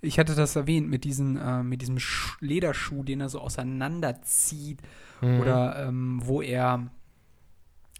ich 0.00 0.18
hatte 0.18 0.34
das 0.34 0.56
erwähnt, 0.56 0.88
mit, 0.88 1.04
diesen, 1.04 1.36
äh, 1.36 1.62
mit 1.62 1.82
diesem 1.82 2.00
Sch 2.00 2.36
Lederschuh, 2.40 3.04
den 3.04 3.20
er 3.20 3.28
so 3.28 3.40
auseinanderzieht. 3.40 4.82
Mhm. 5.20 5.40
Oder 5.40 5.86
ähm, 5.86 6.20
wo 6.24 6.42
er 6.42 6.90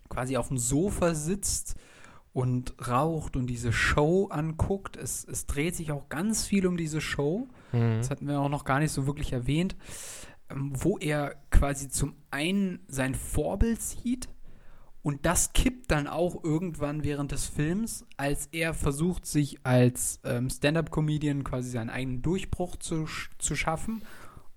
quasi 0.08 0.37
auf 0.37 0.48
dem 0.48 0.58
Sofa 0.58 1.14
sitzt 1.14 1.76
und 2.32 2.74
raucht 2.88 3.37
und 3.37 3.46
diese 3.46 3.72
Show 3.72 4.28
anguckt. 4.28 4.96
Es, 4.96 5.24
es 5.24 5.46
dreht 5.46 5.76
sich 5.76 5.92
auch 5.92 6.08
ganz 6.08 6.44
viel 6.46 6.66
um 6.66 6.76
diese 6.76 7.00
Show. 7.00 7.48
Mhm. 7.72 7.98
Das 7.98 8.11
hatten 8.11 8.26
wir 8.26 8.40
auch 8.40 8.48
noch 8.48 8.64
gar 8.64 8.78
nicht 8.78 8.92
so 8.92 9.07
wirklich 9.07 9.33
erwähnt. 9.33 9.76
Ähm, 10.50 10.72
wo 10.74 10.98
er 10.98 11.37
quasi 11.50 11.88
zum 11.88 12.14
einen 12.31 12.81
sein 12.88 13.14
Vorbild 13.14 13.83
sieht 13.83 14.28
und 15.02 15.24
das 15.24 15.52
kippt 15.52 15.90
dann 15.90 16.07
auch 16.07 16.42
irgendwann 16.42 17.04
während 17.04 17.33
des 17.33 17.46
Films, 17.46 18.04
als 18.16 18.46
er 18.52 18.74
versucht, 18.74 19.26
sich 19.26 19.64
als 19.64 20.20
ähm, 20.24 20.50
Stand-up-Comedian 20.50 21.44
quasi 21.44 21.70
seinen 21.70 21.90
eigenen 21.90 22.22
Durchbruch 22.22 22.76
zu, 22.76 23.07
zu 23.38 23.57
schaffen 23.57 24.02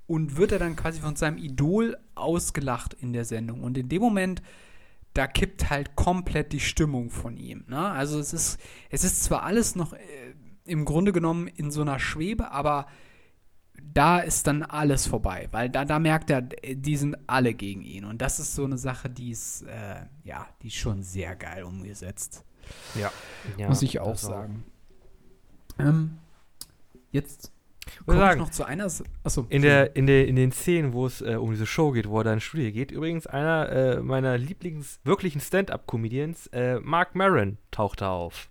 und 0.08 0.38
wird 0.38 0.52
er 0.52 0.60
dann 0.60 0.76
quasi 0.76 1.00
von 1.00 1.16
seinem 1.16 1.38
Idol 1.38 1.98
ausgelacht 2.16 2.94
in 2.94 3.14
der 3.14 3.24
Sendung. 3.26 3.62
Und 3.62 3.78
in 3.78 3.88
dem 3.88 4.02
Moment, 4.02 4.42
da 5.14 5.28
kippt 5.28 5.70
halt 5.70 5.96
komplett 5.96 6.54
die 6.54 6.60
Stimmung 6.60 7.12
von 7.12 7.38
ihm. 7.38 7.66
Ne? 7.68 7.80
Also 7.80 8.20
es 8.20 8.34
ist, 8.34 8.60
es 8.90 9.04
ist 9.04 9.24
zwar 9.24 9.44
alles 9.44 9.76
noch 9.76 9.94
äh, 9.94 10.00
im 10.72 10.86
Grunde 10.86 11.12
genommen 11.12 11.48
in 11.48 11.70
so 11.70 11.82
einer 11.82 12.00
Schwebe, 12.00 12.52
aber 12.52 12.88
da 13.94 14.20
ist 14.20 14.48
dann 14.48 14.64
alles 14.64 15.06
vorbei, 15.08 15.48
weil 15.52 15.70
da, 15.70 15.86
da 15.86 16.00
merkt 16.00 16.30
er, 16.30 16.42
die 16.42 16.96
sind 16.96 17.18
alle 17.28 17.54
gegen 17.54 17.82
ihn. 17.82 18.06
Und 18.06 18.22
das 18.22 18.40
ist 18.40 18.56
so 18.56 18.64
eine 18.64 18.78
Sache, 18.78 19.10
die 19.10 19.32
ist, 19.32 19.64
äh, 19.64 20.06
ja, 20.24 20.48
die 20.62 20.68
ist 20.68 20.76
schon 20.76 21.04
sehr 21.04 21.36
geil 21.36 21.64
umgesetzt. 21.64 22.46
Ja. 22.96 23.12
ja 23.58 23.68
Muss 23.68 23.82
ich 23.82 24.00
auch 24.00 24.16
sagen. 24.16 24.64
Ähm, 25.78 26.20
jetzt 27.12 27.52
Komme 28.06 28.20
sagen, 28.20 28.40
noch 28.40 28.52
zu 28.52 28.64
einer. 28.64 28.88
Achso. 29.24 29.46
In, 29.50 29.64
der, 29.64 29.96
in, 29.96 30.06
der, 30.06 30.28
in 30.28 30.36
den 30.36 30.52
Szenen, 30.52 30.94
wo 30.94 31.06
es 31.06 31.22
äh, 31.22 31.36
um 31.36 31.52
diese 31.52 31.66
Show 31.66 31.92
geht, 31.92 32.08
wo 32.08 32.20
er 32.20 32.24
da 32.24 32.34
in 32.34 32.40
Studie 32.40 32.72
geht, 32.72 32.92
übrigens 32.92 33.28
einer 33.28 33.70
äh, 33.70 34.00
meiner 34.00 34.38
Lieblings 34.38 35.00
wirklichen 35.04 35.42
Stand-up-Comedians, 35.42 36.48
äh, 36.48 36.80
Mark 36.80 37.16
Maron, 37.16 37.58
taucht 37.72 38.02
da 38.02 38.12
auf. 38.12 38.50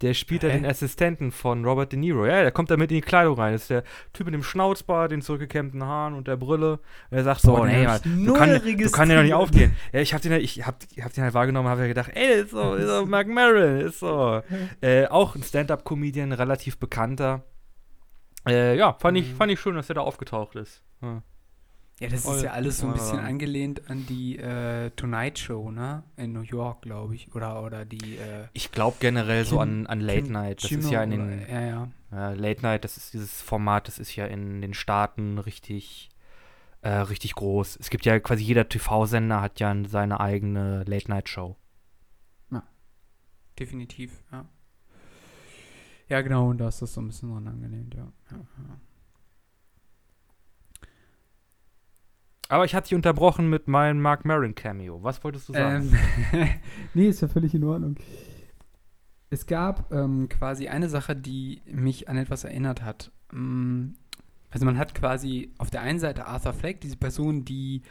Der 0.00 0.12
spielt 0.12 0.42
da 0.42 0.48
den 0.48 0.66
Assistenten 0.66 1.30
von 1.30 1.64
Robert 1.64 1.92
De 1.92 1.98
Niro. 1.98 2.26
Ja, 2.26 2.42
der 2.42 2.50
kommt 2.50 2.70
da 2.70 2.76
mit 2.76 2.90
in 2.90 2.96
die 2.96 3.00
Kleidung 3.00 3.36
rein. 3.38 3.52
Das 3.52 3.62
ist 3.62 3.70
der 3.70 3.84
Typ 4.12 4.26
mit 4.26 4.34
dem 4.34 4.42
Schnauzbart, 4.42 5.12
den 5.12 5.22
zurückgekämmten 5.22 5.84
Haaren 5.84 6.14
und 6.14 6.26
der 6.26 6.36
Brille. 6.36 6.80
Und 7.10 7.18
er 7.18 7.24
sagt 7.24 7.40
so, 7.40 7.54
Boah, 7.54 7.66
nee, 7.66 7.84
Mann, 7.84 8.00
du, 8.02 8.34
kann, 8.34 8.50
du 8.50 8.90
kann 8.90 9.08
ja 9.08 9.16
noch 9.16 9.22
nicht 9.22 9.34
aufgehen. 9.34 9.76
Ja, 9.92 10.00
ich 10.00 10.12
hab 10.12 10.20
den, 10.20 10.32
ich 10.32 10.66
hab, 10.66 10.78
ich 10.94 11.04
hab 11.04 11.12
den 11.12 11.24
halt 11.24 11.34
wahrgenommen, 11.34 11.68
habe 11.68 11.82
ja 11.82 11.86
gedacht, 11.88 12.10
ey, 12.14 12.42
ist 12.42 12.50
so, 12.50 12.74
ist 12.74 12.88
so 12.88 13.06
Mark 13.06 13.28
Maron, 13.28 13.80
ist 13.80 14.00
so. 14.00 14.42
Äh, 14.80 15.06
auch 15.06 15.34
ein 15.34 15.42
Stand-Up-Comedian, 15.42 16.32
relativ 16.32 16.78
bekannter. 16.78 17.42
Äh, 18.46 18.76
ja, 18.76 18.94
fand, 18.94 19.16
ich, 19.16 19.32
mhm. 19.32 19.36
fand 19.36 19.52
ich 19.52 19.60
schön, 19.60 19.76
dass 19.76 19.88
er 19.88 19.94
da 19.94 20.00
aufgetaucht 20.02 20.56
ist. 20.56 20.82
Ja. 21.00 21.22
Ja, 22.00 22.08
das 22.08 22.24
ist 22.24 22.42
ja 22.42 22.50
alles 22.50 22.78
so 22.78 22.88
ein 22.88 22.92
bisschen 22.92 23.20
angelehnt 23.20 23.88
an 23.88 24.04
die 24.06 24.36
äh, 24.36 24.90
Tonight 24.90 25.38
Show, 25.38 25.70
ne? 25.70 26.02
In 26.16 26.32
New 26.32 26.40
York, 26.40 26.82
glaube 26.82 27.14
ich. 27.14 27.32
Oder, 27.36 27.62
oder 27.62 27.84
die. 27.84 28.16
Äh, 28.16 28.48
ich 28.52 28.72
glaube 28.72 28.96
generell 28.98 29.44
Kim, 29.44 29.50
so 29.50 29.60
an, 29.60 29.86
an 29.86 30.00
Late 30.00 30.24
Kim, 30.24 30.32
Night. 30.32 30.64
Das 30.64 30.70
Jimmo, 30.70 30.82
ist 30.82 30.90
ja 30.90 31.02
in 31.04 31.10
den. 31.10 31.46
Ja, 31.48 31.60
ja. 31.60 31.88
Äh, 32.12 32.34
Late 32.34 32.62
Night, 32.62 32.84
das 32.84 32.96
ist 32.96 33.14
dieses 33.14 33.40
Format, 33.40 33.86
das 33.86 34.00
ist 34.00 34.16
ja 34.16 34.26
in 34.26 34.60
den 34.60 34.74
Staaten 34.74 35.38
richtig, 35.38 36.10
äh, 36.82 36.90
richtig 36.90 37.36
groß. 37.36 37.76
Es 37.80 37.90
gibt 37.90 38.04
ja 38.04 38.18
quasi 38.18 38.42
jeder 38.42 38.68
TV-Sender 38.68 39.40
hat 39.40 39.60
ja 39.60 39.74
seine 39.86 40.18
eigene 40.18 40.82
Late 40.84 41.08
Night 41.08 41.28
Show. 41.28 41.56
Ja. 42.50 42.64
Definitiv, 43.56 44.24
ja. 44.32 44.46
Ja, 46.08 46.20
genau, 46.22 46.50
und 46.50 46.58
da 46.58 46.68
ist 46.68 46.82
das 46.82 46.92
so 46.92 47.00
ein 47.00 47.06
bisschen 47.06 47.30
dran 47.30 47.46
angelehnt, 47.46 47.94
ja. 47.94 48.12
ja, 48.32 48.36
ja. 48.36 48.80
Aber 52.54 52.64
ich 52.64 52.74
hatte 52.74 52.86
dich 52.88 52.94
unterbrochen 52.94 53.50
mit 53.50 53.66
meinem 53.66 54.00
Mark 54.00 54.24
Maron 54.24 54.54
Cameo. 54.54 55.02
Was 55.02 55.24
wolltest 55.24 55.48
du 55.48 55.54
sagen? 55.54 55.92
Ähm, 56.32 56.48
nee, 56.94 57.08
ist 57.08 57.20
ja 57.20 57.26
völlig 57.26 57.52
in 57.52 57.64
Ordnung. 57.64 57.96
Es 59.30 59.46
gab 59.46 59.90
ähm, 59.92 60.28
quasi 60.28 60.68
eine 60.68 60.88
Sache, 60.88 61.16
die 61.16 61.62
mich 61.66 62.08
an 62.08 62.16
etwas 62.16 62.44
erinnert 62.44 62.82
hat. 62.82 63.10
Mm, 63.32 63.94
Also 64.50 64.66
man 64.66 64.78
hat 64.78 64.94
quasi 64.94 65.52
auf 65.58 65.70
der 65.70 65.80
einen 65.80 65.98
Seite 65.98 66.26
Arthur 66.26 66.52
Fleck, 66.52 66.80
diese 66.80 66.96
Person, 66.96 67.44
die 67.44 67.82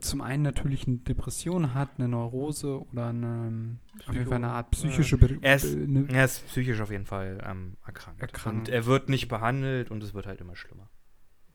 zum 0.00 0.20
einen 0.20 0.42
natürlich 0.42 0.86
eine 0.86 0.98
Depression 0.98 1.72
hat, 1.72 1.88
eine 1.96 2.08
Neurose 2.08 2.82
oder 2.92 3.08
eine, 3.08 3.78
auf 4.06 4.12
jeden 4.14 4.26
Fall 4.26 4.36
eine 4.36 4.50
Art 4.50 4.70
psychische 4.72 5.16
Be 5.16 5.38
Er 5.40 5.56
ist- 5.56 5.74
er 6.08 6.24
ist 6.26 6.46
psychisch 6.46 6.80
auf 6.82 6.90
jeden 6.90 7.06
Fall 7.06 7.42
ähm, 7.48 7.78
erkrankt. 7.86 8.20
Erkrankt. 8.20 8.68
Und 8.68 8.68
er 8.68 8.84
wird 8.84 9.08
nicht 9.08 9.28
behandelt 9.28 9.90
und 9.90 10.02
es 10.02 10.12
wird 10.12 10.26
halt 10.26 10.42
immer 10.42 10.54
schlimmer. 10.56 10.90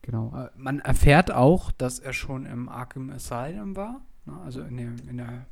Genau. 0.06 0.32
Äh, 0.34 0.50
Man 0.56 0.78
erfährt 0.78 1.30
auch, 1.32 1.72
dass 1.72 1.98
er 1.98 2.12
schon 2.12 2.46
im 2.46 2.68
Arkham 2.68 3.10
Asylum 3.10 3.76
war, 3.76 4.00
ne? 4.24 4.38
also 4.44 4.62
in 4.62 4.76
der, 4.76 4.92
in 5.08 5.16
der 5.18 5.46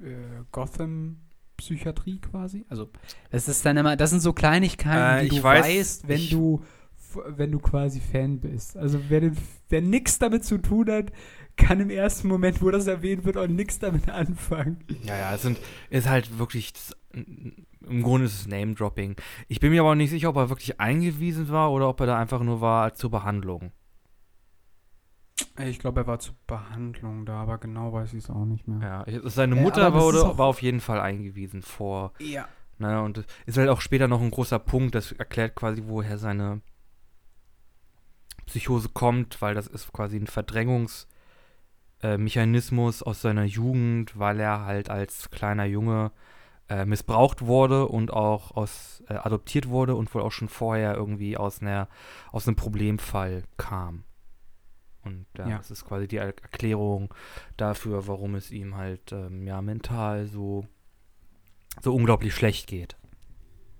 äh, 0.00 0.44
Gotham-Psychiatrie 0.52 2.20
quasi. 2.20 2.64
Also 2.68 2.90
das 3.30 3.48
ist 3.48 3.64
dann 3.64 3.76
immer, 3.76 3.96
das 3.96 4.10
sind 4.10 4.20
so 4.20 4.32
Kleinigkeiten, 4.32 5.26
Äh, 5.26 5.28
die 5.28 5.36
du 5.36 5.42
weiß, 5.42 5.64
weißt, 5.66 6.08
wenn 6.08 6.28
du 6.28 6.62
wenn 7.36 7.52
du 7.52 7.60
quasi 7.60 8.00
Fan 8.00 8.40
bist. 8.40 8.76
Also 8.76 8.98
wer, 9.08 9.20
den, 9.20 9.36
wer 9.68 9.80
nichts 9.80 10.18
damit 10.18 10.44
zu 10.44 10.58
tun 10.58 10.90
hat, 10.90 11.12
kann 11.56 11.78
im 11.80 11.90
ersten 11.90 12.26
Moment, 12.26 12.60
wo 12.60 12.72
das 12.72 12.88
erwähnt 12.88 13.24
wird, 13.24 13.36
auch 13.36 13.46
nichts 13.46 13.78
damit 13.78 14.08
anfangen. 14.08 14.82
Ja, 15.04 15.16
ja, 15.16 15.34
es 15.34 15.42
sind, 15.42 15.58
ist 15.90 16.08
halt 16.08 16.38
wirklich, 16.38 16.72
das, 16.72 16.96
im 17.12 18.02
Grunde 18.02 18.26
ist 18.26 18.34
es 18.40 18.46
Name-Dropping. 18.48 19.14
Ich 19.46 19.60
bin 19.60 19.70
mir 19.70 19.82
aber 19.82 19.92
auch 19.92 19.94
nicht 19.94 20.10
sicher, 20.10 20.30
ob 20.30 20.36
er 20.36 20.48
wirklich 20.48 20.80
eingewiesen 20.80 21.48
war 21.50 21.70
oder 21.70 21.88
ob 21.88 22.00
er 22.00 22.06
da 22.06 22.18
einfach 22.18 22.42
nur 22.42 22.60
war 22.60 22.94
zur 22.94 23.10
Behandlung. 23.10 23.70
Ich 25.66 25.78
glaube, 25.78 26.02
er 26.02 26.06
war 26.06 26.18
zur 26.20 26.34
Behandlung 26.46 27.26
da, 27.26 27.42
aber 27.42 27.58
genau 27.58 27.92
weiß 27.92 28.12
ich 28.12 28.24
es 28.24 28.30
auch 28.30 28.44
nicht 28.44 28.68
mehr. 28.68 29.04
Ja, 29.06 29.20
seine 29.28 29.56
Äh, 29.56 29.60
Mutter 29.62 29.88
ist 29.88 29.94
wurde, 29.94 30.38
war 30.38 30.46
auf 30.46 30.62
jeden 30.62 30.80
Fall 30.80 31.00
eingewiesen 31.00 31.62
vor, 31.62 32.12
Ja. 32.20 32.46
ne, 32.78 33.02
und 33.02 33.18
es 33.18 33.24
ist 33.46 33.58
halt 33.58 33.68
auch 33.68 33.80
später 33.80 34.06
noch 34.08 34.20
ein 34.20 34.30
großer 34.30 34.58
Punkt, 34.60 34.94
das 34.94 35.10
erklärt 35.12 35.54
quasi, 35.56 35.82
woher 35.86 36.18
seine 36.18 36.60
Psychose 38.46 38.90
kommt, 38.90 39.40
weil 39.42 39.54
das 39.54 39.66
ist 39.66 39.92
quasi 39.92 40.16
ein 40.18 40.26
Verdrängungsmechanismus 40.26 43.00
äh, 43.00 43.04
aus 43.04 43.22
seiner 43.22 43.44
Jugend, 43.44 44.18
weil 44.18 44.38
er 44.40 44.64
halt 44.64 44.90
als 44.90 45.30
kleiner 45.30 45.64
Junge 45.64 46.12
äh, 46.68 46.84
missbraucht 46.84 47.42
wurde 47.42 47.86
und 47.88 48.12
auch 48.12 48.52
aus 48.56 49.02
äh, 49.08 49.14
adoptiert 49.14 49.68
wurde 49.68 49.94
und 49.96 50.14
wohl 50.14 50.22
auch 50.22 50.32
schon 50.32 50.48
vorher 50.48 50.94
irgendwie 50.94 51.36
aus 51.36 51.60
einer 51.60 51.88
aus 52.32 52.46
einem 52.46 52.56
Problemfall 52.56 53.42
kam. 53.56 54.04
Und 55.04 55.26
ja, 55.36 55.48
Ja. 55.48 55.56
das 55.58 55.70
ist 55.70 55.84
quasi 55.84 56.08
die 56.08 56.16
Er- 56.16 56.26
Erklärung 56.42 57.12
dafür, 57.56 58.06
warum 58.06 58.34
es 58.34 58.50
ihm 58.50 58.76
halt 58.76 59.12
ähm, 59.12 59.46
ja 59.46 59.60
mental 59.62 60.26
so 60.26 60.66
so 61.82 61.94
unglaublich 61.94 62.34
schlecht 62.34 62.66
geht. 62.68 62.96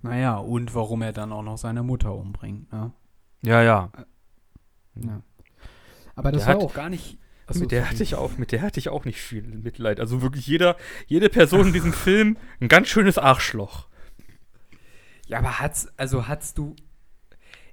Naja, 0.01 0.37
und 0.37 0.75
warum 0.75 1.01
er 1.01 1.13
dann 1.13 1.31
auch 1.31 1.41
noch 1.43 1.57
seine 1.57 1.81
Mutter 1.81 2.13
umbringt, 2.13 2.71
ne? 2.71 2.91
Ja, 3.41 3.63
ja. 3.63 3.91
Ja. 4.95 5.21
Aber 6.15 6.31
das 6.31 6.43
Der 6.45 6.55
war 6.55 6.61
hat- 6.61 6.69
auch 6.69 6.73
gar 6.73 6.89
nicht. 6.89 7.17
Achso, 7.47 7.59
mit 7.61 7.71
der 7.71 7.81
sorry. 7.81 7.91
hatte 7.93 8.03
ich 8.03 8.15
auch, 8.15 8.37
mit 8.37 8.51
der 8.51 8.61
hatte 8.63 8.79
ich 8.79 8.89
auch 8.89 9.05
nicht 9.05 9.21
viel 9.21 9.43
Mitleid. 9.43 9.99
Also 9.99 10.21
wirklich 10.21 10.47
jeder, 10.47 10.75
jede 11.07 11.29
Person 11.29 11.67
in 11.67 11.73
diesem 11.73 11.93
Film 11.93 12.37
ein 12.59 12.67
ganz 12.67 12.87
schönes 12.87 13.17
Arschloch. 13.17 13.87
Ja, 15.27 15.39
aber 15.39 15.59
hat's, 15.59 15.87
also 15.97 16.27
hat's 16.27 16.53
du. 16.53 16.75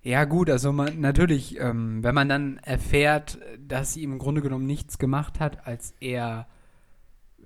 Ja, 0.04 0.24
gut, 0.24 0.50
also 0.50 0.72
man, 0.72 1.00
natürlich, 1.00 1.58
ähm, 1.60 2.02
wenn 2.02 2.14
man 2.14 2.28
dann 2.28 2.58
erfährt, 2.58 3.38
dass 3.60 3.94
sie 3.94 4.02
ihm 4.02 4.12
im 4.12 4.18
Grunde 4.18 4.42
genommen 4.42 4.66
nichts 4.66 4.98
gemacht 4.98 5.38
hat, 5.38 5.64
als 5.66 5.94
er, 6.00 6.48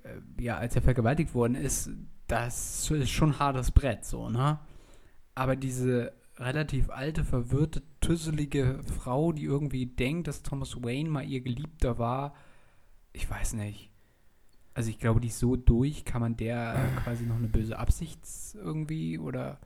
äh, 0.03 0.41
ja, 0.41 0.57
als 0.57 0.75
er 0.75 0.81
vergewaltigt 0.81 1.35
worden 1.35 1.53
ist, 1.53 1.91
das 2.27 2.89
ist 2.89 3.09
schon 3.11 3.37
hartes 3.37 3.71
Brett, 3.71 4.05
so, 4.05 4.29
ne? 4.29 4.59
Aber 5.35 5.55
diese 5.55 6.13
relativ 6.37 6.89
alte, 6.89 7.23
verwirrte, 7.23 7.83
tüsselige 8.01 8.79
Frau, 8.99 9.31
die 9.31 9.43
irgendwie 9.43 9.85
denkt, 9.85 10.27
dass 10.27 10.41
Thomas 10.41 10.81
Wayne 10.81 11.09
mal 11.09 11.25
ihr 11.25 11.41
Geliebter 11.41 11.99
war, 11.99 12.33
ich 13.13 13.29
weiß 13.29 13.53
nicht. 13.53 13.91
Also 14.73 14.89
ich 14.89 14.99
glaube, 14.99 15.19
die 15.19 15.29
ist 15.29 15.39
so 15.39 15.55
durch, 15.55 16.05
kann 16.05 16.21
man 16.21 16.37
der 16.37 16.75
quasi 17.03 17.25
noch 17.25 17.37
eine 17.37 17.47
böse 17.47 17.77
Absicht 17.77 18.19
irgendwie 18.55 19.17
oder 19.17 19.59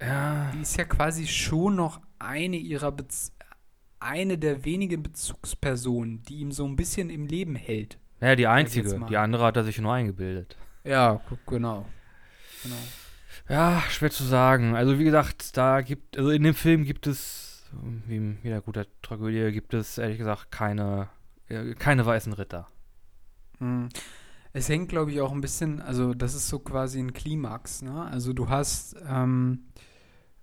Ja. 0.00 0.50
die 0.54 0.62
ist 0.62 0.76
ja 0.76 0.84
quasi 0.84 1.26
schon 1.26 1.76
noch 1.76 2.00
eine 2.18 2.56
ihrer 2.56 2.92
Bez 2.92 3.32
eine 4.00 4.38
der 4.38 4.64
wenigen 4.64 5.02
Bezugspersonen, 5.02 6.22
die 6.22 6.38
ihm 6.38 6.52
so 6.52 6.66
ein 6.66 6.74
bisschen 6.74 7.10
im 7.10 7.26
Leben 7.26 7.54
hält. 7.54 7.98
Naja, 8.20 8.34
die 8.34 8.46
einzige. 8.46 8.98
Die 9.08 9.16
andere 9.16 9.44
hat 9.44 9.56
er 9.56 9.64
sich 9.64 9.78
nur 9.78 9.92
eingebildet. 9.92 10.56
Ja, 10.84 11.20
genau. 11.46 11.86
Genau. 12.62 12.76
Ja, 13.48 13.82
schwer 13.88 14.10
zu 14.10 14.24
sagen. 14.24 14.74
Also 14.74 14.98
wie 14.98 15.04
gesagt, 15.04 15.56
da 15.56 15.80
gibt, 15.80 16.16
also 16.16 16.30
in 16.30 16.42
dem 16.42 16.54
Film 16.54 16.84
gibt 16.84 17.06
es, 17.06 17.64
wie 18.06 18.16
in 18.16 18.38
jeder 18.42 18.60
guter 18.60 18.86
Tragödie, 19.02 19.52
gibt 19.52 19.74
es 19.74 19.98
ehrlich 19.98 20.18
gesagt 20.18 20.50
keine, 20.50 21.08
äh, 21.48 21.74
keine 21.74 22.06
weißen 22.06 22.32
Ritter. 22.32 22.68
Hm. 23.58 23.88
Es 24.52 24.68
hängt, 24.68 24.88
glaube 24.88 25.12
ich, 25.12 25.20
auch 25.20 25.32
ein 25.32 25.40
bisschen, 25.40 25.80
also 25.80 26.12
das 26.12 26.34
ist 26.34 26.48
so 26.48 26.58
quasi 26.58 26.98
ein 26.98 27.12
Klimax, 27.12 27.82
ne? 27.82 28.04
Also 28.04 28.32
du 28.32 28.48
hast, 28.48 28.96
ähm, 29.08 29.66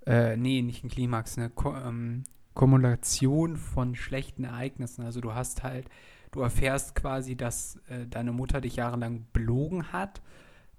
äh, 0.07 0.37
nee, 0.37 0.61
nicht 0.61 0.83
ein 0.83 0.89
Klimax, 0.89 1.37
eine 1.37 1.49
Ko 1.49 1.75
ähm, 1.75 2.23
Kumulation 2.53 3.55
von 3.57 3.93
schlechten 3.93 4.43
Ereignissen. 4.43 5.03
Also 5.03 5.21
du 5.21 5.35
hast 5.35 5.61
halt, 5.61 5.89
du 6.31 6.41
erfährst 6.41 6.95
quasi, 6.95 7.35
dass 7.35 7.75
äh, 7.87 8.07
deine 8.07 8.31
Mutter 8.31 8.61
dich 8.61 8.77
jahrelang 8.77 9.27
belogen 9.31 9.91
hat, 9.91 10.21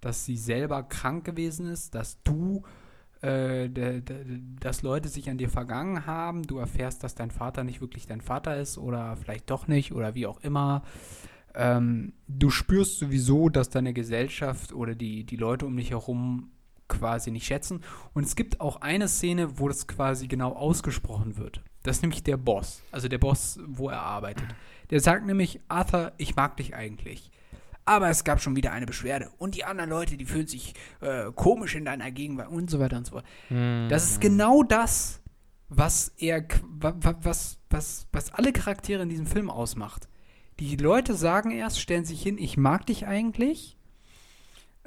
dass 0.01 0.25
sie 0.25 0.37
selber 0.37 0.83
krank 0.83 1.25
gewesen 1.25 1.69
ist, 1.69 1.95
dass 1.95 2.21
du, 2.23 2.63
äh, 3.21 3.69
dass 4.61 4.83
Leute 4.83 5.09
sich 5.09 5.31
an 5.31 5.39
dir 5.39 5.51
vergangen 5.51 6.07
haben. 6.07 6.43
Du 6.43 6.59
erfährst, 6.59 7.05
dass 7.05 7.15
dein 7.15 7.31
Vater 7.31 7.63
nicht 7.63 7.81
wirklich 7.81 8.07
dein 8.07 8.23
Vater 8.23 8.57
ist 8.57 8.79
oder 8.79 9.17
vielleicht 9.17 9.51
doch 9.51 9.69
nicht 9.69 9.93
oder 9.93 10.15
wie 10.15 10.27
auch 10.27 10.41
immer. 10.41 10.83
Ähm, 11.55 12.13
du 12.27 12.51
spürst 12.51 12.99
sowieso, 12.99 13.51
dass 13.51 13.69
deine 13.69 13.93
Gesellschaft 13.93 14.73
oder 14.73 14.95
die, 14.95 15.25
die 15.25 15.37
Leute 15.37 15.67
um 15.67 15.77
dich 15.77 15.91
herum 15.91 16.51
quasi 16.89 17.31
nicht 17.31 17.47
schätzen. 17.47 17.83
Und 18.15 18.25
es 18.25 18.37
gibt 18.37 18.61
auch 18.61 18.81
eine 18.81 19.09
Szene, 19.09 19.59
wo 19.59 19.69
das 19.69 19.87
quasi 19.87 20.27
genau 20.27 20.53
ausgesprochen 20.53 21.37
wird. 21.37 21.63
Das 21.83 21.97
ist 21.97 22.03
nämlich 22.03 22.23
der 22.23 22.37
Boss, 22.37 22.83
also 22.91 23.09
der 23.09 23.19
Boss, 23.19 23.59
wo 23.67 23.89
er 23.89 24.01
arbeitet. 24.01 24.47
Der 24.91 25.01
sagt 25.01 25.27
nämlich, 25.27 25.61
Arthur, 25.69 26.13
ich 26.17 26.35
mag 26.35 26.57
dich 26.57 26.75
eigentlich. 26.75 27.31
Aber 27.85 28.11
es 28.11 28.25
gab 28.25 28.43
schon 28.43 28.57
wieder 28.57 28.73
eine 28.73 28.85
Beschwerde. 28.85 29.31
Und 29.39 29.55
die 29.55 29.65
anderen 29.65 29.89
Leute, 29.89 30.19
die 30.19 30.27
fühlen 30.27 30.47
sich 30.47 30.75
äh, 31.01 31.31
komisch 31.35 31.75
in 31.75 31.87
deiner 31.87 32.11
Gegenwart 32.11 32.51
und 32.51 32.69
so 32.69 32.79
weiter 32.81 32.99
und 32.99 33.07
so 33.07 33.13
fort. 33.13 33.25
Das 33.89 34.11
ist 34.11 34.21
genau 34.21 34.63
das, 34.63 35.23
was 35.71 36.13
er, 36.19 36.45
was, 36.81 37.59
was, 37.71 38.07
was 38.13 38.35
alle 38.35 38.53
Charaktere 38.53 39.03
in 39.03 39.09
diesem 39.09 39.27
Film 39.27 39.49
ausmacht. 39.49 40.09
Die 40.61 40.77
Leute 40.77 41.15
sagen 41.15 41.51
erst, 41.51 41.81
stellen 41.81 42.05
sich 42.05 42.23
hin, 42.23 42.37
ich 42.37 42.59
mag 42.59 42.85
dich 42.85 43.07
eigentlich. 43.07 43.78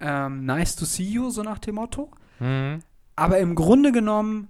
Ähm, 0.02 0.46
nice 0.46 0.76
to 0.76 0.86
see 0.86 1.04
you, 1.04 1.30
so 1.30 1.44
nach 1.44 1.60
dem 1.60 1.76
Motto. 1.76 2.12
Mhm. 2.40 2.80
Aber 3.16 3.38
im 3.40 3.56
Grunde 3.56 3.92
genommen 3.92 4.48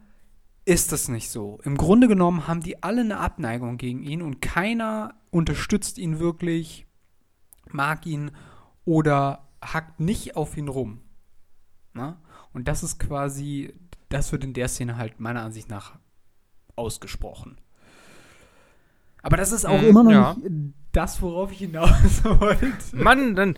ist 0.66 0.91
das 0.91 1.10
nicht 1.10 1.30
so. 1.30 1.60
Im 1.64 1.76
Grunde 1.78 2.08
genommen 2.08 2.47
haben 2.47 2.62
die 2.62 2.82
alle 2.84 3.02
eine 3.02 3.18
Abneigung 3.18 3.78
gegen 3.78 4.04
ihn 4.04 4.22
und 4.22 4.41
keiner 4.41 5.16
unterstützt 5.30 5.97
ihn 5.97 6.20
wirklich, 6.20 6.86
mag 7.70 8.06
ihn 8.06 8.32
oder 8.86 9.47
hackt 9.62 9.99
nicht 9.99 10.36
auf 10.36 10.56
ihn 10.58 10.68
rum. 10.68 11.02
Na? 11.93 12.22
Und 12.54 12.68
das 12.68 12.84
ist 12.84 12.99
quasi, 12.99 13.74
das 14.10 14.32
wird 14.32 14.43
in 14.43 14.54
der 14.54 14.68
Szene 14.70 14.97
halt 14.97 15.20
meiner 15.20 15.41
Ansicht 15.41 15.70
nach 15.70 15.95
ausgesprochen. 16.76 17.58
Aber 19.22 19.38
das 19.38 19.52
ist 19.52 19.66
auch 19.66 19.82
Mhm, 19.82 19.88
immer 19.88 20.04
noch 20.04 20.12
ja. 20.12 20.34
nicht 20.36 20.74
das, 20.92 21.22
worauf 21.22 21.52
ich 21.52 21.60
hinaus 21.60 22.24
wollte. 22.24 22.68
Mann, 22.94 23.36
dann 23.36 23.58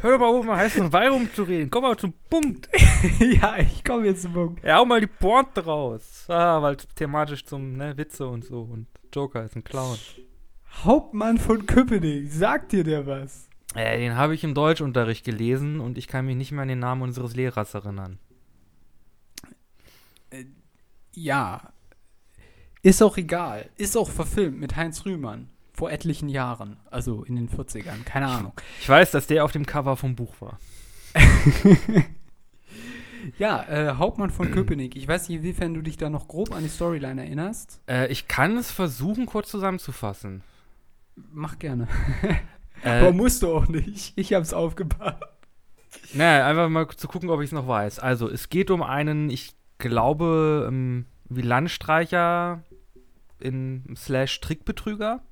hör 0.00 0.12
doch 0.12 0.18
mal 0.20 0.26
auf, 0.26 0.44
mal 0.44 0.56
heiß 0.56 0.78
und 0.78 0.92
Weih 0.92 1.08
rumzureden. 1.08 1.70
Komm 1.70 1.82
mal 1.82 1.96
zum 1.96 2.12
Punkt. 2.28 2.68
ja, 3.18 3.56
ich 3.58 3.84
komme 3.84 4.06
jetzt 4.06 4.22
zum 4.22 4.32
Punkt. 4.32 4.64
Ja, 4.64 4.78
hau 4.78 4.84
mal 4.84 5.00
die 5.00 5.06
Pointe 5.06 5.64
raus. 5.64 6.24
Ah, 6.28 6.60
weil 6.62 6.76
thematisch 6.76 7.44
zum, 7.44 7.76
ne, 7.76 7.96
Witze 7.96 8.26
und 8.26 8.44
so. 8.44 8.62
Und 8.62 8.86
Joker 9.14 9.44
ist 9.44 9.56
ein 9.56 9.64
Clown. 9.64 9.96
Hauptmann 10.82 11.38
von 11.38 11.66
Köpenick, 11.66 12.30
sagt 12.30 12.72
dir 12.72 12.84
der 12.84 13.06
was? 13.06 13.48
Äh, 13.74 13.98
den 13.98 14.16
habe 14.16 14.34
ich 14.34 14.44
im 14.44 14.54
Deutschunterricht 14.54 15.24
gelesen 15.24 15.80
und 15.80 15.98
ich 15.98 16.08
kann 16.08 16.26
mich 16.26 16.36
nicht 16.36 16.52
mehr 16.52 16.62
an 16.62 16.68
den 16.68 16.78
Namen 16.80 17.02
unseres 17.02 17.34
Lehrers 17.34 17.74
erinnern. 17.74 18.18
Ja. 21.12 21.72
Ist 22.82 23.02
auch 23.02 23.16
egal. 23.16 23.70
Ist 23.76 23.96
auch 23.96 24.10
verfilmt 24.10 24.58
mit 24.58 24.76
Heinz 24.76 25.04
Rühmann. 25.06 25.48
Vor 25.74 25.90
etlichen 25.90 26.28
Jahren. 26.28 26.78
Also 26.90 27.24
in 27.24 27.36
den 27.36 27.50
40ern. 27.50 28.04
Keine 28.04 28.28
Ahnung. 28.28 28.52
Ich 28.80 28.88
weiß, 28.88 29.10
dass 29.10 29.26
der 29.26 29.44
auf 29.44 29.52
dem 29.52 29.66
Cover 29.66 29.96
vom 29.96 30.14
Buch 30.14 30.34
war. 30.40 30.58
Ja, 33.38 33.62
äh, 33.62 33.94
Hauptmann 33.96 34.30
von 34.30 34.50
Köpenick. 34.50 34.96
Ich 34.96 35.08
weiß 35.08 35.28
nicht, 35.28 35.38
inwiefern 35.38 35.74
du 35.74 35.80
dich 35.82 35.96
da 35.96 36.10
noch 36.10 36.28
grob 36.28 36.52
an 36.54 36.62
die 36.62 36.68
Storyline 36.68 37.22
erinnerst. 37.22 37.80
Äh, 37.88 38.08
ich 38.12 38.28
kann 38.28 38.56
es 38.56 38.70
versuchen, 38.70 39.26
kurz 39.26 39.50
zusammenzufassen. 39.50 40.42
Mach 41.32 41.58
gerne. 41.58 41.88
Äh, 42.82 43.00
Aber 43.00 43.12
musst 43.12 43.42
du 43.42 43.50
auch 43.54 43.66
nicht. 43.66 44.12
Ich 44.16 44.34
hab's 44.34 44.52
aufgepasst. 44.52 45.16
naja, 46.12 46.46
einfach 46.46 46.68
mal 46.68 46.86
zu 46.88 47.08
gucken, 47.08 47.30
ob 47.30 47.40
ich 47.40 47.46
es 47.46 47.52
noch 47.52 47.66
weiß. 47.66 47.98
Also, 47.98 48.28
es 48.28 48.50
geht 48.50 48.70
um 48.70 48.82
einen, 48.82 49.30
ich 49.30 49.54
glaube, 49.78 50.66
ähm, 50.68 51.06
wie 51.30 51.40
Landstreicher 51.40 52.62
in 53.38 53.94
slash 53.96 54.38
Trickbetrüger, 54.40 55.22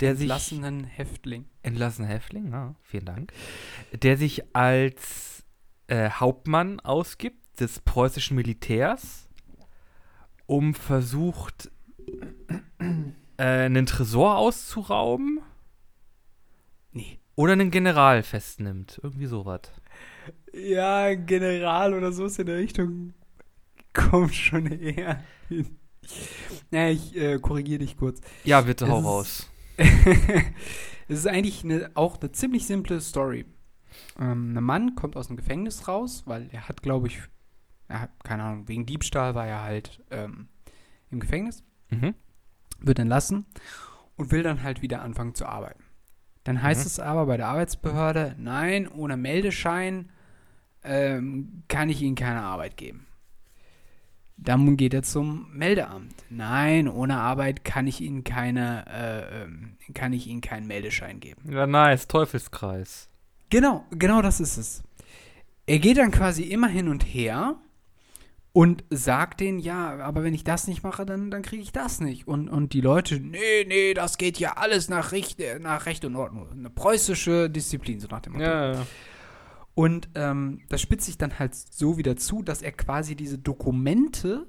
der 0.00 0.14
sich 0.16 0.22
Entlassenen 0.30 0.84
Häftling. 0.84 1.44
entlassene 1.62 2.08
Häftling, 2.08 2.50
ja, 2.52 2.74
vielen 2.82 3.04
Dank, 3.04 3.32
der 3.92 4.16
sich 4.16 4.54
als 4.54 5.44
äh, 5.88 6.10
Hauptmann 6.10 6.80
ausgibt 6.80 7.60
des 7.60 7.80
preußischen 7.80 8.36
Militärs, 8.36 9.28
um 10.46 10.74
versucht, 10.74 11.70
äh, 13.36 13.42
einen 13.42 13.86
Tresor 13.86 14.36
auszurauben 14.38 15.40
Nee. 16.92 17.18
oder 17.36 17.52
einen 17.52 17.70
General 17.70 18.22
festnimmt. 18.22 18.98
Irgendwie 19.02 19.26
sowas. 19.26 19.60
Ja, 20.52 21.14
General 21.14 21.94
oder 21.94 22.12
so 22.12 22.24
ist 22.26 22.38
in 22.38 22.46
der 22.46 22.56
Richtung. 22.58 23.14
Kommt 23.92 24.34
schon 24.34 24.66
eher 24.66 25.22
hin. 25.48 25.76
Naja, 26.72 26.90
ich 26.92 27.16
äh, 27.16 27.38
korrigiere 27.38 27.80
dich 27.80 27.96
kurz. 27.96 28.20
Ja, 28.44 28.60
bitte 28.62 28.88
hau 28.88 28.94
Es 28.94 29.00
ist- 29.00 29.06
raus. 29.06 29.50
es 31.08 31.18
ist 31.20 31.26
eigentlich 31.26 31.64
eine, 31.64 31.90
auch 31.94 32.20
eine 32.20 32.32
ziemlich 32.32 32.66
simple 32.66 33.00
Story. 33.00 33.46
Ähm, 34.18 34.56
ein 34.56 34.64
Mann 34.64 34.94
kommt 34.94 35.16
aus 35.16 35.28
dem 35.28 35.36
Gefängnis 35.36 35.88
raus, 35.88 36.22
weil 36.26 36.48
er 36.52 36.68
hat, 36.68 36.82
glaube 36.82 37.08
ich, 37.08 37.20
er 37.88 38.02
hat, 38.02 38.10
keine 38.24 38.44
Ahnung, 38.44 38.68
wegen 38.68 38.86
Diebstahl 38.86 39.34
war 39.34 39.46
er 39.46 39.62
halt 39.62 40.02
ähm, 40.10 40.48
im 41.10 41.20
Gefängnis, 41.20 41.64
Mhm. 41.90 42.14
wird 42.78 43.00
entlassen 43.00 43.46
und 44.16 44.30
will 44.30 44.42
dann 44.44 44.62
halt 44.62 44.80
wieder 44.82 45.02
anfangen 45.02 45.34
zu 45.34 45.46
arbeiten. 45.46 45.82
Dann 46.44 46.62
heißt 46.62 46.82
Mhm. 46.82 46.86
es 46.86 47.00
aber 47.00 47.26
bei 47.26 47.36
der 47.36 47.48
Arbeitsbehörde, 47.48 48.36
nein, 48.38 48.86
ohne 48.88 49.16
Meldeschein 49.16 50.10
ähm, 50.84 51.64
kann 51.68 51.88
ich 51.90 52.00
Ihnen 52.00 52.14
keine 52.14 52.42
Arbeit 52.42 52.76
geben. 52.76 53.06
Dann 54.42 54.76
geht 54.76 54.94
er 54.94 55.02
zum 55.02 55.46
Meldeamt. 55.52 56.14
Nein, 56.30 56.88
ohne 56.88 57.18
Arbeit 57.18 57.64
kann 57.64 57.86
ich 57.86 58.00
Ihnen 58.00 58.24
keine, 58.24 58.86
äh, 58.86 59.42
ähm, 59.42 59.76
kann 59.92 60.14
ich 60.14 60.26
Ihnen 60.26 60.40
keinen 60.40 60.66
Meldeschein 60.66 61.20
geben. 61.20 61.42
Ja, 61.52 61.66
nice. 61.66 62.08
Teufelskreis. 62.08 63.10
Genau, 63.50 63.84
genau 63.90 64.22
das 64.22 64.40
ist 64.40 64.56
es. 64.56 64.82
Er 65.66 65.78
geht 65.78 65.98
dann 65.98 66.10
quasi 66.10 66.44
immer 66.44 66.68
hin 66.68 66.88
und 66.88 67.02
her 67.02 67.56
und 68.52 68.82
sagt 68.90 69.40
denen, 69.40 69.58
ja, 69.58 69.98
aber 69.98 70.24
wenn 70.24 70.34
ich 70.34 70.42
das 70.42 70.66
nicht 70.66 70.82
mache, 70.82 71.04
dann, 71.04 71.30
dann 71.30 71.42
kriege 71.42 71.62
ich 71.62 71.72
das 71.72 72.00
nicht. 72.00 72.26
Und, 72.26 72.48
und 72.48 72.72
die 72.72 72.80
Leute, 72.80 73.20
nee, 73.20 73.64
nee, 73.66 73.94
das 73.94 74.18
geht 74.18 74.38
ja 74.38 74.54
alles 74.56 74.88
nach 74.88 75.12
Recht, 75.12 75.38
nach 75.60 75.86
Recht 75.86 76.04
und 76.04 76.16
Ordnung. 76.16 76.48
Eine 76.50 76.70
preußische 76.70 77.50
Disziplin, 77.50 78.00
so 78.00 78.08
nach 78.08 78.20
dem 78.20 78.32
Motto. 78.32 78.44
Ja, 78.44 78.72
ja. 78.72 78.86
Und 79.80 80.10
ähm, 80.14 80.60
das 80.68 80.82
spitzt 80.82 81.06
sich 81.06 81.16
dann 81.16 81.38
halt 81.38 81.54
so 81.54 81.96
wieder 81.96 82.14
zu, 82.14 82.42
dass 82.42 82.60
er 82.60 82.70
quasi 82.70 83.16
diese 83.16 83.38
Dokumente 83.38 84.46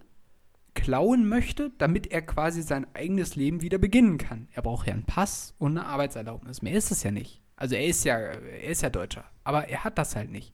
klauen 0.74 1.26
möchte, 1.26 1.72
damit 1.78 2.08
er 2.08 2.22
quasi 2.22 2.62
sein 2.62 2.86
eigenes 2.94 3.38
Leben 3.38 3.62
wieder 3.62 3.78
beginnen 3.78 4.18
kann. 4.18 4.50
Er 4.52 4.62
braucht 4.62 4.88
ja 4.88 4.94
einen 4.94 5.06
Pass 5.06 5.56
und 5.58 5.78
eine 5.78 5.88
Arbeitserlaubnis. 5.88 6.62
Mehr 6.62 6.74
ist 6.74 6.92
es 6.92 7.04
ja 7.04 7.12
nicht. 7.12 7.42
Also 7.56 7.76
er 7.76 7.86
ist 7.86 8.04
ja, 8.04 8.18
er 8.18 8.64
ist 8.66 8.82
ja 8.82 8.90
Deutscher, 8.90 9.24
aber 9.46 9.70
er 9.70 9.86
hat 9.86 9.98
das 9.98 10.18
halt 10.18 10.32
nicht. 10.32 10.54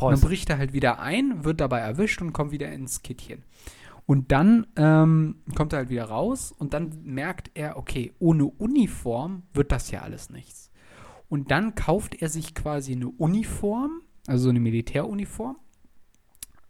Und 0.00 0.10
dann 0.10 0.20
bricht 0.20 0.50
er 0.50 0.58
halt 0.58 0.72
wieder 0.72 0.98
ein, 0.98 1.44
wird 1.44 1.60
dabei 1.60 1.78
erwischt 1.78 2.20
und 2.20 2.32
kommt 2.32 2.50
wieder 2.50 2.72
ins 2.72 3.02
Kittchen. 3.02 3.44
Und 4.06 4.32
dann 4.32 4.66
ähm, 4.74 5.36
kommt 5.54 5.72
er 5.72 5.80
halt 5.80 5.88
wieder 5.88 6.06
raus 6.06 6.50
und 6.50 6.74
dann 6.74 7.00
merkt 7.04 7.52
er, 7.54 7.76
okay, 7.76 8.12
ohne 8.18 8.46
Uniform 8.46 9.44
wird 9.54 9.70
das 9.70 9.92
ja 9.92 10.00
alles 10.00 10.30
nichts. 10.30 10.69
Und 11.30 11.52
dann 11.52 11.74
kauft 11.76 12.20
er 12.20 12.28
sich 12.28 12.54
quasi 12.54 12.92
eine 12.92 13.08
Uniform, 13.08 14.02
also 14.26 14.44
so 14.44 14.50
eine 14.50 14.60
Militäruniform. 14.60 15.56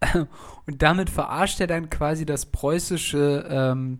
Und 0.66 0.82
damit 0.82 1.10
verarscht 1.10 1.60
er 1.60 1.66
dann 1.66 1.90
quasi 1.90 2.26
das 2.26 2.46
preußische, 2.46 3.48
ähm, 3.50 3.98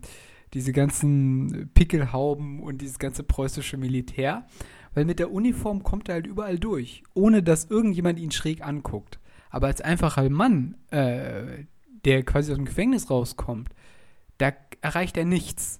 diese 0.53 0.71
ganzen 0.71 1.71
Pickelhauben 1.73 2.59
und 2.61 2.81
dieses 2.81 2.99
ganze 2.99 3.23
preußische 3.23 3.77
Militär. 3.77 4.45
Weil 4.93 5.05
mit 5.05 5.19
der 5.19 5.31
Uniform 5.31 5.83
kommt 5.83 6.09
er 6.09 6.15
halt 6.15 6.27
überall 6.27 6.59
durch, 6.59 7.03
ohne 7.13 7.41
dass 7.41 7.65
irgendjemand 7.65 8.19
ihn 8.19 8.31
schräg 8.31 8.65
anguckt. 8.65 9.19
Aber 9.49 9.67
als 9.67 9.81
einfacher 9.81 10.29
Mann, 10.29 10.75
äh, 10.91 11.65
der 12.05 12.23
quasi 12.23 12.51
aus 12.51 12.57
dem 12.57 12.65
Gefängnis 12.65 13.09
rauskommt, 13.09 13.69
da 14.37 14.51
erreicht 14.81 15.17
er 15.17 15.25
nichts. 15.25 15.79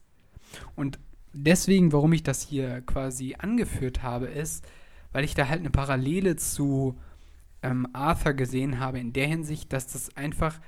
Und 0.75 0.99
deswegen, 1.33 1.91
warum 1.91 2.13
ich 2.13 2.23
das 2.23 2.41
hier 2.41 2.81
quasi 2.81 3.35
angeführt 3.37 4.03
habe, 4.03 4.27
ist, 4.27 4.65
weil 5.11 5.23
ich 5.23 5.33
da 5.35 5.47
halt 5.47 5.59
eine 5.59 5.69
Parallele 5.69 6.35
zu 6.35 6.97
ähm, 7.61 7.87
Arthur 7.93 8.33
gesehen 8.33 8.79
habe, 8.79 8.99
in 8.99 9.13
der 9.13 9.27
Hinsicht, 9.27 9.71
dass 9.73 9.87
das 9.87 10.15
einfach, 10.15 10.59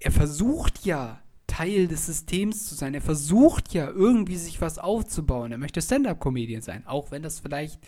er 0.00 0.10
versucht 0.12 0.84
ja, 0.84 1.20
Teil 1.46 1.88
des 1.88 2.06
Systems 2.06 2.66
zu 2.66 2.74
sein. 2.76 2.94
Er 2.94 3.00
versucht 3.02 3.74
ja 3.74 3.88
irgendwie 3.88 4.36
sich 4.36 4.60
was 4.60 4.78
aufzubauen. 4.78 5.50
Er 5.52 5.58
möchte 5.58 5.82
Stand-up-Comedian 5.82 6.62
sein, 6.62 6.86
auch 6.86 7.10
wenn 7.10 7.22
das 7.22 7.40
vielleicht 7.40 7.80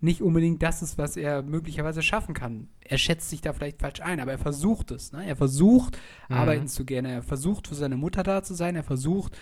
nicht 0.00 0.22
unbedingt 0.22 0.62
das 0.62 0.80
ist, 0.80 0.96
was 0.96 1.16
er 1.16 1.42
möglicherweise 1.42 2.02
schaffen 2.02 2.34
kann. 2.34 2.68
Er 2.80 2.96
schätzt 2.98 3.28
sich 3.28 3.40
da 3.42 3.52
vielleicht 3.52 3.80
falsch 3.80 4.00
ein, 4.00 4.20
aber 4.20 4.32
er 4.32 4.38
versucht 4.38 4.92
es. 4.92 5.12
Ne? 5.12 5.26
Er 5.26 5.36
versucht, 5.36 5.98
Mhm. 6.28 6.36
arbeiten 6.36 6.68
zu 6.68 6.84
gehen. 6.84 7.04
Er 7.04 7.22
versucht, 7.22 7.68
für 7.68 7.74
seine 7.74 7.96
Mutter 7.96 8.22
da 8.22 8.42
zu 8.42 8.54
sein. 8.54 8.76
Er 8.76 8.84
versucht, 8.84 9.36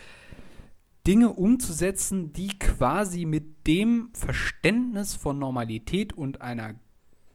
Dinge 1.08 1.30
umzusetzen, 1.30 2.34
die 2.34 2.58
quasi 2.58 3.24
mit 3.24 3.66
dem 3.66 4.10
Verständnis 4.12 5.14
von 5.14 5.38
Normalität 5.38 6.12
und 6.12 6.42
einer, 6.42 6.74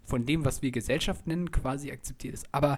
von 0.03 0.27
dem, 0.27 0.45
was 0.45 0.61
wir 0.61 0.69
Gesellschaft 0.69 1.25
nennen, 1.25 1.49
quasi 1.49 1.91
akzeptiert 1.91 2.35
ist. 2.35 2.45
Aber 2.51 2.77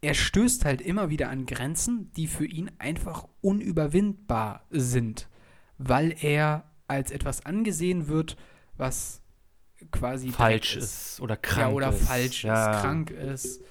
er 0.00 0.14
stößt 0.14 0.64
halt 0.64 0.80
immer 0.80 1.08
wieder 1.08 1.30
an 1.30 1.46
Grenzen, 1.46 2.10
die 2.14 2.26
für 2.26 2.46
ihn 2.46 2.68
einfach 2.78 3.28
unüberwindbar 3.42 4.66
sind, 4.70 5.28
weil 5.78 6.12
er 6.20 6.64
als 6.88 7.12
etwas 7.12 7.46
angesehen 7.46 8.08
wird, 8.08 8.36
was 8.76 9.22
quasi 9.92 10.30
Falsch 10.30 10.76
ist. 10.76 11.20
oder 11.20 11.36
krank 11.36 11.70
ja, 11.70 11.74
oder 11.76 11.90
ist. 11.90 12.08
falsch 12.08 12.44
Ja. 12.44 12.72
ist, 12.72 12.80
krank 12.82 13.10
ist. 13.12 13.62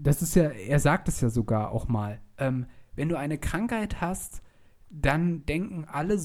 Das 0.00 0.22
ist 0.22 0.36
ja, 0.36 0.44
er 0.44 0.78
sagt 0.78 1.08
es 1.08 1.20
ja 1.20 1.28
sogar 1.28 1.72
auch 1.72 1.88
mal. 1.88 2.20
Ähm, 2.38 2.66
wenn 2.94 3.08
du 3.08 3.16
eine 3.18 3.38
Krankheit 3.38 4.00
hast, 4.00 4.42
dann 4.90 5.44
denken 5.46 5.84
alle, 5.86 6.18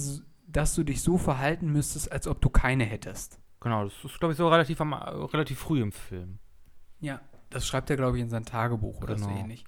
dass 0.47 0.76
du 0.76 0.84
dich 0.84 1.01
so 1.01 1.18
verhalten 1.18 1.72
müsstest, 1.72 2.11
als 2.11 2.28
ob 2.28 2.41
du 2.41 2.49
keine 2.49 2.84
hättest. 2.86 3.39
Genau, 3.59 3.84
das 3.86 3.93
ist, 4.03 4.20
glaube 4.20 4.34
ich, 4.34 4.38
so 4.38 4.47
relativ, 4.49 4.80
am, 4.82 4.93
relativ 4.93 5.59
früh 5.59 5.82
im 5.82 5.91
Film. 5.91 6.39
Ja, 6.99 7.22
das 7.49 7.65
schreibt 7.68 7.89
er, 7.89 7.95
glaube 7.95 8.18
ich, 8.18 8.24
in 8.24 8.30
sein 8.30 8.45
Tagebuch 8.45 9.01
oder 9.01 9.18
so 9.18 9.28
Genau. 9.28 9.39
ähnlich. 9.39 9.63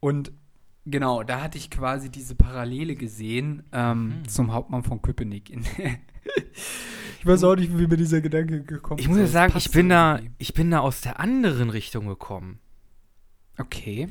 Und 0.00 0.32
genau, 0.86 1.22
da 1.22 1.42
hatte 1.42 1.58
ich 1.58 1.70
quasi 1.70 2.10
diese 2.10 2.34
Parallele 2.34 2.96
gesehen 2.96 3.62
ähm, 3.72 4.14
Hm. 4.22 4.28
zum 4.28 4.52
Hauptmann 4.52 4.82
von 4.82 5.02
Köpenick. 5.02 5.50
In 5.50 5.60
ich 7.20 7.26
weiß 7.26 7.44
auch 7.44 7.56
nicht, 7.56 7.76
wie 7.78 7.86
mir 7.86 7.96
dieser 7.96 8.20
Gedanke 8.20 8.62
gekommen 8.64 8.98
Ich 8.98 9.04
ist. 9.06 9.10
muss 9.10 9.18
ja 9.18 9.26
sagen, 9.26 9.52
ich 9.56 9.70
bin, 9.70 9.88
da, 9.88 10.20
ich 10.38 10.54
bin 10.54 10.70
da 10.70 10.80
aus 10.80 11.00
der 11.02 11.20
anderen 11.20 11.70
Richtung 11.70 12.06
gekommen. 12.06 12.58
Okay. 13.58 14.08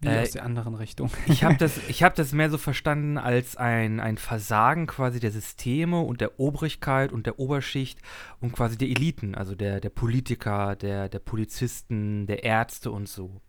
Wie 0.00 0.06
Äh, 0.08 0.22
aus 0.22 0.30
der 0.30 0.44
anderen 0.44 0.74
Richtung. 0.74 1.10
Ich 1.26 1.42
habe 1.44 1.56
das, 1.56 1.78
ich 1.88 2.02
hab 2.02 2.14
das 2.14 2.32
mehr 2.32 2.50
so 2.50 2.58
verstanden 2.58 3.18
als 3.18 3.56
ein, 3.56 3.98
ein 4.00 4.16
Versagen 4.18 4.86
quasi 4.86 5.18
der 5.20 5.30
Systeme 5.32 6.00
und 6.00 6.20
der 6.20 6.38
Obrigkeit 6.38 7.12
und 7.12 7.26
der 7.26 7.38
Oberschicht 7.38 7.98
und 8.40 8.52
quasi 8.52 8.78
der 8.78 8.88
Eliten, 8.88 9.34
also 9.34 9.54
der, 9.54 9.80
der 9.80 9.90
Politiker, 9.90 10.76
der, 10.76 11.08
der 11.08 11.18
Polizisten, 11.18 12.26
der 12.26 12.44
Ärzte 12.44 12.90
und 12.90 13.08
so. 13.08 13.40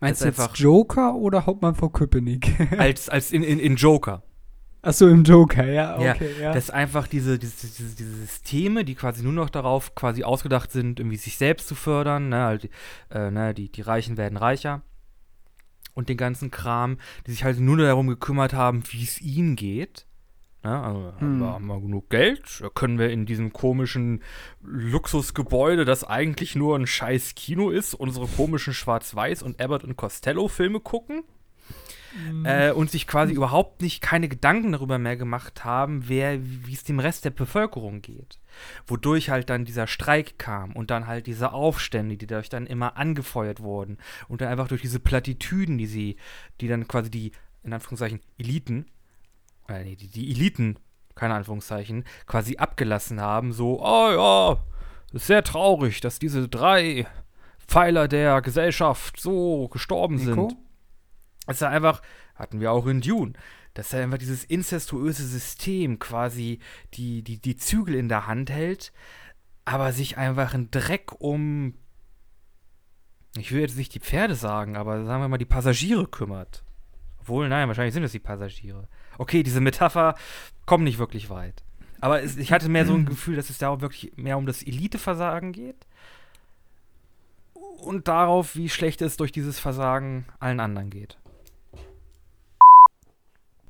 Meinst 0.00 0.20
du 0.20 0.26
einfach- 0.26 0.54
Joker 0.56 1.14
oder 1.14 1.46
Hauptmann 1.46 1.74
von 1.74 1.90
Köpenick? 1.92 2.54
Als, 2.78 3.08
als 3.08 3.32
in, 3.32 3.42
in, 3.42 3.58
in 3.58 3.76
Joker. 3.76 4.22
Achso, 4.82 5.08
im 5.08 5.24
Joker, 5.24 5.66
ja, 5.66 6.00
Ja, 6.00 6.12
okay, 6.14 6.30
ja. 6.40 6.52
dass 6.52 6.70
einfach 6.70 7.06
diese, 7.06 7.38
diese, 7.38 7.66
diese, 7.66 7.96
diese 7.96 8.14
Systeme, 8.16 8.82
die 8.84 8.94
quasi 8.94 9.22
nur 9.22 9.32
noch 9.34 9.50
darauf 9.50 9.94
quasi 9.94 10.24
ausgedacht 10.24 10.72
sind, 10.72 11.00
irgendwie 11.00 11.18
sich 11.18 11.36
selbst 11.36 11.68
zu 11.68 11.74
fördern, 11.74 12.30
ne, 12.30 12.36
halt, 12.44 12.70
äh, 13.10 13.30
ne, 13.30 13.52
die, 13.54 13.70
die 13.70 13.82
Reichen 13.82 14.16
werden 14.16 14.38
reicher 14.38 14.82
und 15.94 16.08
den 16.08 16.16
ganzen 16.16 16.50
Kram, 16.50 16.98
die 17.26 17.32
sich 17.32 17.44
halt 17.44 17.58
nur 17.60 17.76
darum 17.76 18.08
gekümmert 18.08 18.52
haben, 18.52 18.82
wie 18.90 19.02
es 19.02 19.20
ihnen 19.20 19.56
geht. 19.56 20.06
Ne, 20.62 20.78
also 20.78 21.00
haben, 21.06 21.20
Hm. 21.20 21.38
wir, 21.38 21.52
haben 21.54 21.66
wir 21.66 21.80
genug 21.80 22.10
Geld? 22.10 22.62
Können 22.74 22.98
wir 22.98 23.08
in 23.10 23.24
diesem 23.24 23.52
komischen 23.52 24.22
Luxusgebäude, 24.62 25.84
das 25.84 26.04
eigentlich 26.04 26.54
nur 26.54 26.76
ein 26.78 26.86
scheiß 26.86 27.34
Kino 27.34 27.70
ist, 27.70 27.94
unsere 27.94 28.26
komischen 28.26 28.74
Schwarz-Weiß 28.74 29.42
und 29.42 29.60
Abbott 29.60 29.84
und 29.84 29.96
Costello-Filme 29.96 30.80
gucken? 30.80 31.22
Mhm. 32.14 32.44
äh, 32.44 32.70
und 32.72 32.90
sich 32.90 33.06
quasi 33.06 33.32
überhaupt 33.32 33.82
nicht 33.82 34.00
keine 34.00 34.28
Gedanken 34.28 34.72
darüber 34.72 34.98
mehr 34.98 35.16
gemacht 35.16 35.64
haben, 35.64 36.08
wer, 36.08 36.38
wie 36.42 36.72
es 36.72 36.84
dem 36.84 37.00
Rest 37.00 37.24
der 37.24 37.30
Bevölkerung 37.30 38.02
geht. 38.02 38.38
Wodurch 38.86 39.30
halt 39.30 39.50
dann 39.50 39.64
dieser 39.64 39.86
Streik 39.86 40.38
kam 40.38 40.72
und 40.72 40.90
dann 40.90 41.06
halt 41.06 41.26
diese 41.26 41.52
Aufstände, 41.52 42.16
die 42.16 42.26
dadurch 42.26 42.48
dann 42.48 42.66
immer 42.66 42.96
angefeuert 42.96 43.60
wurden 43.60 43.98
und 44.28 44.40
dann 44.40 44.48
einfach 44.48 44.68
durch 44.68 44.82
diese 44.82 45.00
Plattitüden, 45.00 45.78
die 45.78 45.86
sie, 45.86 46.16
die 46.60 46.68
dann 46.68 46.88
quasi 46.88 47.10
die, 47.10 47.32
in 47.62 47.72
Anführungszeichen, 47.72 48.20
Eliten, 48.38 48.86
äh, 49.68 49.84
nee, 49.84 49.96
die, 49.96 50.08
die 50.08 50.30
Eliten, 50.30 50.76
keine 51.14 51.34
Anführungszeichen, 51.34 52.04
quasi 52.26 52.56
abgelassen 52.56 53.20
haben, 53.20 53.52
so, 53.52 53.80
oh 53.82 54.10
ja, 54.10 54.58
ist 55.12 55.26
sehr 55.26 55.42
traurig, 55.42 56.00
dass 56.00 56.18
diese 56.18 56.48
drei 56.48 57.06
Pfeiler 57.66 58.08
der 58.08 58.40
Gesellschaft 58.42 59.20
so 59.20 59.68
gestorben 59.68 60.16
Nico? 60.16 60.48
sind. 60.48 60.69
Es 61.46 61.56
ist 61.56 61.62
einfach, 61.62 62.02
hatten 62.34 62.60
wir 62.60 62.72
auch 62.72 62.86
in 62.86 63.00
Dune, 63.00 63.32
dass 63.74 63.92
er 63.92 64.02
einfach 64.02 64.18
dieses 64.18 64.44
incestuöse 64.44 65.26
System 65.26 65.98
quasi 65.98 66.58
die, 66.94 67.22
die, 67.22 67.38
die 67.38 67.56
Zügel 67.56 67.94
in 67.94 68.08
der 68.08 68.26
Hand 68.26 68.50
hält, 68.50 68.92
aber 69.64 69.92
sich 69.92 70.16
einfach 70.16 70.54
einen 70.54 70.70
Dreck 70.70 71.12
um, 71.20 71.74
ich 73.36 73.52
will 73.52 73.60
jetzt 73.60 73.76
nicht 73.76 73.94
die 73.94 74.00
Pferde 74.00 74.34
sagen, 74.34 74.76
aber 74.76 75.04
sagen 75.04 75.22
wir 75.22 75.28
mal 75.28 75.38
die 75.38 75.44
Passagiere 75.44 76.06
kümmert. 76.06 76.64
Obwohl, 77.20 77.48
nein, 77.48 77.68
wahrscheinlich 77.68 77.94
sind 77.94 78.02
es 78.02 78.12
die 78.12 78.18
Passagiere. 78.18 78.88
Okay, 79.18 79.42
diese 79.42 79.60
Metapher 79.60 80.14
kommt 80.66 80.84
nicht 80.84 80.98
wirklich 80.98 81.30
weit. 81.30 81.62
Aber 82.00 82.22
es, 82.22 82.36
ich 82.36 82.50
hatte 82.52 82.68
mehr 82.68 82.86
so 82.86 82.94
ein 82.94 83.04
Gefühl, 83.06 83.36
dass 83.36 83.50
es 83.50 83.58
da 83.58 83.80
wirklich 83.80 84.12
mehr 84.16 84.38
um 84.38 84.46
das 84.46 84.62
Eliteversagen 84.62 85.52
geht. 85.52 85.86
Und 87.52 88.08
darauf, 88.08 88.56
wie 88.56 88.68
schlecht 88.68 89.00
es 89.00 89.16
durch 89.16 89.32
dieses 89.32 89.60
Versagen 89.60 90.26
allen 90.38 90.60
anderen 90.60 90.90
geht. 90.90 91.18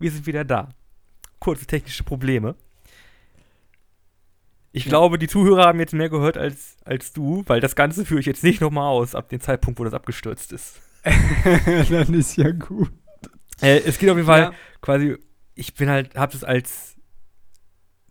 Wir 0.01 0.11
sind 0.11 0.27
wieder 0.27 0.45
da. 0.45 0.71
Kurze 1.39 1.67
technische 1.67 2.03
Probleme. 2.03 2.57
Ich 4.73 4.85
ja. 4.85 4.91
glaube, 4.91 5.19
die 5.19 5.29
Zuhörer 5.29 5.67
haben 5.67 5.81
jetzt 5.81 5.95
mehr 5.95 6.09
gehört 6.09 6.37
als, 6.37 6.77
als 6.85 7.13
du, 7.13 7.43
weil 7.47 7.61
das 7.61 7.77
Ganze 7.77 8.05
führe 8.05 8.21
ich 8.21 8.27
jetzt 8.27 8.45
nicht 8.45 8.61
nochmal 8.61 8.89
aus, 8.89 9.15
ab 9.15 9.29
dem 9.29 9.41
Zeitpunkt, 9.41 9.79
wo 9.79 9.85
das 9.85 9.95
abgestürzt 9.95 10.53
ist. 10.53 10.81
Dann 11.05 12.15
ist 12.15 12.37
ja 12.37 12.51
gut. 12.51 12.91
Äh, 13.61 13.81
es 13.81 13.99
geht 13.99 14.11
auf 14.11 14.17
jeden 14.17 14.27
Fall 14.27 14.41
ja. 14.41 14.53
quasi, 14.81 15.17
ich 15.55 15.75
bin 15.75 15.89
halt, 15.89 16.15
hab 16.15 16.31
das 16.31 16.45
als 16.45 16.97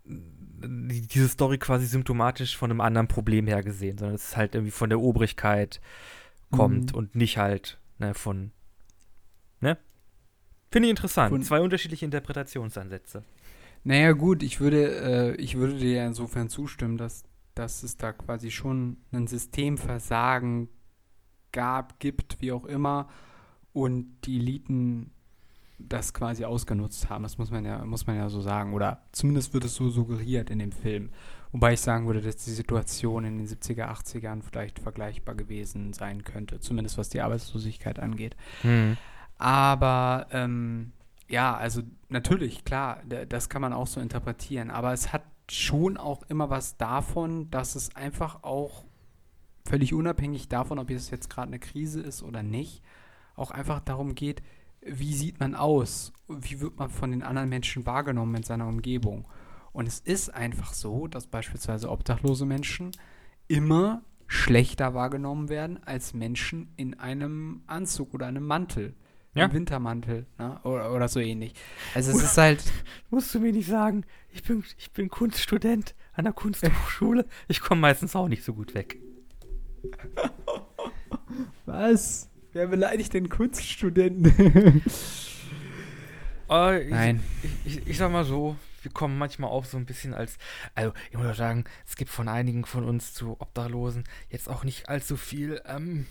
diese 0.04 1.28
Story 1.28 1.58
quasi 1.58 1.86
symptomatisch 1.86 2.56
von 2.56 2.70
einem 2.70 2.80
anderen 2.80 3.08
Problem 3.08 3.46
her 3.46 3.62
gesehen, 3.62 3.96
sondern 3.96 4.14
es 4.14 4.28
ist 4.28 4.36
halt 4.36 4.54
irgendwie 4.54 4.72
von 4.72 4.90
der 4.90 5.00
Obrigkeit 5.00 5.80
kommt 6.50 6.92
mhm. 6.92 6.98
und 6.98 7.14
nicht 7.14 7.38
halt 7.38 7.78
ne, 7.98 8.14
von? 8.14 8.52
Finde 10.70 10.88
ich 10.88 10.90
interessant. 10.90 11.30
Von 11.30 11.42
Zwei 11.42 11.60
unterschiedliche 11.60 12.04
Interpretationsansätze. 12.04 13.24
Naja, 13.82 14.12
gut, 14.12 14.42
ich 14.42 14.60
würde, 14.60 15.34
äh, 15.34 15.34
ich 15.36 15.56
würde 15.56 15.78
dir 15.78 16.06
insofern 16.06 16.48
zustimmen, 16.48 16.96
dass, 16.96 17.24
dass 17.54 17.82
es 17.82 17.96
da 17.96 18.12
quasi 18.12 18.50
schon 18.50 18.98
ein 19.12 19.26
Systemversagen 19.26 20.68
gab, 21.52 21.98
gibt, 21.98 22.40
wie 22.40 22.52
auch 22.52 22.66
immer, 22.66 23.08
und 23.72 24.06
die 24.24 24.38
Eliten 24.38 25.12
das 25.78 26.12
quasi 26.12 26.44
ausgenutzt 26.44 27.08
haben. 27.08 27.22
Das 27.22 27.38
muss 27.38 27.50
man 27.50 27.64
ja, 27.64 27.84
muss 27.84 28.06
man 28.06 28.16
ja 28.16 28.28
so 28.28 28.40
sagen. 28.40 28.74
Oder 28.74 29.02
zumindest 29.12 29.54
wird 29.54 29.64
es 29.64 29.74
so 29.74 29.88
suggeriert 29.88 30.50
in 30.50 30.58
dem 30.58 30.72
Film. 30.72 31.10
Wobei 31.52 31.72
ich 31.72 31.80
sagen 31.80 32.06
würde, 32.06 32.20
dass 32.20 32.36
die 32.36 32.50
Situation 32.50 33.24
in 33.24 33.38
den 33.38 33.46
70er, 33.48 33.88
80ern 33.90 34.42
vielleicht 34.42 34.78
vergleichbar 34.78 35.34
gewesen 35.34 35.92
sein 35.92 36.22
könnte. 36.22 36.60
Zumindest 36.60 36.98
was 36.98 37.08
die 37.08 37.22
Arbeitslosigkeit 37.22 37.98
angeht. 37.98 38.36
Mhm. 38.62 38.98
Aber 39.40 40.26
ähm, 40.32 40.92
ja, 41.26 41.56
also 41.56 41.80
natürlich, 42.10 42.62
klar, 42.66 43.02
das 43.06 43.48
kann 43.48 43.62
man 43.62 43.72
auch 43.72 43.86
so 43.86 43.98
interpretieren. 43.98 44.70
Aber 44.70 44.92
es 44.92 45.14
hat 45.14 45.22
schon 45.50 45.96
auch 45.96 46.22
immer 46.24 46.50
was 46.50 46.76
davon, 46.76 47.50
dass 47.50 47.74
es 47.74 47.96
einfach 47.96 48.42
auch 48.42 48.84
völlig 49.66 49.94
unabhängig 49.94 50.48
davon, 50.48 50.78
ob 50.78 50.90
es 50.90 51.10
jetzt 51.10 51.30
gerade 51.30 51.48
eine 51.48 51.58
Krise 51.58 52.02
ist 52.02 52.22
oder 52.22 52.42
nicht, 52.42 52.82
auch 53.34 53.50
einfach 53.50 53.80
darum 53.80 54.14
geht, 54.14 54.42
wie 54.82 55.14
sieht 55.14 55.40
man 55.40 55.54
aus? 55.54 56.12
Wie 56.28 56.60
wird 56.60 56.78
man 56.78 56.90
von 56.90 57.10
den 57.10 57.22
anderen 57.22 57.48
Menschen 57.48 57.86
wahrgenommen 57.86 58.34
in 58.34 58.42
seiner 58.42 58.68
Umgebung? 58.68 59.26
Und 59.72 59.86
es 59.86 60.00
ist 60.00 60.28
einfach 60.34 60.74
so, 60.74 61.06
dass 61.06 61.26
beispielsweise 61.26 61.88
obdachlose 61.88 62.44
Menschen 62.44 62.90
immer 63.48 64.02
schlechter 64.26 64.92
wahrgenommen 64.92 65.48
werden 65.48 65.82
als 65.84 66.12
Menschen 66.12 66.74
in 66.76 66.98
einem 66.98 67.62
Anzug 67.66 68.12
oder 68.12 68.26
einem 68.26 68.46
Mantel. 68.46 68.94
Ja? 69.34 69.46
Im 69.46 69.52
Wintermantel 69.52 70.26
ne? 70.38 70.60
oder, 70.64 70.92
oder 70.92 71.08
so 71.08 71.20
ähnlich. 71.20 71.54
Also 71.94 72.10
es 72.10 72.22
ist 72.22 72.36
halt. 72.36 72.62
Musst 73.10 73.34
du 73.34 73.40
mir 73.40 73.52
nicht 73.52 73.68
sagen, 73.68 74.04
ich 74.30 74.42
bin, 74.42 74.64
ich 74.76 74.90
bin 74.90 75.08
Kunststudent 75.08 75.94
an 76.14 76.24
der 76.24 76.32
Kunsthochschule. 76.32 77.26
Ich 77.48 77.60
komme 77.60 77.80
meistens 77.80 78.16
auch 78.16 78.28
nicht 78.28 78.44
so 78.44 78.54
gut 78.54 78.74
weg. 78.74 78.98
Was? 81.66 82.28
Wer 82.52 82.66
beleidigt 82.66 83.14
den 83.14 83.28
Kunststudenten? 83.28 84.82
uh, 86.50 86.72
ich, 86.72 86.90
Nein. 86.90 87.22
Ich, 87.64 87.78
ich, 87.78 87.86
ich, 87.86 87.98
sag 87.98 88.10
mal 88.10 88.24
so, 88.24 88.56
wir 88.82 88.90
kommen 88.90 89.16
manchmal 89.16 89.50
auch 89.50 89.64
so 89.64 89.76
ein 89.76 89.86
bisschen 89.86 90.12
als, 90.14 90.38
also 90.74 90.92
ich 91.10 91.16
muss 91.16 91.26
auch 91.26 91.36
sagen, 91.36 91.64
es 91.86 91.94
gibt 91.94 92.10
von 92.10 92.28
einigen 92.28 92.64
von 92.64 92.84
uns 92.84 93.14
zu 93.14 93.40
Obdachlosen 93.40 94.04
jetzt 94.28 94.48
auch 94.48 94.64
nicht 94.64 94.88
allzu 94.88 95.16
viel 95.16 95.62
ähm, 95.66 96.06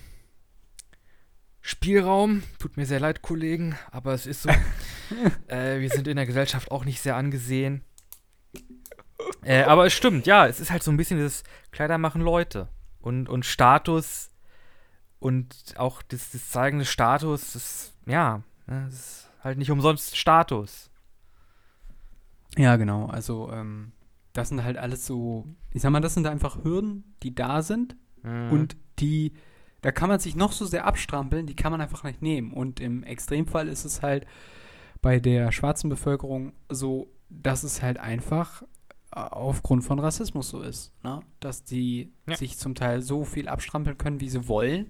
Spielraum. 1.61 2.43
Tut 2.59 2.77
mir 2.77 2.85
sehr 2.85 2.99
leid, 2.99 3.21
Kollegen, 3.21 3.77
aber 3.91 4.13
es 4.13 4.25
ist 4.25 4.43
so. 4.43 4.49
äh, 5.47 5.79
wir 5.79 5.89
sind 5.89 6.07
in 6.07 6.15
der 6.15 6.25
Gesellschaft 6.25 6.71
auch 6.71 6.85
nicht 6.85 7.01
sehr 7.01 7.15
angesehen. 7.15 7.83
Äh, 9.43 9.63
aber 9.63 9.85
es 9.85 9.93
stimmt, 9.93 10.25
ja, 10.25 10.47
es 10.47 10.59
ist 10.59 10.71
halt 10.71 10.83
so 10.83 10.91
ein 10.91 10.97
bisschen 10.97 11.17
dieses 11.17 11.43
Kleider 11.71 11.97
machen 11.97 12.21
Leute. 12.21 12.69
Und, 13.01 13.29
und 13.29 13.45
Status 13.45 14.29
und 15.19 15.55
auch 15.77 16.01
das, 16.01 16.31
das 16.31 16.49
Zeigen 16.49 16.79
des 16.79 16.89
Status, 16.89 17.53
das, 17.53 17.93
ja, 18.05 18.41
ne, 18.67 18.85
das 18.85 18.93
ist 18.93 19.29
halt 19.41 19.57
nicht 19.57 19.71
umsonst 19.71 20.17
Status. 20.17 20.89
Ja, 22.57 22.75
genau. 22.77 23.05
Also, 23.07 23.51
ähm, 23.51 23.91
das 24.33 24.49
sind 24.49 24.63
halt 24.63 24.77
alles 24.77 25.05
so, 25.05 25.45
ich 25.71 25.81
sag 25.81 25.91
mal, 25.91 25.99
das 25.99 26.13
sind 26.13 26.27
einfach 26.27 26.63
Hürden, 26.63 27.15
die 27.23 27.35
da 27.35 27.61
sind 27.61 27.95
mhm. 28.23 28.51
und 28.51 28.77
die, 28.99 29.33
da 29.81 29.91
kann 29.91 30.09
man 30.09 30.19
sich 30.19 30.35
noch 30.35 30.51
so 30.51 30.65
sehr 30.65 30.85
abstrampeln, 30.85 31.45
die 31.45 31.55
kann 31.55 31.71
man 31.71 31.81
einfach 31.81 32.03
nicht 32.03 32.21
nehmen. 32.21 32.51
Und 32.51 32.79
im 32.79 33.03
Extremfall 33.03 33.67
ist 33.67 33.85
es 33.85 34.01
halt 34.01 34.25
bei 35.01 35.19
der 35.19 35.51
schwarzen 35.51 35.89
Bevölkerung 35.89 36.53
so, 36.69 37.07
dass 37.29 37.63
es 37.63 37.81
halt 37.81 37.99
einfach 37.99 38.63
aufgrund 39.11 39.83
von 39.83 39.99
Rassismus 39.99 40.49
so 40.49 40.61
ist, 40.61 40.93
ne? 41.03 41.21
dass 41.39 41.63
die 41.63 42.11
ja. 42.27 42.35
sich 42.35 42.57
zum 42.57 42.75
Teil 42.75 43.01
so 43.01 43.23
viel 43.23 43.47
abstrampeln 43.47 43.97
können, 43.97 44.21
wie 44.21 44.29
sie 44.29 44.47
wollen. 44.47 44.87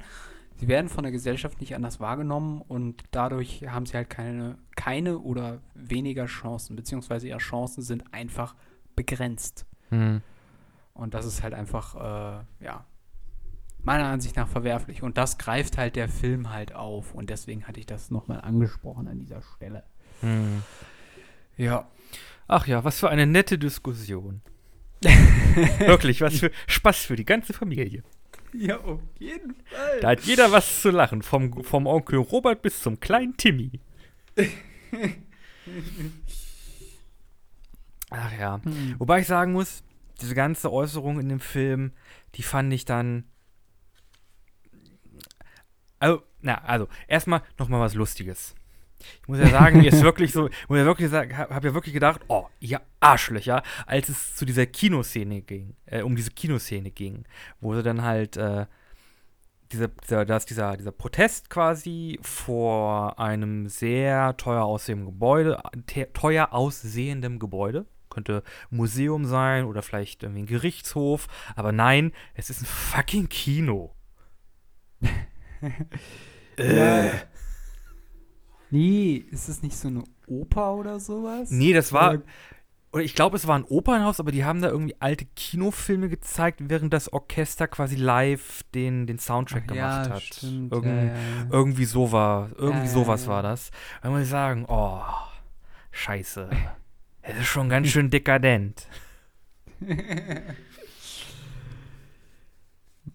Sie 0.58 0.68
werden 0.68 0.90
von 0.90 1.04
der 1.04 1.14
Gesellschaft 1.14 1.62
nicht 1.62 1.74
anders 1.74 2.02
wahrgenommen 2.02 2.62
und 2.62 3.04
dadurch 3.12 3.66
haben 3.70 3.86
sie 3.86 3.96
halt 3.96 4.10
keine, 4.10 4.58
keine 4.76 5.20
oder 5.20 5.62
weniger 5.74 6.26
Chancen, 6.26 6.76
beziehungsweise 6.76 7.30
ihre 7.30 7.38
Chancen 7.38 7.82
sind 7.82 8.14
einfach 8.14 8.56
begrenzt. 8.96 9.66
Mhm. 9.90 10.22
Und 10.94 11.14
das 11.14 11.26
ist 11.26 11.42
halt 11.44 11.54
einfach, 11.54 11.96
äh, 11.96 12.66
ja, 12.66 12.86
meiner 13.90 14.06
Ansicht 14.06 14.36
nach 14.36 14.48
verwerflich. 14.48 15.02
Und 15.02 15.18
das 15.18 15.40
greift 15.40 15.80
halt 15.80 15.96
der 15.96 16.08
Film 16.08 16.52
halt 16.52 16.76
auf. 16.76 17.16
Und 17.16 17.32
deswegen 17.32 17.68
hatte 17.68 17.80
ich 17.80 17.88
das 17.88 18.12
nochmal 18.12 18.40
angesprochen 18.42 19.08
an 19.08 19.18
dieser 19.18 19.42
Stelle. 19.42 19.84
Mhm. 20.22 20.62
Ja. 21.58 21.90
Ach 22.48 22.68
ja, 22.68 22.84
was 22.84 23.00
für 23.00 23.10
eine 23.10 23.26
nette 23.26 23.58
Diskussion. 23.58 24.42
Wirklich, 25.80 26.22
was 26.22 26.38
für 26.38 26.52
Spaß 26.68 26.98
für 26.98 27.16
die 27.16 27.26
ganze 27.26 27.52
Familie. 27.54 28.04
Ja, 28.54 28.78
auf 28.78 29.00
jeden 29.18 29.56
Fall. 29.66 30.00
Da 30.02 30.10
hat 30.10 30.22
jeder 30.22 30.52
was 30.52 30.84
zu 30.84 30.92
lachen, 30.92 31.24
vom, 31.24 31.64
vom 31.64 31.88
Onkel 31.88 32.20
Robert 32.20 32.62
bis 32.62 32.84
zum 32.84 33.00
kleinen 33.00 33.38
Timmy. 33.38 33.80
Ach 38.12 38.40
ja. 38.40 38.62
Hm. 38.64 38.96
Wobei 39.00 39.22
ich 39.22 39.28
sagen 39.28 39.54
muss, 39.54 39.84
diese 40.22 40.36
ganze 40.36 40.72
Äußerung 40.72 41.20
in 41.20 41.30
dem 41.30 41.40
Film, 41.40 41.94
die 42.36 42.44
fand 42.44 42.72
ich 42.72 42.86
dann. 42.86 43.24
Also, 46.00 46.24
na, 46.42 46.56
also, 46.64 46.88
erstmal 47.08 47.42
nochmal 47.58 47.82
was 47.82 47.94
Lustiges. 47.94 48.56
Ich 49.22 49.28
muss 49.28 49.40
ja 49.40 49.48
sagen, 49.48 49.84
ist 49.84 50.02
wirklich 50.04 50.32
so, 50.32 50.50
muss 50.68 50.78
ja 50.78 50.86
wirklich 50.86 51.10
sagen, 51.10 51.38
habe 51.38 51.68
ja 51.68 51.74
wirklich 51.74 51.94
gedacht, 51.94 52.22
oh, 52.28 52.48
ihr 52.60 52.82
Arschlöcher, 53.00 53.64
als 53.86 54.10
es 54.10 54.36
zu 54.36 54.46
dieser 54.46 54.66
Kinoszene 54.66 55.42
ging, 55.42 55.76
äh, 55.86 56.02
um 56.02 56.16
diese 56.16 56.32
Kinoszene 56.32 56.92
ging, 56.92 57.26
wo 57.62 57.76
sie 57.76 57.84
dann 57.84 58.02
halt, 58.02 58.38
äh, 58.38 58.66
dieser, 59.72 59.88
dieser, 59.88 60.26
dass 60.26 60.46
dieser, 60.46 60.76
dieser 60.78 60.92
Protest 60.92 61.50
quasi 61.50 62.20
vor 62.22 63.20
einem 63.20 63.70
sehr 63.70 64.36
teuer 64.38 64.64
aussehenden 64.64 65.06
Gebäude, 65.06 65.62
teuer 66.14 66.50
aussehendem 66.52 67.40
Gebäude, 67.40 67.86
könnte 68.10 68.44
Museum 68.72 69.26
sein 69.26 69.66
oder 69.66 69.84
vielleicht 69.84 70.24
irgendwie 70.24 70.42
ein 70.42 70.48
Gerichtshof, 70.48 71.28
aber 71.56 71.72
nein, 71.72 72.12
es 72.34 72.50
ist 72.50 72.62
ein 72.62 72.66
fucking 72.66 73.30
Kino. 73.30 73.94
äh. 76.58 77.10
Nee, 78.72 79.26
ist 79.32 79.50
es 79.50 79.64
nicht 79.64 79.76
so 79.76 79.88
eine 79.88 80.04
Oper 80.28 80.76
oder 80.76 81.00
sowas? 81.00 81.50
Nee, 81.52 81.74
das 81.74 81.92
war. 81.94 82.14
Oder- 82.14 82.24
Oder 82.92 83.04
ich 83.04 83.14
glaube, 83.14 83.38
es 83.38 83.46
war 83.46 83.56
ein 83.56 83.66
Opernhaus, 83.66 84.20
aber 84.20 84.32
die 84.32 84.46
haben 84.46 84.64
da 84.64 84.70
irgendwie 84.70 84.96
alte 85.00 85.26
Kinofilme 85.36 86.10
gezeigt, 86.10 86.60
während 86.64 86.92
das 86.92 87.14
Orchester 87.14 87.68
quasi 87.68 87.96
live 87.96 88.64
den, 88.74 89.06
den 89.06 89.20
Soundtrack 89.20 89.66
Ach 89.66 89.74
gemacht 89.74 90.08
ja, 90.08 90.14
hat. 90.16 90.24
Stimmt, 90.24 90.72
Irgend, 90.72 91.12
ja. 91.12 91.16
Irgendwie 91.52 91.86
so 91.86 92.12
war, 92.12 92.50
irgendwie 92.58 92.88
ja, 92.88 92.92
sowas 92.92 93.28
war 93.28 93.44
das. 93.44 93.70
Da 94.02 94.10
muss 94.10 94.22
ich 94.24 94.30
sagen, 94.30 94.66
oh, 94.68 95.02
scheiße. 95.92 96.50
Es 97.22 97.38
ist 97.42 97.48
schon 97.48 97.70
ganz 97.70 97.90
schön 97.90 98.10
dekadent. 98.10 98.88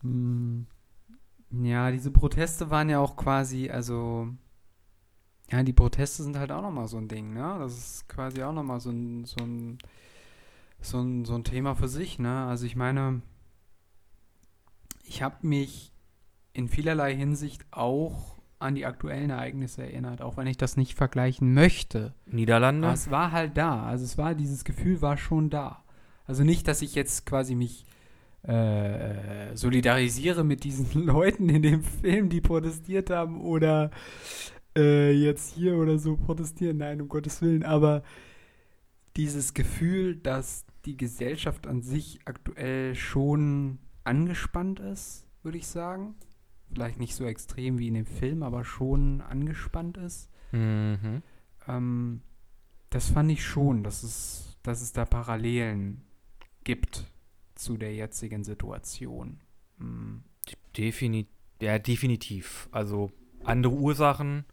Mm, 0.02 0.62
Ja, 1.62 1.90
diese 1.90 2.10
Proteste 2.10 2.70
waren 2.70 2.88
ja 2.88 2.98
auch 2.98 3.16
quasi, 3.16 3.70
also, 3.70 4.28
ja, 5.50 5.62
die 5.62 5.72
Proteste 5.72 6.22
sind 6.22 6.38
halt 6.38 6.50
auch 6.50 6.62
nochmal 6.62 6.88
so 6.88 6.96
ein 6.96 7.08
Ding, 7.08 7.34
ne? 7.34 7.56
Das 7.58 7.76
ist 7.76 8.08
quasi 8.08 8.42
auch 8.42 8.52
nochmal 8.52 8.80
so 8.80 8.90
ein, 8.90 9.24
so 9.24 9.44
ein, 9.44 9.78
so 10.80 11.00
ein, 11.00 11.24
so 11.24 11.34
ein 11.34 11.44
Thema 11.44 11.74
für 11.74 11.88
sich, 11.88 12.18
ne? 12.18 12.46
Also 12.46 12.66
ich 12.66 12.76
meine, 12.76 13.22
ich 15.04 15.22
habe 15.22 15.46
mich 15.46 15.92
in 16.52 16.68
vielerlei 16.68 17.14
Hinsicht 17.14 17.64
auch 17.70 18.34
an 18.58 18.74
die 18.74 18.86
aktuellen 18.86 19.30
Ereignisse 19.30 19.82
erinnert, 19.82 20.22
auch 20.22 20.36
wenn 20.36 20.46
ich 20.46 20.56
das 20.56 20.76
nicht 20.76 20.94
vergleichen 20.94 21.52
möchte. 21.52 22.14
Niederlande? 22.26 22.86
Aber 22.86 22.94
es 22.94 23.10
war 23.10 23.32
halt 23.32 23.56
da. 23.56 23.84
Also 23.84 24.04
es 24.04 24.16
war, 24.16 24.34
dieses 24.34 24.64
Gefühl 24.64 25.02
war 25.02 25.16
schon 25.16 25.50
da. 25.50 25.84
Also 26.24 26.44
nicht, 26.44 26.66
dass 26.66 26.80
ich 26.80 26.94
jetzt 26.94 27.26
quasi 27.26 27.54
mich 27.54 27.84
äh, 28.44 29.56
solidarisiere 29.56 30.44
mit 30.44 30.64
diesen 30.64 30.92
Leuten 31.06 31.48
in 31.48 31.62
dem 31.62 31.82
Film, 31.82 32.28
die 32.28 32.40
protestiert 32.40 33.10
haben 33.10 33.40
oder 33.40 33.90
äh, 34.76 35.12
jetzt 35.12 35.54
hier 35.54 35.76
oder 35.76 35.98
so 35.98 36.16
protestieren. 36.16 36.78
Nein, 36.78 37.00
um 37.00 37.08
Gottes 37.08 37.40
Willen. 37.40 37.62
Aber 37.62 38.02
dieses 39.16 39.54
Gefühl, 39.54 40.16
dass 40.16 40.66
die 40.84 40.96
Gesellschaft 40.96 41.66
an 41.66 41.82
sich 41.82 42.20
aktuell 42.26 42.94
schon 42.94 43.78
angespannt 44.04 44.80
ist, 44.80 45.26
würde 45.42 45.58
ich 45.58 45.66
sagen. 45.66 46.14
Vielleicht 46.70 46.98
nicht 46.98 47.14
so 47.14 47.24
extrem 47.24 47.78
wie 47.78 47.88
in 47.88 47.94
dem 47.94 48.06
Film, 48.06 48.42
aber 48.42 48.64
schon 48.64 49.22
angespannt 49.22 49.96
ist. 49.96 50.28
Mhm. 50.52 51.22
Ähm, 51.66 52.20
das 52.90 53.08
fand 53.08 53.30
ich 53.30 53.44
schon, 53.44 53.84
dass 53.84 54.02
es, 54.02 54.58
dass 54.62 54.82
es 54.82 54.92
da 54.92 55.04
Parallelen 55.04 56.02
gibt 56.64 57.06
zu 57.54 57.76
der 57.76 57.94
jetzigen 57.94 58.44
Situation. 58.44 59.40
Mm, 59.78 60.18
Defini 60.76 61.28
ja, 61.60 61.78
definitiv. 61.78 62.68
Also 62.72 63.10
andere 63.44 63.74
Ursachen, 63.74 64.44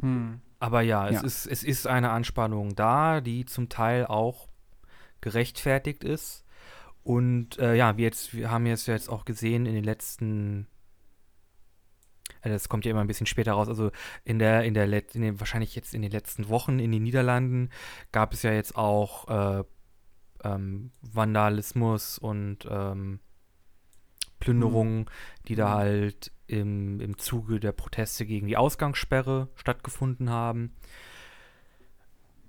hm, 0.00 0.40
aber 0.58 0.82
ja, 0.82 1.08
es, 1.08 1.14
Ja. 1.14 1.20
Ist, 1.22 1.46
es 1.46 1.64
ist 1.64 1.86
eine 1.86 2.10
Anspannung 2.10 2.74
da, 2.74 3.20
die 3.20 3.44
zum 3.44 3.68
Teil 3.68 4.06
auch 4.06 4.48
gerechtfertigt 5.20 6.04
ist. 6.04 6.44
Und 7.02 7.58
äh, 7.58 7.74
ja, 7.74 7.96
wir, 7.96 8.04
jetzt, 8.04 8.34
wir 8.34 8.50
haben 8.50 8.66
ja 8.66 8.74
jetzt 8.74 9.08
auch 9.08 9.24
gesehen 9.24 9.66
in 9.66 9.74
den 9.74 9.84
letzten, 9.84 10.66
äh, 12.42 12.48
das 12.48 12.68
kommt 12.68 12.84
ja 12.84 12.90
immer 12.90 13.00
ein 13.00 13.06
bisschen 13.06 13.26
später 13.26 13.52
raus, 13.52 13.68
also 13.68 13.92
in 14.24 14.38
der, 14.38 14.64
in 14.64 14.74
der, 14.74 14.86
Let 14.86 15.14
in 15.14 15.22
den, 15.22 15.38
wahrscheinlich 15.38 15.76
jetzt 15.76 15.94
in 15.94 16.02
den 16.02 16.10
letzten 16.10 16.48
Wochen 16.48 16.78
in 16.80 16.90
den 16.90 17.04
Niederlanden 17.04 17.70
gab 18.10 18.32
es 18.32 18.42
ja 18.42 18.52
jetzt 18.52 18.76
auch 18.76 19.28
äh, 19.28 19.64
ähm, 20.46 20.90
Vandalismus 21.02 22.18
und 22.18 22.66
ähm, 22.70 23.20
Plünderungen, 24.38 25.06
die 25.48 25.54
da 25.54 25.70
Mhm. 25.70 25.74
halt 25.74 26.32
im, 26.46 27.00
im 27.00 27.18
Zuge 27.18 27.58
der 27.58 27.72
Proteste 27.72 28.26
gegen 28.26 28.46
die 28.46 28.56
Ausgangssperre 28.56 29.48
stattgefunden 29.56 30.30
haben. 30.30 30.72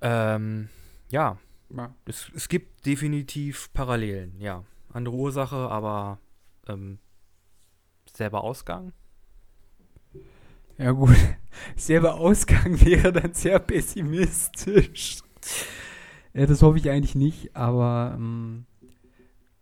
Ähm, 0.02 0.70
ja, 1.10 1.38
ja. 1.76 1.96
es, 2.06 2.32
es 2.36 2.50
gibt 2.50 2.86
definitiv 2.86 3.72
Parallelen, 3.74 4.40
ja. 4.40 4.64
Andere 4.94 5.16
Ursache, 5.16 5.56
aber 5.56 6.20
ähm, 6.68 7.00
selber 8.14 8.44
Ausgang. 8.44 8.94
ja, 10.78 10.92
gut. 10.92 11.16
Selber 11.76 12.16
Ausgang 12.16 12.80
wäre 12.86 13.12
dann 13.12 13.34
sehr 13.34 13.58
pessimistisch. 13.60 15.18
Ja, 16.38 16.46
das 16.46 16.62
hoffe 16.62 16.78
ich 16.78 16.88
eigentlich 16.92 17.16
nicht, 17.16 17.56
aber 17.56 18.14
ähm, 18.16 18.68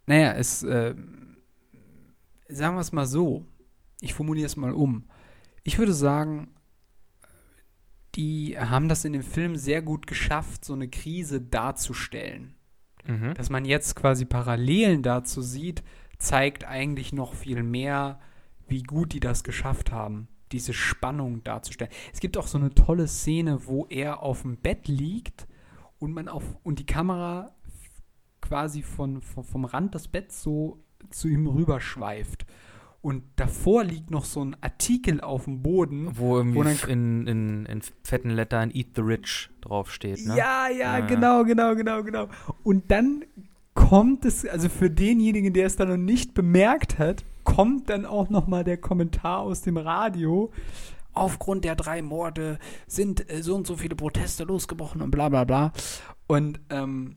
naja, 0.08 0.34
es, 0.34 0.62
äh, 0.64 0.94
sagen 2.50 2.76
wir 2.76 2.82
es 2.82 2.92
mal 2.92 3.06
so. 3.06 3.46
Ich 4.02 4.14
formuliere 4.14 4.48
es 4.48 4.58
mal 4.58 4.74
um. 4.74 5.06
Ich 5.64 5.80
würde 5.80 5.94
sagen, 5.94 6.50
die 8.16 8.60
haben 8.60 8.90
das 8.90 9.06
in 9.06 9.14
dem 9.14 9.24
Film 9.24 9.56
sehr 9.56 9.82
gut 9.82 10.06
geschafft, 10.06 10.66
so 10.66 10.74
eine 10.74 10.90
Krise 10.90 11.40
darzustellen. 11.40 12.56
Mhm. 13.08 13.36
Dass 13.36 13.50
man 13.50 13.64
jetzt 13.64 13.96
quasi 13.96 14.26
Parallelen 14.26 15.02
dazu 15.02 15.42
sieht, 15.42 15.82
zeigt 16.18 16.66
eigentlich 16.66 17.14
noch 17.14 17.36
viel 17.36 17.64
mehr, 17.64 18.20
wie 18.68 18.84
gut 18.84 19.14
die 19.14 19.22
das 19.22 19.46
geschafft 19.46 19.94
haben, 19.94 20.28
diese 20.52 20.74
Spannung 20.74 21.42
darzustellen. 21.46 21.94
Es 22.12 22.20
gibt 22.20 22.36
auch 22.36 22.48
so 22.48 22.58
eine 22.58 22.74
tolle 22.74 23.08
Szene, 23.08 23.66
wo 23.66 23.86
er 23.86 24.22
auf 24.22 24.42
dem 24.42 24.58
Bett 24.58 24.90
liegt 24.90 25.48
und 26.00 26.14
man 26.14 26.28
auf 26.28 26.44
und 26.64 26.80
die 26.80 26.86
Kamera 26.86 27.52
quasi 28.42 28.82
von, 28.82 29.22
von, 29.22 29.44
vom 29.44 29.66
Rand 29.66 29.96
des 29.96 30.08
Betts 30.08 30.42
so 30.44 30.80
zu 31.10 31.28
ihm 31.28 31.48
rüberschweift. 31.48 32.46
Und 33.02 33.24
davor 33.36 33.84
liegt 33.84 34.10
noch 34.10 34.26
so 34.26 34.44
ein 34.44 34.56
Artikel 34.62 35.22
auf 35.22 35.44
dem 35.46 35.62
Boden, 35.62 36.10
Wo 36.18 36.38
irgendwie 36.38 36.58
Wo 36.58 36.64
dann- 36.64 36.90
in, 36.90 37.28
in, 37.28 37.66
in 37.68 37.82
fetten 38.04 38.32
Lettern 38.32 38.72
Eat 38.72 38.90
the 38.96 39.02
Rich 39.02 39.52
draufsteht, 39.62 40.26
ne? 40.26 40.36
Ja, 40.36 40.68
ja, 40.70 40.98
Ja. 41.00 41.06
genau, 41.06 41.44
genau, 41.44 41.76
genau, 41.76 42.02
genau. 42.04 42.28
Und 42.64 42.90
dann 42.90 43.24
kommt 43.76 44.26
es, 44.26 44.44
also 44.48 44.70
für 44.70 44.90
denjenigen, 44.90 45.54
der 45.54 45.68
es 45.68 45.76
dann 45.76 45.90
noch 45.90 45.98
nicht 45.98 46.34
bemerkt 46.34 46.98
hat, 46.98 47.24
kommt 47.44 47.90
dann 47.92 48.06
auch 48.08 48.30
noch 48.32 48.48
mal 48.48 48.64
der 48.64 48.78
Kommentar 48.78 49.40
aus 49.42 49.62
dem 49.62 49.78
Radio. 49.78 50.52
Aufgrund 51.16 51.64
der 51.66 51.76
drei 51.76 52.02
Morde 52.02 52.60
sind 52.88 53.30
äh, 53.30 53.42
so 53.42 53.56
und 53.56 53.66
so 53.66 53.76
viele 53.78 53.96
Proteste 53.96 54.44
losgebrochen 54.44 55.02
und 55.02 55.12
bla 55.12 55.30
bla 55.30 55.44
bla. 55.46 55.72
Und 56.28 56.60
ähm, 56.70 57.16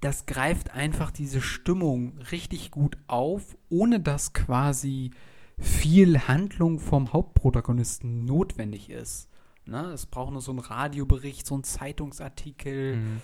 das 0.00 0.26
greift 0.26 0.70
einfach 0.70 1.10
diese 1.10 1.40
Stimmung 1.42 2.18
richtig 2.32 2.70
gut 2.70 2.96
auf, 3.06 3.56
ohne 3.68 4.00
dass 4.00 4.32
quasi 4.32 5.10
viel 5.58 6.20
Handlung 6.26 6.78
vom 6.80 7.12
Hauptprotagonisten 7.12 8.24
notwendig 8.24 8.88
ist. 8.88 9.28
Ne? 9.66 9.90
Es 9.92 10.06
braucht 10.06 10.32
nur 10.32 10.40
so 10.40 10.52
einen 10.52 10.60
Radiobericht, 10.60 11.46
so 11.46 11.54
einen 11.54 11.64
Zeitungsartikel 11.64 12.96
Mhm. 12.96 13.20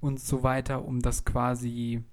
und 0.00 0.20
so 0.20 0.42
weiter, 0.42 0.84
um 0.84 1.00
das 1.00 1.24
quasi, 1.24 2.04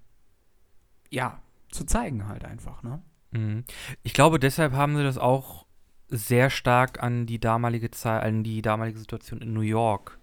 ja, 1.10 1.42
zu 1.70 1.84
zeigen 1.84 2.28
halt 2.30 2.46
einfach, 2.46 2.82
ne? 2.82 3.02
Mhm. 3.32 3.66
Ich 4.04 4.14
glaube, 4.14 4.40
deshalb 4.40 4.72
haben 4.72 4.96
sie 4.96 5.04
das 5.04 5.18
auch 5.18 5.67
sehr 6.10 6.50
stark 6.50 7.02
an 7.04 7.26
die 7.26 7.40
damalige 7.40 7.92
Zeit, 7.92 8.24
an 8.24 8.44
die 8.44 8.62
damalige 8.62 9.00
Situation 9.00 9.42
in 9.42 9.54
New 9.54 9.62
York 9.62 10.20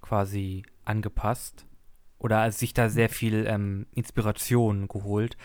quasi 0.00 0.64
angepasst. 0.84 1.66
Oder 2.18 2.52
sich 2.52 2.74
da 2.74 2.90
sehr 2.90 3.08
viel 3.08 3.46
ähm, 3.46 3.86
Inspiration 3.92 4.88
geholt. 4.88 5.38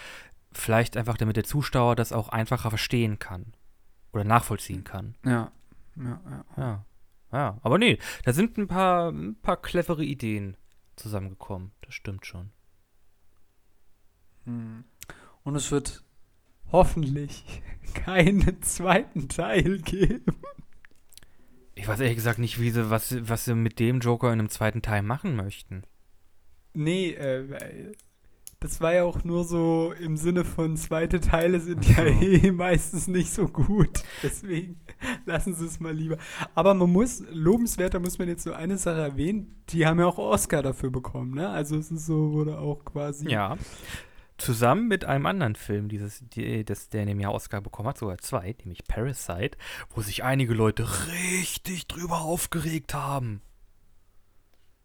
Vielleicht 0.51 0.97
einfach, 0.97 1.18
damit 1.18 1.38
der 1.38 1.45
Zuschauer 1.45 1.95
das 1.95 2.11
auch 2.11 2.30
einfacher 2.30 2.70
verstehen 2.70 3.18
kann. 3.18 3.53
Oder 4.11 4.26
nachvollziehen 4.26 4.84
kann. 4.84 5.16
Ja. 5.24 5.51
Ja, 5.95 6.20
ja. 6.30 6.45
Ja. 6.57 6.86
Ja. 7.32 7.57
Aber 7.61 7.78
nee, 7.78 7.97
da 8.24 8.34
sind 8.34 8.57
ein 8.57 8.68
paar, 8.68 9.09
ein 9.09 9.36
paar 9.41 9.61
clevere 9.61 10.03
Ideen 10.03 10.57
zusammengekommen. 10.97 11.72
Das 11.82 11.93
stimmt 11.93 12.26
schon. 12.26 12.51
Hm. 14.43 14.84
Und 15.43 15.55
es 15.55 15.72
wird 15.72 16.04
hoffentlich 16.72 17.43
keinen 17.93 18.61
zweiten 18.61 19.28
Teil 19.30 19.80
geben. 19.80 20.24
Ich 21.76 21.88
weiß 21.88 21.99
ehrlich 21.99 22.16
gesagt 22.16 22.39
nicht, 22.39 22.59
wie 22.61 22.72
sie, 22.72 22.89
was, 22.89 23.09
sie- 23.09 23.28
was 23.28 23.45
sie 23.45 23.53
mit 23.55 23.80
dem 23.80 23.99
Joker 23.99 24.32
in 24.32 24.39
einem 24.39 24.49
zweiten 24.49 24.82
Teil 24.82 25.01
machen 25.01 25.36
möchten. 25.36 25.84
Nee, 26.74 27.11
äh, 27.11 27.49
weil 27.49 27.91
das 28.61 28.82
war 28.82 28.93
ja 28.93 29.03
auch 29.03 29.24
nur 29.24 29.43
so 29.43 29.93
im 29.99 30.18
Sinne 30.18 30.43
von 30.45 30.76
zweite 30.78 31.20
Teile 31.20 31.59
sind 31.59 31.86
ja 31.88 31.95
so. 31.97 32.03
eh 32.22 32.51
meistens 32.51 33.07
nicht 33.07 33.32
so 33.32 33.47
gut. 33.47 34.03
Deswegen 34.24 34.80
lassen 35.26 35.53
Sie 35.53 35.66
es 35.66 35.80
mal 35.80 35.93
lieber. 35.93 36.18
Aber 36.55 36.74
man 36.74 36.89
muss, 36.91 37.24
lobenswerter 37.32 37.99
muss 37.99 38.18
man 38.18 38.28
jetzt 38.30 38.45
nur 38.45 38.55
eine 38.55 38.78
Sache 38.78 39.01
erwähnen, 39.01 39.55
die 39.70 39.86
haben 39.86 39.99
ja 39.99 40.07
auch 40.07 40.18
Oscar 40.18 40.63
dafür 40.63 40.89
bekommen, 40.89 41.36
ne? 41.36 41.49
Also 41.49 41.78
es 41.78 41.91
ist 41.91 42.05
so, 42.05 42.32
wurde 42.32 42.57
auch 42.57 42.84
quasi. 42.86 43.30
Ja. 43.30 43.57
Zusammen 44.38 44.88
mit 44.88 45.05
einem 45.05 45.25
anderen 45.25 45.55
Film, 45.55 45.88
dieses, 45.88 46.21
die, 46.29 46.65
das, 46.65 46.89
der 46.89 47.03
in 47.03 47.07
dem 47.07 47.19
Jahr 47.19 47.33
Oscar 47.33 47.61
bekommen 47.61 47.89
hat, 47.89 47.97
sogar 47.97 48.17
zwei, 48.17 48.55
nämlich 48.59 48.83
Parasite, 48.86 49.57
wo 49.91 50.01
sich 50.01 50.23
einige 50.23 50.53
Leute 50.53 50.86
richtig 51.07 51.88
drüber 51.88 52.21
aufgeregt 52.21 52.93
haben. 52.93 53.41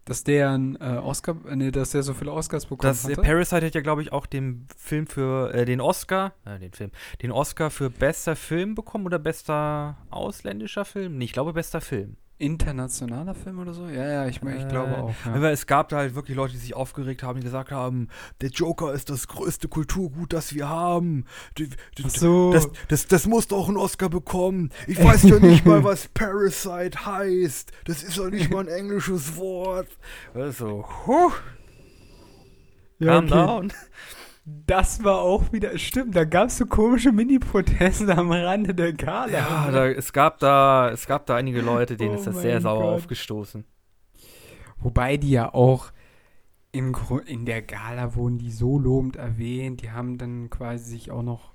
Dass 0.05 0.25
der 0.25 0.51
ein 0.51 0.77
äh, 0.81 0.99
Oscar, 0.99 1.37
nee, 1.55 1.71
dass 1.71 1.91
der 1.91 2.03
so 2.03 2.15
viele 2.15 2.33
Oscars 2.33 2.67
bekommen 2.67 2.93
Das, 2.93 3.05
hatte. 3.05 3.21
Parasite 3.21 3.67
hat 3.67 3.75
ja, 3.75 3.81
glaube 3.81 4.03
ich, 4.03 4.13
auch 4.13 4.27
den 4.27 4.67
Film 4.77 5.07
für, 5.07 5.53
äh, 5.53 5.65
den 5.65 5.81
Oscar, 5.81 6.33
äh, 6.45 6.59
den 6.59 6.73
Film, 6.73 6.91
den 7.23 7.31
Oscar 7.33 7.71
für 7.71 7.91
bester 7.91 8.35
Film 8.35 8.75
bekommen 8.75 9.07
oder 9.07 9.19
bester 9.19 9.99
ausländischer 10.11 10.85
Film? 10.85 11.19
Nee, 11.19 11.27
ich 11.27 11.33
glaube, 11.33 11.53
bester 11.53 11.81
Film. 11.81 12.17
Internationaler 12.41 13.35
Film 13.35 13.59
oder 13.59 13.75
so? 13.75 13.87
Ja, 13.87 14.07
ja, 14.09 14.27
ich, 14.27 14.37
ich 14.37 14.69
glaube 14.69 14.93
Äh, 14.93 14.97
auch. 14.97 15.15
Ja. 15.27 15.35
Aber 15.35 15.51
es 15.51 15.67
gab 15.67 15.91
da 15.91 15.99
halt 15.99 16.15
wirklich 16.15 16.37
Leute, 16.37 16.53
die 16.55 16.59
sich 16.59 16.75
aufgeregt 16.75 17.23
haben, 17.23 17.39
die 17.39 17.45
gesagt 17.45 17.71
haben, 17.71 18.09
der 18.41 18.51
Joker 18.51 18.93
ist 18.93 19.11
das 19.11 19.29
größte 19.29 19.69
Kulturgut, 19.69 20.33
das 20.33 20.55
wir 20.55 20.69
haben. 20.69 21.27
So. 22.09 22.53
Das, 22.53 22.69
das, 22.89 23.07
das 23.07 23.27
muss 23.27 23.49
doch 23.49 23.69
einen 23.69 23.77
Oscar 23.77 24.09
bekommen. 24.09 24.71
Ich 24.87 25.03
weiß 25.03 25.25
ja 25.25 25.39
nicht 25.39 25.67
mal, 25.67 25.85
was 25.85 26.09
Parasite 26.15 27.05
heißt. 27.05 27.73
Das 27.85 28.03
ist 28.03 28.19
doch 28.19 28.31
nicht 28.31 28.51
mal 28.51 28.61
ein 28.61 28.69
englisches 28.69 29.37
Wort. 29.37 29.89
Also, 30.35 30.87
huh, 31.07 31.31
ja, 32.99 33.21
calm 33.21 33.25
okay. 33.27 33.35
down. 33.35 33.73
Das 34.67 35.03
war 35.03 35.21
auch 35.21 35.53
wieder, 35.53 35.77
stimmt, 35.79 36.15
da 36.15 36.25
gab 36.25 36.49
es 36.49 36.59
so 36.59 36.67
komische 36.67 37.13
Mini-Proteste 37.13 38.17
am 38.17 38.31
Rande 38.31 38.75
der 38.75 38.93
Gala. 38.93 39.33
Ja, 39.33 39.71
da, 39.71 39.87
es, 39.89 40.13
gab 40.13 40.39
da, 40.39 40.91
es 40.91 41.07
gab 41.07 41.27
da 41.27 41.37
einige 41.37 41.61
Leute, 41.61 41.97
denen 41.97 42.15
Oh 42.15 42.19
ist 42.19 42.27
das 42.27 42.41
sehr 42.41 42.61
sauer 42.61 42.83
Gott. 42.83 42.95
aufgestoßen. 42.95 43.65
Wobei 44.79 45.17
die 45.17 45.31
ja 45.31 45.53
auch 45.53 45.93
im 46.73 46.95
in 47.27 47.47
der 47.47 47.63
Gala 47.63 48.15
wurden 48.15 48.39
die 48.39 48.53
so 48.53 48.79
lobend 48.79 49.17
erwähnt. 49.17 49.83
Die 49.83 49.91
haben 49.91 50.19
dann 50.19 50.51
quasi 50.51 50.91
sich 50.91 51.11
auch 51.11 51.23
noch 51.23 51.53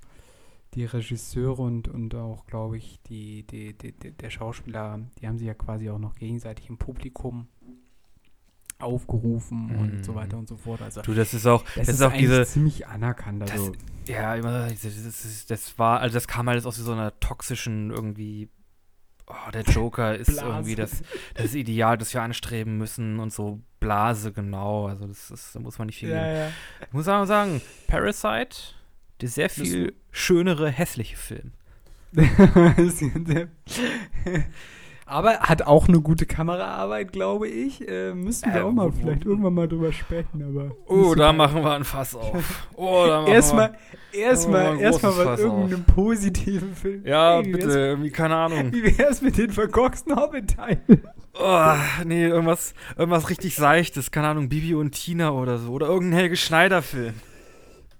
die 0.74 0.84
Regisseure 0.84 1.62
und, 1.62 1.88
und 1.88 2.14
auch, 2.14 2.46
glaube 2.46 2.76
ich, 2.76 3.00
die, 3.08 3.46
die, 3.46 3.72
die, 3.72 3.92
die, 3.92 4.12
der 4.12 4.30
Schauspieler, 4.30 5.00
die 5.18 5.26
haben 5.26 5.38
sich 5.38 5.46
ja 5.46 5.54
quasi 5.54 5.88
auch 5.88 5.98
noch 5.98 6.16
gegenseitig 6.16 6.68
im 6.68 6.76
Publikum 6.76 7.48
aufgerufen 8.78 9.70
und 9.76 10.04
so 10.04 10.12
Mhm. 10.12 10.16
weiter 10.16 10.36
und 10.38 10.48
so 10.48 10.56
fort. 10.56 10.82
Also 10.82 11.00
Du, 11.02 11.14
das 11.14 11.32
ist 11.34 11.46
auch, 11.46 11.62
das, 11.74 11.86
das 11.86 11.88
ist, 11.96 12.02
auch 12.02 12.12
diese, 12.12 12.44
ziemlich 12.44 12.86
anerkannt. 12.86 13.42
Das- 13.42 13.50
Also, 13.52 13.72
Ja, 14.06 14.34
immer, 14.36 14.68
das, 14.68 14.82
das, 14.82 15.46
das 15.46 15.78
war, 15.78 16.00
also 16.00 16.14
das 16.14 16.28
kam 16.28 16.46
alles 16.48 16.66
aus 16.66 16.76
so 16.76 16.92
einer 16.92 17.18
toxischen 17.20 17.90
irgendwie. 17.90 18.48
Oh, 19.28 19.50
der 19.52 19.62
Joker 19.62 20.14
ist 20.18 20.40
irgendwie 20.40 20.76
das, 20.76 21.02
das 21.34 21.54
Ideal, 21.54 21.98
das 21.98 22.14
wir 22.14 22.22
anstreben 22.22 22.78
müssen 22.78 23.18
und 23.18 23.32
so 23.32 23.60
Blase, 23.80 24.30
genau. 24.32 24.86
Also 24.86 25.06
das 25.08 25.30
ist, 25.32 25.56
da 25.56 25.58
muss 25.60 25.78
man 25.78 25.86
nicht 25.86 25.98
viel 25.98 26.10
ja, 26.10 26.30
ja. 26.30 26.52
Ich 26.86 26.92
muss 26.92 27.08
aber 27.08 27.26
sagen, 27.26 27.60
Parasite, 27.88 28.56
der 29.20 29.28
sehr 29.28 29.50
viel 29.50 29.94
schönere, 30.12 30.70
hässliche 30.70 31.16
Film. 31.16 31.52
Aber 35.08 35.38
hat 35.38 35.62
auch 35.62 35.86
eine 35.86 36.00
gute 36.00 36.26
Kameraarbeit, 36.26 37.12
glaube 37.12 37.46
ich. 37.48 37.86
Äh, 37.88 38.12
müssen 38.12 38.52
wir 38.52 38.60
Äh, 38.60 38.64
auch 38.64 38.72
mal 38.72 38.86
wo- 38.86 38.92
wo- 38.96 39.00
vielleicht 39.02 39.24
irgendwann 39.24 39.54
mal 39.54 39.68
drüber 39.68 39.92
sprechen. 39.92 40.42
Aber 40.42 40.72
Oh, 40.88 41.14
da 41.14 41.28
wir- 41.28 41.32
machen 41.32 41.62
wir 41.62 41.72
ein 41.74 41.84
Fass 41.84 42.16
auf. 42.16 42.66
Oh, 42.74 43.04
da 43.06 43.20
machen 43.20 43.32
Erstmal, 43.32 43.70
Oh, 43.72 44.16
erstmal, 44.16 44.80
erstmal 44.80 45.16
was 45.26 45.40
irgendeinem 45.40 45.84
positiven 45.84 46.74
Film. 46.74 47.04
wir. 47.04 47.10
Ja, 47.10 47.38
Ey, 47.40 47.52
bitte, 47.52 47.78
irgendwie, 47.78 48.10
keine 48.10 48.34
Ahnung. 48.34 48.72
Wie 48.72 48.98
wär's 48.98 49.22
mit 49.22 49.38
den 49.38 49.50
verkorksten 49.50 50.16
Hobbit-Teilen? 50.16 50.80
Oh, 51.38 51.74
nee, 52.04 52.26
irgendwas, 52.26 52.74
irgendwas 52.96 53.30
richtig 53.30 53.54
Seichtes. 53.54 54.10
Keine 54.10 54.26
Ahnung, 54.28 54.48
Bibi 54.48 54.74
und 54.74 54.90
Tina 54.92 55.30
oder 55.30 55.58
so. 55.58 55.70
Oder 55.70 55.86
irgendein 55.86 56.18
Helge 56.18 56.36
Schneider-Film. 56.36 57.14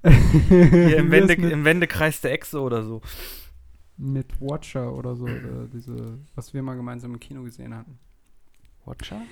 Hier 0.48 0.96
im, 0.98 1.11
Wende, 1.11 1.34
im 1.34 1.64
Wendekreis 1.64 2.20
der 2.20 2.32
Echse 2.32 2.61
oder 2.61 2.82
so. 2.82 3.00
Mit 3.97 4.40
Watcher 4.40 4.92
oder 4.92 5.16
so, 5.16 5.24
oder 5.24 5.66
diese, 5.72 6.18
was 6.34 6.53
wir 6.55 6.62
mal 6.62 6.76
gemeinsam 6.76 7.14
im 7.14 7.20
Kino 7.20 7.42
gesehen 7.42 7.74
hatten. 7.74 7.99
Watcher? 8.84 9.22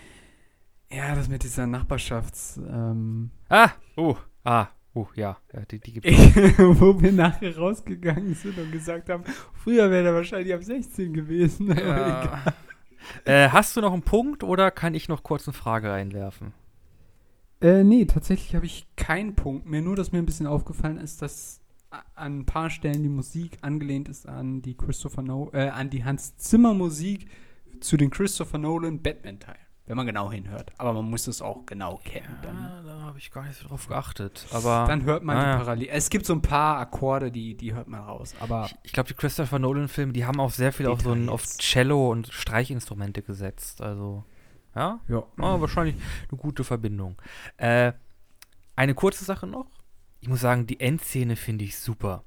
Ja, 0.90 1.14
das 1.14 1.28
mit 1.28 1.42
dieser 1.42 1.66
Nachbarschafts, 1.66 2.60
ähm, 2.68 3.30
Ah, 3.48 3.70
oh, 3.96 4.16
ah, 4.44 4.68
oh, 4.94 5.06
ja, 5.14 5.36
ja 5.52 5.60
die, 5.70 5.80
die 5.80 5.92
gibt's. 5.94 6.10
wo 6.58 7.00
wir 7.00 7.12
nachher 7.12 7.56
rausgegangen 7.56 8.34
sind 8.34 8.56
und 8.58 8.70
gesagt 8.72 9.08
haben, 9.08 9.24
früher 9.54 9.90
wäre 9.90 10.04
der 10.04 10.14
wahrscheinlich 10.14 10.54
ab 10.54 10.62
16 10.62 11.12
gewesen. 11.12 11.72
aber 11.72 11.78
egal. 11.80 12.54
Ja. 13.26 13.44
äh, 13.46 13.48
hast 13.48 13.76
du 13.76 13.80
noch 13.80 13.92
einen 13.92 14.02
Punkt 14.02 14.44
oder 14.44 14.70
kann 14.70 14.94
ich 14.94 15.08
noch 15.08 15.22
kurz 15.22 15.46
eine 15.46 15.54
Frage 15.54 15.90
reinwerfen? 15.90 16.52
Äh, 17.60 17.82
nee, 17.82 18.04
tatsächlich 18.04 18.54
habe 18.54 18.66
ich 18.66 18.86
keinen 18.96 19.34
Punkt 19.34 19.66
mehr. 19.66 19.80
Nur, 19.80 19.96
dass 19.96 20.12
mir 20.12 20.18
ein 20.18 20.26
bisschen 20.26 20.46
aufgefallen 20.46 20.98
ist, 20.98 21.22
dass 21.22 21.60
an 22.14 22.40
ein 22.40 22.46
paar 22.46 22.70
Stellen 22.70 23.02
die 23.02 23.08
Musik 23.08 23.58
angelehnt 23.62 24.08
ist 24.08 24.28
an 24.28 24.62
die 24.62 24.76
Christopher 24.76 25.22
no 25.22 25.50
äh, 25.52 25.68
an 25.68 25.90
die 25.90 26.04
Hans 26.04 26.36
Zimmer 26.36 26.74
Musik 26.74 27.28
zu 27.80 27.96
den 27.96 28.10
Christopher 28.10 28.58
Nolan 28.58 29.02
Batman 29.02 29.40
Teilen. 29.40 29.58
Wenn 29.86 29.98
man 29.98 30.06
genau 30.06 30.32
hinhört. 30.32 30.72
Aber 30.78 30.94
man 30.94 31.10
muss 31.10 31.26
es 31.26 31.42
auch 31.42 31.66
genau 31.66 32.00
kennen. 32.02 32.38
Dann, 32.40 32.56
Ja, 32.56 32.82
da 32.86 33.00
habe 33.02 33.18
ich 33.18 33.30
gar 33.30 33.44
nicht 33.44 33.58
so 33.60 33.68
drauf 33.68 33.86
geachtet. 33.86 34.46
Aber 34.50 34.86
dann 34.88 35.04
hört 35.04 35.22
man 35.24 35.36
Ah, 35.36 35.52
die. 35.52 35.58
Parallel. 35.58 35.88
Es 35.90 36.08
gibt 36.08 36.24
so 36.24 36.32
ein 36.32 36.40
paar 36.40 36.78
Akkorde, 36.78 37.30
die, 37.30 37.54
die 37.54 37.74
hört 37.74 37.86
man 37.86 38.00
raus. 38.00 38.34
Aber 38.40 38.64
ich, 38.64 38.76
ich 38.84 38.92
glaube, 38.94 39.08
die 39.10 39.14
Christopher 39.14 39.58
Nolan-Filme, 39.58 40.14
die 40.14 40.24
haben 40.24 40.40
auch 40.40 40.52
sehr 40.52 40.72
viel 40.72 40.86
auf 40.86 41.02
so 41.02 41.12
ein, 41.12 41.28
auf. 41.28 41.42
Cello 41.58 42.10
und 42.10 42.28
Streichinstrumente 42.32 43.20
gesetzt. 43.20 43.82
Also, 43.82 44.24
ja, 44.74 45.00
ja. 45.06 45.22
Ah, 45.36 45.60
wahrscheinlich 45.60 45.96
eine 46.30 46.38
gute 46.38 46.64
Verbindung. 46.64 47.20
Äh, 47.58 47.92
eine 48.76 48.94
kurze 48.94 49.26
Sache 49.26 49.46
noch. 49.46 49.66
Ich 50.24 50.28
muss 50.30 50.40
sagen, 50.40 50.66
die 50.66 50.80
Endszene 50.80 51.36
finde 51.36 51.66
ich 51.66 51.76
super. 51.76 52.24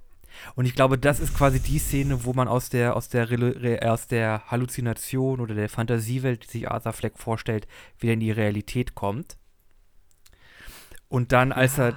Und 0.54 0.66
ich 0.68 0.76
glaube, 0.76 1.00
das 1.00 1.20
ist 1.20 1.34
quasi 1.36 1.60
die 1.60 1.80
Szene, 1.80 2.26
wo 2.26 2.34
man 2.34 2.48
aus 2.48 2.70
der, 2.70 2.96
aus 2.96 3.10
der, 3.10 3.32
Re 3.32 3.80
aus 3.92 4.06
der 4.06 4.44
Halluzination 4.52 5.40
oder 5.40 5.56
der 5.56 5.68
Fantasiewelt, 5.68 6.44
die 6.44 6.48
sich 6.60 6.70
Arthur 6.70 6.94
Fleck 6.94 7.18
vorstellt, 7.18 7.66
wieder 7.98 8.14
in 8.14 8.20
die 8.20 8.30
Realität 8.30 8.94
kommt. 8.94 9.40
Und 11.10 11.32
dann, 11.32 11.52
als 11.52 11.80
er, 11.80 11.96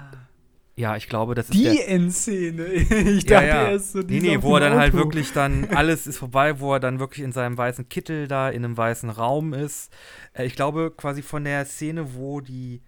ja, 0.74 0.96
ich 0.96 1.06
glaube, 1.06 1.34
das 1.34 1.50
ist 1.50 1.54
Die 1.54 1.64
der, 1.64 1.86
Endszene. 1.90 2.64
Ich 2.72 3.24
Ja, 3.24 3.42
dachte 3.42 3.46
ja. 3.46 3.70
erst 3.72 3.92
so, 3.92 3.98
Nee, 3.98 4.20
nee, 4.20 4.40
wo 4.40 4.54
er 4.54 4.60
dann 4.60 4.78
halt 4.78 4.94
Auto. 4.94 5.04
wirklich 5.04 5.34
dann, 5.34 5.68
alles 5.74 6.06
ist 6.06 6.16
vorbei, 6.16 6.60
wo 6.60 6.72
er 6.72 6.80
dann 6.80 6.98
wirklich 6.98 7.22
in 7.26 7.32
seinem 7.32 7.58
weißen 7.58 7.90
Kittel 7.90 8.26
da 8.26 8.48
in 8.48 8.64
einem 8.64 8.78
weißen 8.78 9.10
Raum 9.10 9.52
ist. 9.52 9.92
Äh, 10.32 10.46
ich 10.46 10.54
glaube 10.56 10.92
quasi 10.96 11.20
von 11.20 11.44
der 11.44 11.66
Szene, 11.66 12.14
wo 12.14 12.40
die 12.40 12.80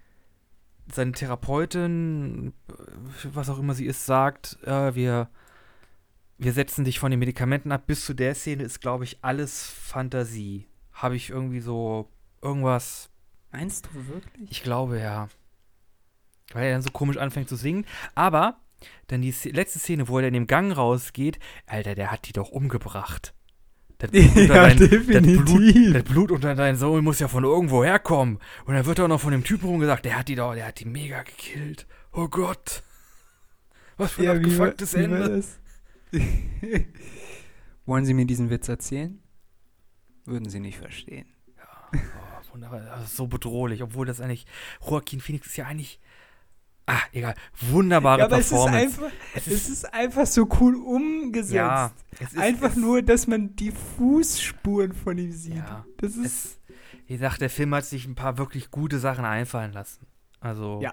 seine 0.94 1.12
Therapeutin, 1.12 2.52
was 3.24 3.50
auch 3.50 3.58
immer 3.58 3.74
sie 3.74 3.86
ist, 3.86 4.06
sagt, 4.06 4.58
äh, 4.64 4.94
wir, 4.94 5.28
wir 6.38 6.52
setzen 6.52 6.84
dich 6.84 6.98
von 6.98 7.10
den 7.10 7.20
Medikamenten 7.20 7.72
ab, 7.72 7.86
bis 7.86 8.04
zu 8.04 8.14
der 8.14 8.34
Szene 8.34 8.62
ist, 8.62 8.80
glaube 8.80 9.04
ich, 9.04 9.18
alles 9.22 9.66
Fantasie. 9.66 10.66
Habe 10.92 11.16
ich 11.16 11.30
irgendwie 11.30 11.60
so 11.60 12.08
irgendwas, 12.42 13.10
Meinst 13.50 13.88
du 13.92 14.06
wirklich? 14.08 14.50
ich 14.50 14.62
glaube 14.62 14.98
ja. 14.98 15.28
Weil 16.52 16.66
er 16.66 16.72
dann 16.72 16.82
so 16.82 16.90
komisch 16.90 17.16
anfängt 17.16 17.48
zu 17.48 17.56
singen. 17.56 17.86
Aber 18.14 18.58
dann 19.06 19.22
die 19.22 19.34
letzte 19.50 19.78
Szene, 19.78 20.08
wo 20.08 20.18
er 20.18 20.28
in 20.28 20.34
dem 20.34 20.46
Gang 20.46 20.76
rausgeht, 20.76 21.38
Alter, 21.66 21.94
der 21.94 22.10
hat 22.10 22.26
die 22.26 22.32
doch 22.32 22.50
umgebracht. 22.50 23.34
Das 24.02 24.10
Blut, 24.10 24.36
unter 24.36 24.54
Ja, 24.54 24.68
dein, 24.68 24.78
das. 24.78 25.44
Blut, 25.44 25.94
das 25.94 26.02
Blut 26.04 26.30
unter 26.32 26.54
deinen 26.54 26.76
Sohn 26.76 27.04
muss 27.04 27.18
ja 27.20 27.28
von 27.28 27.44
irgendwo 27.44 27.84
herkommen. 27.84 28.38
Und 28.66 28.74
dann 28.74 28.84
wird 28.84 29.00
auch 29.00 29.08
noch 29.08 29.20
von 29.20 29.32
dem 29.32 29.44
Typen 29.44 29.66
rumgesagt, 29.66 30.04
der 30.04 30.18
hat 30.18 30.28
die 30.28 30.34
doch, 30.34 30.54
der 30.54 30.66
hat 30.66 30.80
die 30.80 30.84
mega 30.84 31.22
gekillt. 31.22 31.86
Oh 32.12 32.28
Gott. 32.28 32.82
Was 33.96 34.12
für 34.12 34.22
ein 34.22 34.24
Ja, 34.26 34.32
abgefucktes 34.34 34.94
wie 34.94 35.08
war 35.10 35.20
Ende. 35.20 35.28
das? 35.36 35.58
Wollen 37.86 38.04
Sie 38.04 38.14
mir 38.14 38.26
diesen 38.26 38.50
Witz 38.50 38.68
erzählen? 38.68 39.20
Würden 40.24 40.48
Sie 40.48 40.60
nicht 40.60 40.78
verstehen. 40.78 41.26
Oh, 41.94 42.54
wunderbar. 42.54 42.80
Das 42.80 43.04
ist 43.04 43.16
so 43.16 43.26
bedrohlich, 43.26 43.82
obwohl 43.82 44.06
das 44.06 44.20
eigentlich, 44.20 44.46
Joaquin 44.86 45.20
Phoenix 45.20 45.46
ist 45.46 45.56
ja 45.56 45.66
eigentlich, 45.66 46.00
ah, 46.86 47.00
egal, 47.12 47.34
wunderbare 47.60 48.20
Ja, 48.20 48.24
aber 48.26 48.38
es 48.38 48.46
ist, 48.46 48.50
Performance. 48.50 49.04
einfach, 49.04 49.16
Es 49.34 49.46
es 49.46 49.68
ist 49.68 49.94
einfach 49.94 50.26
so 50.26 50.48
cool 50.60 50.76
umgesetzt. 50.76 51.52
ja, 51.54 51.92
es 52.18 52.32
ist, 52.32 52.38
einfach 52.38 52.70
es, 52.70 52.76
nur, 52.76 53.02
dass 53.02 53.26
man 53.26 53.54
die 53.56 53.70
Fußspuren 53.72 54.92
von 54.92 55.18
ihm 55.18 55.32
sieht. 55.32 55.56
Ja, 55.56 55.84
das 55.98 56.16
ist. 56.16 56.24
es, 56.24 56.60
wie 57.06 57.14
gesagt, 57.14 57.40
der 57.40 57.50
Film 57.50 57.74
hat 57.74 57.84
sich 57.84 58.06
ein 58.06 58.14
paar 58.14 58.38
wirklich 58.38 58.70
gute 58.70 58.98
Sachen 58.98 59.24
einfallen 59.24 59.72
lassen. 59.72 60.06
Also, 60.40 60.80
Ja. 60.82 60.92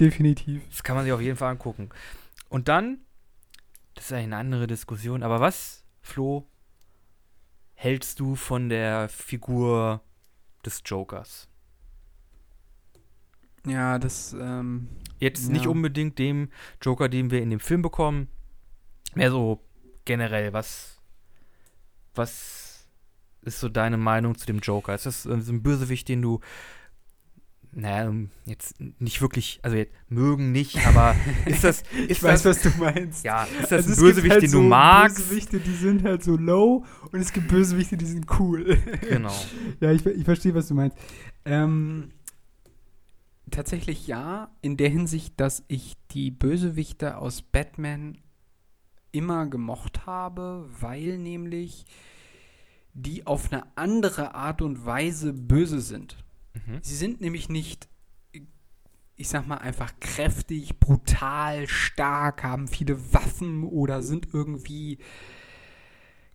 definitiv. 0.00 0.62
das 0.70 0.82
kann 0.82 0.96
man 0.96 1.04
sich 1.04 1.12
auf 1.12 1.20
jeden 1.20 1.36
Fall 1.36 1.50
angucken. 1.50 1.90
Und 2.48 2.68
dann, 2.68 2.98
das 3.94 4.06
ist 4.06 4.12
eigentlich 4.12 4.24
eine 4.26 4.36
andere 4.36 4.66
Diskussion, 4.66 5.22
aber 5.22 5.40
was, 5.40 5.84
Flo, 6.00 6.46
hältst 7.74 8.18
du 8.20 8.34
von 8.34 8.68
der 8.68 9.08
Figur 9.08 10.00
des 10.64 10.82
Jokers? 10.84 11.47
Ja, 13.68 13.98
das. 13.98 14.34
Ähm, 14.38 14.88
Jetzt 15.20 15.48
nicht 15.50 15.64
Ja. 15.64 15.70
unbedingt 15.70 16.18
dem 16.18 16.48
Joker, 16.80 17.08
den 17.08 17.30
wir 17.32 17.42
in 17.42 17.50
dem 17.50 17.58
Film 17.60 17.82
bekommen, 17.82 18.28
mehr 19.14 19.30
so 19.32 19.60
generell, 20.04 20.52
was, 20.52 21.00
was 22.14 22.86
ist 23.42 23.58
so 23.60 23.68
deine 23.68 23.96
Meinung 23.96 24.36
zu 24.36 24.46
dem 24.46 24.60
Joker? 24.60 24.94
Ist 24.94 25.06
das 25.06 25.26
äh, 25.26 25.40
so 25.40 25.52
ein 25.52 25.62
Bösewicht, 25.62 26.08
den 26.08 26.22
du, 26.22 26.38
naja, 27.72 28.08
ähm, 28.08 28.30
jetzt 28.44 28.76
nicht 29.00 29.20
wirklich, 29.20 29.58
also 29.62 29.76
jetzt 29.76 29.92
mögen 30.08 30.52
nicht, 30.52 30.86
aber 30.86 31.16
ist 31.46 31.64
das, 31.64 31.80
ist 31.80 32.10
ich 32.10 32.22
weiß, 32.22 32.42
das, 32.44 32.64
was 32.64 32.72
du 32.72 32.78
meinst. 32.78 33.24
ja, 33.24 33.44
ist 33.44 33.72
das 33.72 33.72
Also 33.72 33.88
ein 33.88 33.92
es 33.92 33.98
Bösewicht, 33.98 34.22
gibt 34.22 34.32
halt 34.34 34.42
den 34.44 34.50
so 34.50 34.58
du 34.62 34.68
magst? 34.68 35.16
Bösewichte, 35.18 35.58
die 35.60 35.74
sind 35.74 36.04
halt 36.04 36.22
so 36.22 36.36
low 36.36 36.84
und 37.10 37.20
es 37.20 37.32
gibt 37.32 37.48
Bösewichte, 37.48 37.96
die 37.96 38.06
sind 38.06 38.26
cool. 38.38 38.78
Genau. 39.08 39.34
Ja, 39.80 39.90
ich, 39.92 40.04
ich 40.06 40.24
verstehe, 40.24 40.54
was 40.54 40.68
du 40.68 40.74
meinst. 40.74 40.96
Ähm, 41.44 42.10
tatsächlich 43.50 44.06
ja, 44.06 44.50
in 44.62 44.76
der 44.76 44.88
Hinsicht, 44.88 45.40
dass 45.40 45.64
ich 45.68 45.94
die 46.10 46.30
Bösewichte 46.30 47.18
aus 47.18 47.42
Batman 47.42 48.18
immer 49.12 49.46
gemocht 49.46 50.06
habe, 50.06 50.68
weil 50.80 51.18
nämlich 51.18 51.86
die 52.94 53.26
auf 53.26 53.52
eine 53.52 53.64
andere 53.76 54.34
Art 54.34 54.62
und 54.62 54.84
Weise 54.84 55.32
böse 55.32 55.80
sind. 55.80 56.16
Mhm. 56.54 56.78
Sie 56.82 56.96
sind 56.96 57.20
nämlich 57.20 57.48
nicht, 57.48 57.88
ich 59.16 59.28
sag 59.28 59.46
mal, 59.46 59.58
einfach 59.58 59.92
kräftig, 60.00 60.78
brutal, 60.80 61.68
stark, 61.68 62.42
haben 62.42 62.68
viele 62.68 63.12
Waffen 63.12 63.64
oder 63.64 64.02
sind 64.02 64.28
irgendwie, 64.32 64.98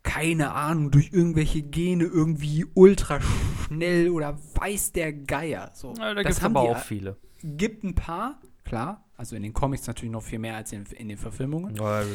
keine 0.04 0.52
Ahnung, 0.52 0.92
durch 0.92 1.12
irgendwelche 1.12 1.62
Gene 1.62 2.04
irgendwie 2.04 2.66
ultra 2.74 3.20
schnell 3.66 4.10
oder 4.10 4.38
weiß 4.56 4.92
der 4.92 5.14
Geier. 5.14 5.72
So, 5.74 5.94
Ja, 5.98 6.14
da 6.14 6.16
das 6.16 6.24
gibt 6.24 6.38
es 6.38 6.42
haben 6.44 6.58
aber 6.58 6.70
auch 6.70 6.80
viele. 6.80 7.18
Gibt 7.42 7.84
ein 7.84 7.96
paar, 7.96 8.40
klar. 8.64 9.06
Also 9.16 9.36
in 9.36 9.44
den 9.44 9.54
Comics 9.54 9.88
natürlich 9.88 10.12
noch 10.12 10.24
viel 10.24 10.40
mehr 10.40 10.56
als 10.56 10.72
in, 10.74 10.86
in 10.98 11.08
den 11.08 11.18
Verfilmungen. 11.18 11.76
Ja, 11.76 12.02
ja, 12.02 12.08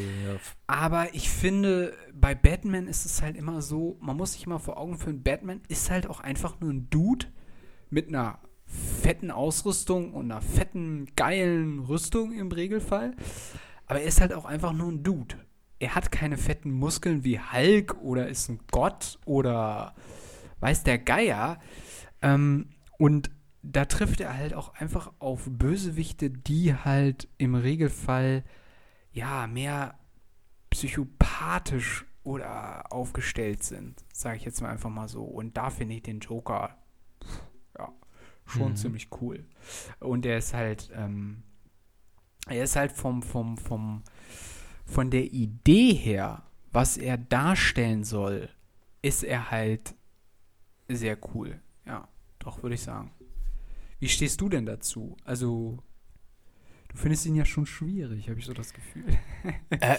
Aber 0.67 1.15
ich 1.15 1.31
finde, 1.31 1.95
bei 2.13 2.35
Batman 2.35 2.87
ist 2.87 3.07
es 3.07 3.23
halt 3.23 3.37
immer 3.37 3.63
so, 3.63 3.97
man 4.01 4.17
muss 4.17 4.33
sich 4.33 4.45
immer 4.45 4.59
vor 4.59 4.77
Augen 4.79 4.99
führen, 4.99 5.23
Batman 5.23 5.63
ist 5.69 5.91
halt 5.91 6.07
auch 6.09 6.21
einfach 6.21 6.61
nur 6.61 6.71
ein 6.71 6.91
Dude 6.91 7.27
mit 7.89 8.09
einer 8.09 8.41
fetten 8.67 9.31
Ausrüstung 9.31 10.13
und 10.13 10.31
einer 10.31 10.43
fetten, 10.43 11.07
geilen 11.17 11.79
Rüstung 11.79 12.33
im 12.33 12.53
Regelfall. 12.53 13.17
Aber 13.87 14.01
er 14.01 14.07
ist 14.07 14.21
halt 14.21 14.35
auch 14.35 14.45
einfach 14.45 14.73
nur 14.75 14.93
ein 14.93 15.03
Dude. 15.03 15.37
Er 15.79 15.95
hat 15.95 16.11
keine 16.11 16.37
fetten 16.37 16.71
Muskeln 16.73 17.25
wie 17.25 17.39
Hulk 17.39 18.01
oder 18.03 18.29
ist 18.29 18.49
ein 18.49 18.61
Gott 18.71 19.19
oder 19.25 19.95
weiß 20.61 20.83
der 20.83 20.99
Geier. 20.99 21.61
Ähm, 22.21 22.71
und 22.99 23.31
da 23.63 23.85
trifft 23.85 24.21
er 24.21 24.37
halt 24.37 24.55
auch 24.55 24.75
einfach 24.75 25.13
auf 25.19 25.47
Bösewichte, 25.49 26.31
die 26.31 26.75
halt 26.75 27.29
im 27.39 27.55
Regelfall 27.55 28.45
ja 29.13 29.47
mehr 29.47 29.99
psychopathisch 30.71 32.07
oder 32.23 32.93
aufgestellt 32.93 33.63
sind, 33.63 34.05
sage 34.13 34.37
ich 34.37 34.45
jetzt 34.45 34.61
mal 34.61 34.71
einfach 34.71 34.91
mal 34.91 35.09
so. 35.09 35.23
Und 35.25 35.57
da 35.57 35.71
finde 35.71 35.95
ich 35.95 36.03
den 36.03 36.21
Joker 36.21 36.77
ja 37.79 37.93
schon 38.47 38.73
Mhm. 38.73 38.77
ziemlich 38.77 39.09
cool. 39.21 39.47
Und 40.01 40.27
er 40.27 40.39
ist 40.39 40.55
halt, 40.55 40.91
ähm, 40.95 41.43
er 42.47 42.65
ist 42.65 42.77
halt 42.77 42.93
vom, 42.93 43.23
vom, 43.23 43.57
vom, 43.59 44.03
von 44.89 45.11
der 45.11 45.33
Idee 45.33 45.93
her, 45.93 46.43
was 46.73 46.97
er 46.97 47.19
darstellen 47.19 48.05
soll, 48.05 48.49
ist 49.03 49.23
er 49.23 49.51
halt 49.51 49.95
sehr 50.89 51.17
cool. 51.35 51.61
Ja, 51.87 52.09
doch, 52.39 52.63
würde 52.63 52.75
ich 52.75 52.83
sagen. 52.83 53.13
Wie 54.01 54.09
stehst 54.09 54.41
du 54.41 54.49
denn 54.49 54.67
dazu? 54.67 55.17
Also, 55.25 55.79
du 56.89 56.97
findest 56.97 57.27
ihn 57.27 57.37
ja 57.37 57.45
schon 57.45 57.67
schwierig, 57.67 58.29
habe 58.29 58.39
ich 58.41 58.47
so 58.47 58.55
das 58.55 58.73
Gefühl. 58.73 59.05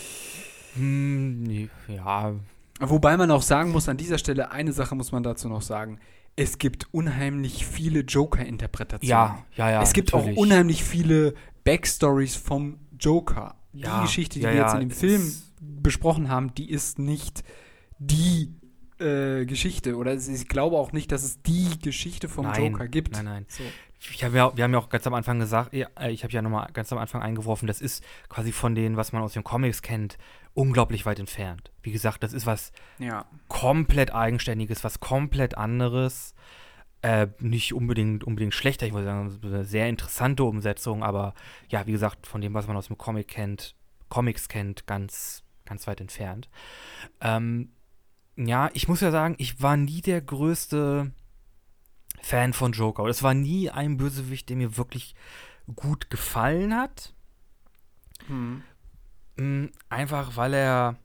Hm, 0.75 1.41
nee, 1.41 1.67
ja, 1.87 2.35
Wobei 2.79 3.17
man 3.17 3.29
auch 3.31 3.41
sagen 3.41 3.71
muss, 3.71 3.89
an 3.89 3.97
dieser 3.97 4.17
Stelle, 4.17 4.51
eine 4.51 4.71
Sache 4.71 4.95
muss 4.95 5.11
man 5.11 5.23
dazu 5.23 5.49
noch 5.49 5.61
sagen. 5.61 5.99
Es 6.35 6.57
gibt 6.57 6.87
unheimlich 6.93 7.65
viele 7.65 8.01
Joker-Interpretationen. 8.01 9.09
ja, 9.09 9.45
ja, 9.55 9.71
ja. 9.71 9.81
es 9.81 9.91
gibt 9.91 10.13
natürlich. 10.13 10.37
auch 10.37 10.41
unheimlich 10.41 10.83
viele 10.83 11.33
Backstories 11.65 12.37
vom 12.37 12.77
Joker. 12.97 13.55
Die 13.73 13.79
Ja, 13.81 14.01
Geschichte, 14.01 14.39
die 14.39 14.45
ja, 14.45 14.51
wir 14.53 14.59
jetzt 14.61 14.73
in 14.73 14.79
dem 14.81 14.91
Film 14.91 15.33
besprochen 15.59 16.29
haben, 16.29 16.53
die 16.55 16.69
ist 16.69 16.99
nicht 16.99 17.43
die 17.99 18.53
äh, 18.99 19.45
Geschichte. 19.45 19.95
Oder 19.97 20.13
ich 20.15 20.47
glaube 20.47 20.77
auch 20.77 20.91
nicht, 20.91 21.11
dass 21.11 21.23
es 21.23 21.41
die 21.41 21.79
Geschichte 21.81 22.29
vom 22.29 22.45
Nein, 22.45 22.71
Joker 22.73 22.87
gibt. 22.87 23.13
Nein, 23.13 23.25
nein. 23.25 23.45
So. 23.49 23.63
Hab 24.23 24.33
ja, 24.33 24.55
wir 24.55 24.63
haben 24.63 24.71
ja 24.71 24.79
auch 24.79 24.87
ganz 24.89 25.05
am 25.07 25.13
Anfang 25.13 25.39
gesagt, 25.39 25.73
ja, 25.73 25.87
äh, 25.99 26.11
ich 26.11 26.23
habe 26.23 26.31
ja 26.31 26.41
nochmal 26.41 26.69
ganz 26.71 26.91
am 26.93 26.97
Anfang 26.97 27.21
eingeworfen, 27.21 27.67
das 27.67 27.81
ist 27.81 28.01
quasi 28.29 28.53
von 28.53 28.73
denen, 28.73 28.95
was 28.95 29.11
man 29.11 29.21
aus 29.21 29.33
den 29.33 29.43
Comics 29.43 29.81
kennt, 29.81 30.17
unglaublich 30.53 31.05
weit 31.05 31.19
entfernt. 31.19 31.71
Wie 31.83 31.91
gesagt, 31.91 32.23
das 32.23 32.31
ist 32.31 32.45
was 32.45 32.71
Ja. 32.97 33.25
komplett 33.49 34.13
Eigenständiges, 34.13 34.85
was 34.85 35.01
komplett 35.01 35.57
anderes. 35.57 36.33
Äh, 37.01 37.27
nicht 37.39 37.73
unbedingt, 37.73 38.25
unbedingt 38.25 38.53
schlechter, 38.53 38.85
ich 38.85 38.93
würde 38.93 39.05
sagen, 39.05 39.39
eine 39.41 39.63
sehr 39.63 39.87
interessante 39.87 40.43
Umsetzung, 40.43 41.01
aber 41.01 41.33
ja, 41.69 41.87
wie 41.87 41.93
gesagt, 41.93 42.27
von 42.27 42.41
dem, 42.41 42.53
was 42.53 42.67
man 42.67 42.75
aus 42.75 42.87
dem 42.87 42.97
Comic 42.97 43.29
kennt, 43.29 43.75
Comics 44.09 44.49
kennt, 44.49 44.85
ganz, 44.85 45.43
ganz 45.65 45.87
weit 45.87 46.01
entfernt. 46.01 46.49
Ähm, 47.21 47.71
ja, 48.35 48.69
ich 48.73 48.87
muss 48.87 49.01
ja 49.01 49.11
sagen, 49.11 49.35
ich 49.37 49.61
war 49.61 49.77
nie 49.77 50.01
der 50.01 50.21
größte 50.21 51.11
Fan 52.21 52.53
von 52.53 52.73
Joker. 52.73 53.05
Es 53.05 53.23
war 53.23 53.33
nie 53.33 53.69
ein 53.69 53.97
Bösewicht, 53.97 54.49
der 54.49 54.57
mir 54.57 54.77
wirklich 54.77 55.15
gut 55.75 56.09
gefallen 56.09 56.75
hat. 56.75 57.13
Hm. 58.27 58.63
Mm, 59.37 59.65
Einfach 59.89 60.35
weil 60.35 60.53
er. 60.53 60.95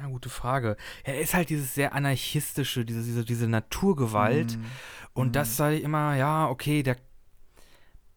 Ja, 0.00 0.06
gute 0.08 0.28
Frage. 0.28 0.76
Er 1.04 1.20
ist 1.20 1.34
halt 1.34 1.50
dieses 1.50 1.74
sehr 1.74 1.92
anarchistische, 1.94 2.84
diese, 2.84 3.02
diese, 3.02 3.24
diese 3.24 3.48
Naturgewalt. 3.48 4.52
Hm. 4.52 4.64
Und 5.14 5.28
Mhm. 5.28 5.32
das 5.32 5.56
sei 5.56 5.76
immer, 5.78 6.14
ja, 6.14 6.48
okay, 6.48 6.82
der. 6.82 6.96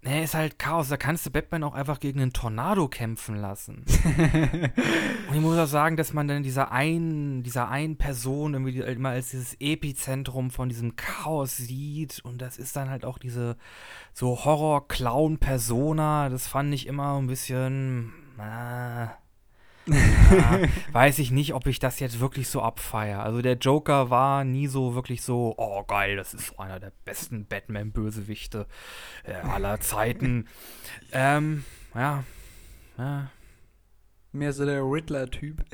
Er 0.03 0.23
ist 0.23 0.33
halt 0.33 0.57
Chaos. 0.57 0.89
Da 0.89 0.97
kannst 0.97 1.27
du 1.27 1.29
Batman 1.29 1.63
auch 1.63 1.75
einfach 1.75 1.99
gegen 1.99 2.21
einen 2.21 2.33
Tornado 2.33 2.87
kämpfen 2.87 3.35
lassen. 3.35 3.85
Und 5.29 5.35
ich 5.35 5.41
muss 5.41 5.59
auch 5.59 5.67
sagen, 5.67 5.95
dass 5.95 6.11
man 6.11 6.27
dann 6.27 6.41
dieser 6.41 6.71
einen, 6.71 7.43
dieser 7.43 7.69
einen 7.69 7.97
Person 7.97 8.53
irgendwie 8.53 8.71
die- 8.71 8.79
immer 8.79 9.09
als 9.09 9.29
dieses 9.29 9.55
Epizentrum 9.59 10.49
von 10.49 10.69
diesem 10.69 10.95
Chaos 10.95 11.55
sieht. 11.57 12.19
Und 12.23 12.41
das 12.41 12.57
ist 12.57 12.75
dann 12.75 12.89
halt 12.89 13.05
auch 13.05 13.19
diese 13.19 13.57
so 14.11 14.43
Horror-Clown-Persona. 14.43 16.29
Das 16.29 16.47
fand 16.47 16.73
ich 16.73 16.87
immer 16.87 17.19
ein 17.19 17.27
bisschen. 17.27 18.11
Äh, 18.39 19.05
ja, 19.87 20.59
weiß 20.91 21.19
ich 21.19 21.31
nicht, 21.31 21.53
ob 21.53 21.67
ich 21.67 21.79
das 21.79 21.99
jetzt 21.99 22.19
wirklich 22.19 22.47
so 22.47 22.61
abfeiere. 22.61 23.23
Also 23.23 23.41
der 23.41 23.57
Joker 23.57 24.09
war 24.09 24.43
nie 24.43 24.67
so 24.67 24.95
wirklich 24.95 25.21
so, 25.21 25.55
oh 25.57 25.83
geil, 25.83 26.15
das 26.15 26.33
ist 26.33 26.59
einer 26.59 26.79
der 26.79 26.91
besten 27.05 27.45
Batman-Bösewichte 27.45 28.67
äh, 29.23 29.33
aller 29.33 29.79
Zeiten. 29.79 30.47
ähm, 31.11 31.65
ja, 31.95 32.23
ja. 32.97 33.31
Mehr 34.31 34.53
so 34.53 34.65
der 34.65 34.81
Riddler-Typ. 34.81 35.63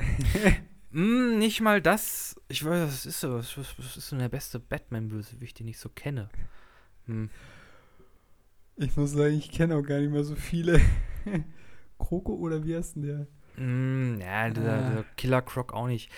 Hm, 0.90 1.38
nicht 1.38 1.60
mal 1.60 1.82
das. 1.82 2.40
Ich 2.48 2.64
weiß, 2.64 2.88
was 2.88 3.04
ist 3.04 3.20
so, 3.20 3.34
was 3.34 3.56
ist 3.58 4.08
so 4.08 4.16
der 4.16 4.30
beste 4.30 4.58
Batman-Bösewicht, 4.58 5.58
den 5.58 5.68
ich 5.68 5.78
so 5.78 5.90
kenne? 5.90 6.30
Hm. 7.04 7.28
Ich 8.76 8.96
muss 8.96 9.12
sagen, 9.12 9.34
ich 9.34 9.50
kenne 9.50 9.76
auch 9.76 9.82
gar 9.82 9.98
nicht 9.98 10.12
mehr 10.12 10.24
so 10.24 10.34
viele. 10.34 10.80
Kroko 11.98 12.34
oder 12.34 12.64
wie 12.64 12.74
heißt 12.74 12.96
denn 12.96 13.02
der? 13.02 13.26
Mm, 13.58 14.20
ja, 14.20 14.50
dieser, 14.50 14.72
Ah. 14.74 14.88
dieser 14.90 15.04
Killer 15.16 15.42
Croc 15.42 15.72
auch 15.72 15.86
nicht. 15.86 16.10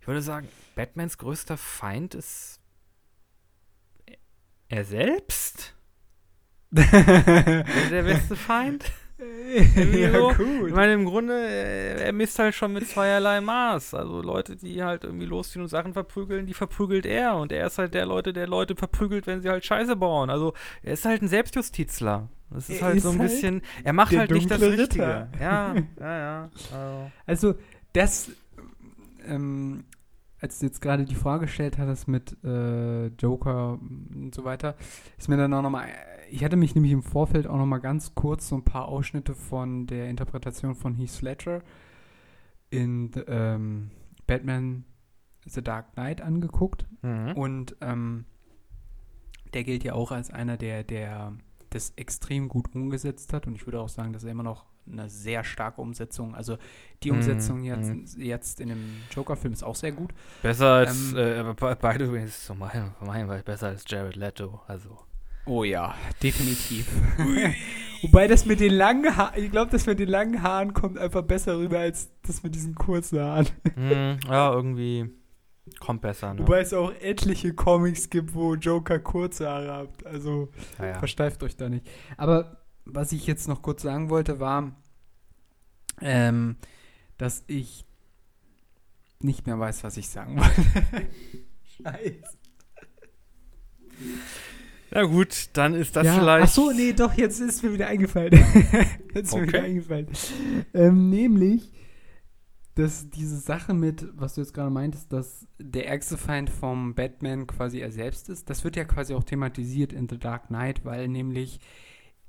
Ich 0.00 0.06
würde 0.06 0.22
sagen, 0.22 0.48
Batmans 0.76 1.18
größter 1.18 1.56
Feind 1.56 2.14
ist 2.14 2.60
er 4.68 4.84
selbst? 4.84 5.74
Er 6.74 7.64
der 7.90 8.02
beste 8.02 8.34
Feind? 8.36 8.90
ja, 9.76 10.10
so. 10.12 10.30
Ich 10.32 10.36
gut. 10.36 10.70
meine, 10.72 10.94
im 10.94 11.04
Grunde, 11.04 11.34
äh, 11.34 12.02
er 12.06 12.12
misst 12.12 12.38
halt 12.40 12.54
schon 12.54 12.72
mit 12.72 12.88
zweierlei 12.88 13.40
Maß. 13.40 13.94
Also 13.94 14.20
Leute, 14.22 14.56
die 14.56 14.82
halt 14.82 15.04
irgendwie 15.04 15.26
losziehen 15.26 15.62
und 15.62 15.68
Sachen 15.68 15.92
verprügeln, 15.92 16.46
die 16.46 16.54
verprügelt 16.54 17.06
er. 17.06 17.36
Und 17.36 17.52
er 17.52 17.68
ist 17.68 17.78
halt 17.78 17.94
der 17.94 18.06
Leute, 18.06 18.32
der 18.32 18.48
Leute 18.48 18.74
verprügelt, 18.74 19.26
wenn 19.28 19.40
sie 19.40 19.48
halt 19.50 19.64
Scheiße 19.64 19.94
bauen. 19.94 20.30
Also 20.30 20.52
er 20.82 20.94
ist 20.94 21.04
halt 21.04 21.22
ein 21.22 21.28
Selbstjustizler. 21.28 22.28
Das 22.54 22.70
ist 22.70 22.80
Er 22.80 22.86
halt 22.86 22.96
ist 22.96 23.02
so 23.02 23.10
ein 23.10 23.18
halt 23.18 23.30
bisschen, 23.30 23.62
er 23.82 23.92
macht 23.92 24.16
halt 24.16 24.30
nicht 24.30 24.50
das 24.50 24.60
Richtige. 24.60 24.82
Ritter. 24.82 25.28
Ja, 25.40 25.74
ja, 26.00 26.18
ja. 26.18 26.50
Also. 26.72 27.10
Also, 27.26 27.54
das, 27.92 28.30
ähm, 29.26 29.84
als 30.40 30.58
du 30.60 30.66
jetzt 30.66 30.80
gerade 30.80 31.04
die 31.04 31.14
Frage 31.14 31.46
gestellt 31.46 31.78
hattest 31.78 32.06
mit 32.06 32.36
äh, 32.44 33.06
Joker 33.06 33.78
und 33.80 34.32
so 34.34 34.44
weiter, 34.44 34.76
ist 35.18 35.28
mir 35.28 35.36
dann 35.36 35.52
auch 35.52 35.62
nochmal, 35.62 35.88
ich 36.30 36.44
hatte 36.44 36.56
mich 36.56 36.74
nämlich 36.74 36.92
im 36.92 37.02
Vorfeld 37.02 37.46
auch 37.46 37.56
nochmal 37.58 37.80
ganz 37.80 38.14
kurz 38.14 38.48
so 38.48 38.56
ein 38.56 38.64
paar 38.64 38.88
Ausschnitte 38.88 39.34
von 39.34 39.86
der 39.86 40.08
Interpretation 40.08 40.74
von 40.74 40.94
Heath 40.94 41.22
Ledger 41.22 41.62
in 42.70 43.10
the, 43.12 43.20
ähm, 43.26 43.90
Batman 44.26 44.84
The 45.46 45.62
Dark 45.62 45.92
Knight 45.94 46.20
angeguckt. 46.20 46.86
Mhm. 47.02 47.32
Und 47.32 47.76
ähm, 47.80 48.24
der 49.52 49.64
gilt 49.64 49.84
ja 49.84 49.94
auch 49.94 50.10
als 50.10 50.30
einer, 50.30 50.56
der, 50.56 50.82
der 50.84 51.32
das 51.74 51.92
extrem 51.96 52.48
gut 52.48 52.74
umgesetzt 52.74 53.32
hat. 53.32 53.46
Und 53.46 53.54
ich 53.54 53.66
würde 53.66 53.80
auch 53.80 53.88
sagen, 53.88 54.12
dass 54.12 54.24
er 54.24 54.30
immer 54.30 54.42
noch 54.42 54.64
eine 54.90 55.08
sehr 55.08 55.44
starke 55.44 55.80
Umsetzung, 55.80 56.34
also 56.34 56.58
die 57.02 57.10
Mhm, 57.10 57.16
Umsetzung 57.16 57.62
jetzt, 57.64 57.88
mhm. 57.90 58.06
jetzt 58.22 58.60
in 58.60 58.68
dem 58.68 58.96
Joker-Film 59.10 59.52
ist 59.54 59.62
auch 59.64 59.74
sehr 59.76 59.92
gut. 59.92 60.12
Besser 60.42 60.66
als, 60.74 61.12
Ähm, 61.12 61.48
äh, 61.50 61.54
by, 61.54 61.74
by 61.80 61.94
the 62.04 62.12
way, 62.12 62.24
ist 62.24 62.44
so 62.44 62.54
mein, 62.54 62.92
mein 63.00 63.26
Fall 63.26 63.42
besser 63.42 63.68
als 63.68 63.84
Jared 63.88 64.16
Leto. 64.16 64.60
Also. 64.66 64.98
Oh 65.46 65.64
ja, 65.64 65.94
definitiv. 66.22 66.86
Wobei 68.02 68.28
das 68.28 68.44
mit 68.44 68.60
den 68.60 68.72
langen 68.72 69.16
Haaren, 69.16 69.42
ich 69.42 69.50
glaube, 69.50 69.70
das 69.70 69.86
mit 69.86 69.98
den 69.98 70.08
langen 70.08 70.42
Haaren 70.42 70.74
kommt 70.74 70.98
einfach 70.98 71.22
besser 71.22 71.58
rüber 71.58 71.78
als 71.78 72.10
das 72.26 72.42
mit 72.42 72.54
diesen 72.54 72.74
kurzen 72.74 73.20
Haaren. 73.20 73.48
hm, 73.74 74.18
ja, 74.28 74.52
irgendwie. 74.52 75.10
Kommt 75.80 76.02
besser, 76.02 76.34
ne? 76.34 76.40
Wobei 76.40 76.60
es 76.60 76.72
auch 76.74 76.92
etliche 77.00 77.54
Comics 77.54 78.10
gibt, 78.10 78.34
wo 78.34 78.54
Joker 78.54 78.98
kurze 78.98 79.48
Haare 79.48 79.72
hat. 79.72 80.06
Also 80.06 80.50
Ja, 80.78 80.86
ja. 80.86 80.98
versteift 80.98 81.42
euch 81.42 81.56
da 81.56 81.68
nicht. 81.68 81.86
Aber 82.16 82.64
was 82.84 83.12
ich 83.12 83.26
jetzt 83.26 83.48
noch 83.48 83.62
kurz 83.62 83.82
sagen 83.82 84.10
wollte, 84.10 84.40
war, 84.40 84.76
ähm, 86.02 86.56
dass 87.16 87.44
ich 87.46 87.86
nicht 89.20 89.46
mehr 89.46 89.58
weiß, 89.58 89.84
was 89.84 89.96
ich 89.96 90.08
sagen 90.08 90.36
wollte. 90.38 90.62
Scheiße. 91.82 92.36
Na 94.90 95.02
gut, 95.04 95.48
dann 95.54 95.74
ist 95.74 95.96
das 95.96 96.04
ja, 96.06 96.14
vielleicht. 96.18 96.44
Ach 96.44 96.52
so, 96.52 96.70
nee, 96.70 96.92
doch, 96.92 97.14
jetzt 97.14 97.40
ist 97.40 97.62
mir 97.62 97.72
wieder 97.72 97.86
eingefallen. 97.88 98.32
jetzt 99.14 99.28
ist 99.28 99.34
mir 99.34 99.42
wieder 99.48 99.58
Okay. 99.58 99.66
eingefallen. 99.66 100.06
Ähm, 100.72 101.10
nämlich, 101.10 101.72
dass 102.74 103.08
diese 103.10 103.38
Sache 103.38 103.72
mit, 103.72 104.08
was 104.14 104.34
du 104.34 104.40
jetzt 104.40 104.52
gerade 104.52 104.70
meintest, 104.70 105.12
dass 105.12 105.46
der 105.58 105.86
ärgste 105.88 106.18
Feind 106.18 106.50
vom 106.50 106.94
Batman 106.94 107.46
quasi 107.46 107.78
er 107.78 107.92
selbst 107.92 108.28
ist, 108.28 108.50
das 108.50 108.64
wird 108.64 108.76
ja 108.76 108.84
quasi 108.84 109.14
auch 109.14 109.24
thematisiert 109.24 109.92
in 109.92 110.08
The 110.08 110.18
Dark 110.18 110.48
Knight, 110.48 110.84
weil 110.84 111.08
nämlich 111.08 111.60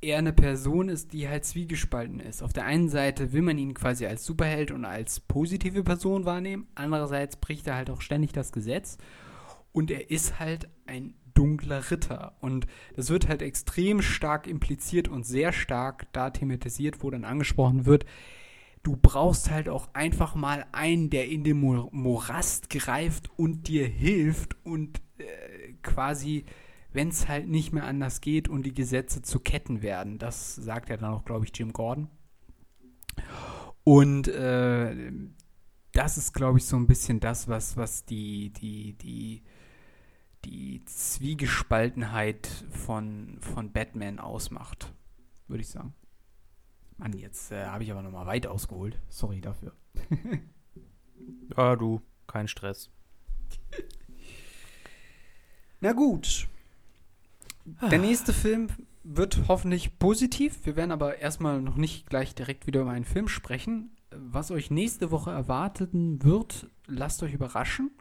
er 0.01 0.19
eine 0.19 0.33
Person 0.33 0.89
ist, 0.89 1.13
die 1.13 1.27
halt 1.27 1.45
zwiegespalten 1.45 2.19
ist. 2.19 2.43
Auf 2.43 2.53
der 2.53 2.65
einen 2.65 2.89
Seite 2.89 3.33
will 3.33 3.41
man 3.41 3.57
ihn 3.57 3.73
quasi 3.73 4.05
als 4.05 4.23
Superheld 4.23 4.69
und 4.69 4.85
als 4.85 5.19
positive 5.19 5.83
Person 5.83 6.25
wahrnehmen, 6.25 6.67
andererseits 6.75 7.37
bricht 7.37 7.65
er 7.65 7.75
halt 7.75 7.89
auch 7.89 8.01
ständig 8.01 8.31
das 8.31 8.51
Gesetz 8.51 8.97
und 9.71 9.89
er 9.89 10.11
ist 10.11 10.39
halt 10.39 10.69
ein 10.85 11.15
dunkler 11.33 11.91
Ritter. 11.91 12.35
Und 12.39 12.67
das 12.95 13.09
wird 13.09 13.27
halt 13.27 13.41
extrem 13.41 14.01
stark 14.01 14.47
impliziert 14.47 15.07
und 15.07 15.25
sehr 15.25 15.51
stark 15.51 16.07
da 16.13 16.29
thematisiert, 16.29 17.03
wo 17.03 17.09
dann 17.09 17.25
angesprochen 17.25 17.85
wird, 17.85 18.05
du 18.85 18.95
brauchst 18.95 19.49
halt 19.49 19.67
auch 19.67 19.89
einfach 19.93 20.35
mal 20.35 20.65
einen, 20.71 21.09
der 21.09 21.27
in 21.27 21.43
den 21.43 21.59
Mo 21.59 21.89
Morast 21.91 22.69
greift 22.69 23.31
und 23.35 23.67
dir 23.67 23.87
hilft 23.87 24.55
und 24.63 25.01
äh, 25.17 25.73
quasi, 25.81 26.45
wenn 26.93 27.07
es 27.07 27.27
halt 27.27 27.47
nicht 27.47 27.73
mehr 27.73 27.85
anders 27.85 28.21
geht 28.21 28.47
und 28.47 28.63
die 28.63 28.75
Gesetze 28.75 29.23
zu 29.23 29.39
Ketten 29.39 29.81
werden. 29.81 30.19
Das 30.19 30.55
sagt 30.55 30.89
ja 30.89 30.97
dann 30.97 31.11
auch, 31.11 31.25
glaube 31.25 31.45
ich, 31.45 31.57
Jim 31.57 31.73
Gordon. 31.73 32.09
Und 33.83 34.27
äh, 34.27 35.11
das 35.91 36.17
ist, 36.17 36.33
glaube 36.33 36.59
ich, 36.59 36.65
so 36.65 36.75
ein 36.75 36.85
bisschen 36.85 37.19
das, 37.19 37.47
was, 37.47 37.77
was 37.77 38.05
die, 38.05 38.51
die, 38.53 38.93
die, 38.93 39.41
die 40.45 40.85
Zwiegespaltenheit 40.85 42.47
von, 42.69 43.39
von 43.41 43.71
Batman 43.71 44.19
ausmacht, 44.19 44.93
würde 45.47 45.61
ich 45.61 45.69
sagen. 45.69 45.95
Mann, 46.97 47.13
jetzt 47.13 47.51
äh, 47.51 47.65
habe 47.65 47.83
ich 47.83 47.91
aber 47.91 48.01
nochmal 48.01 48.25
weit 48.25 48.47
ausgeholt. 48.47 48.99
Sorry 49.09 49.41
dafür. 49.41 49.73
Ja, 51.55 51.75
du, 51.75 52.01
kein 52.27 52.47
Stress. 52.47 52.89
Na 55.79 55.93
gut. 55.93 56.47
Der 57.89 57.99
nächste 57.99 58.33
Film 58.33 58.67
wird 59.03 59.47
hoffentlich 59.47 59.97
positiv. 59.97 60.65
Wir 60.65 60.75
werden 60.75 60.91
aber 60.91 61.19
erstmal 61.19 61.61
noch 61.61 61.77
nicht 61.77 62.09
gleich 62.09 62.35
direkt 62.35 62.67
wieder 62.67 62.81
über 62.81 62.91
einen 62.91 63.05
Film 63.05 63.27
sprechen. 63.27 63.95
Was 64.11 64.51
euch 64.51 64.71
nächste 64.71 65.11
Woche 65.11 65.31
erwarten 65.31 66.23
wird, 66.23 66.69
lasst 66.87 67.21
euch 67.23 67.33
überraschen. 67.33 67.91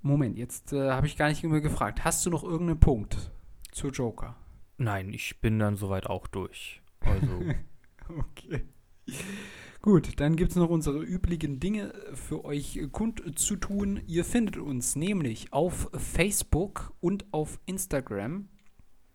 Moment, 0.00 0.38
jetzt 0.38 0.72
äh, 0.72 0.90
habe 0.90 1.06
ich 1.06 1.16
gar 1.16 1.28
nicht 1.28 1.42
mehr 1.42 1.60
gefragt. 1.60 2.04
Hast 2.04 2.24
du 2.24 2.30
noch 2.30 2.44
irgendeinen 2.44 2.80
Punkt 2.80 3.30
zu 3.72 3.88
Joker? 3.88 4.36
Nein, 4.78 5.12
ich 5.12 5.40
bin 5.40 5.58
dann 5.58 5.76
soweit 5.76 6.06
auch 6.06 6.26
durch. 6.26 6.82
Also, 7.06 7.40
Okay. 8.08 8.64
Gut, 9.82 10.20
dann 10.20 10.36
gibt 10.36 10.50
es 10.50 10.56
noch 10.56 10.70
unsere 10.70 11.02
üblichen 11.02 11.60
Dinge 11.60 11.92
für 12.14 12.44
euch 12.44 12.80
kundzutun. 12.92 14.00
Ihr 14.06 14.24
findet 14.24 14.56
uns 14.56 14.96
nämlich 14.96 15.52
auf 15.52 15.90
Facebook 15.92 16.92
und 17.00 17.24
auf 17.32 17.60
Instagram. 17.66 18.48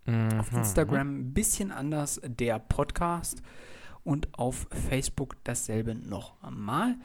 Auf 0.05 0.51
mhm. 0.51 0.57
Instagram 0.59 1.19
ein 1.19 1.33
bisschen 1.33 1.71
anders 1.71 2.21
der 2.23 2.59
Podcast 2.59 3.41
und 4.03 4.33
auf 4.37 4.67
Facebook 4.71 5.35
dasselbe 5.43 5.93
noch 5.93 6.41
einmal. 6.41 6.95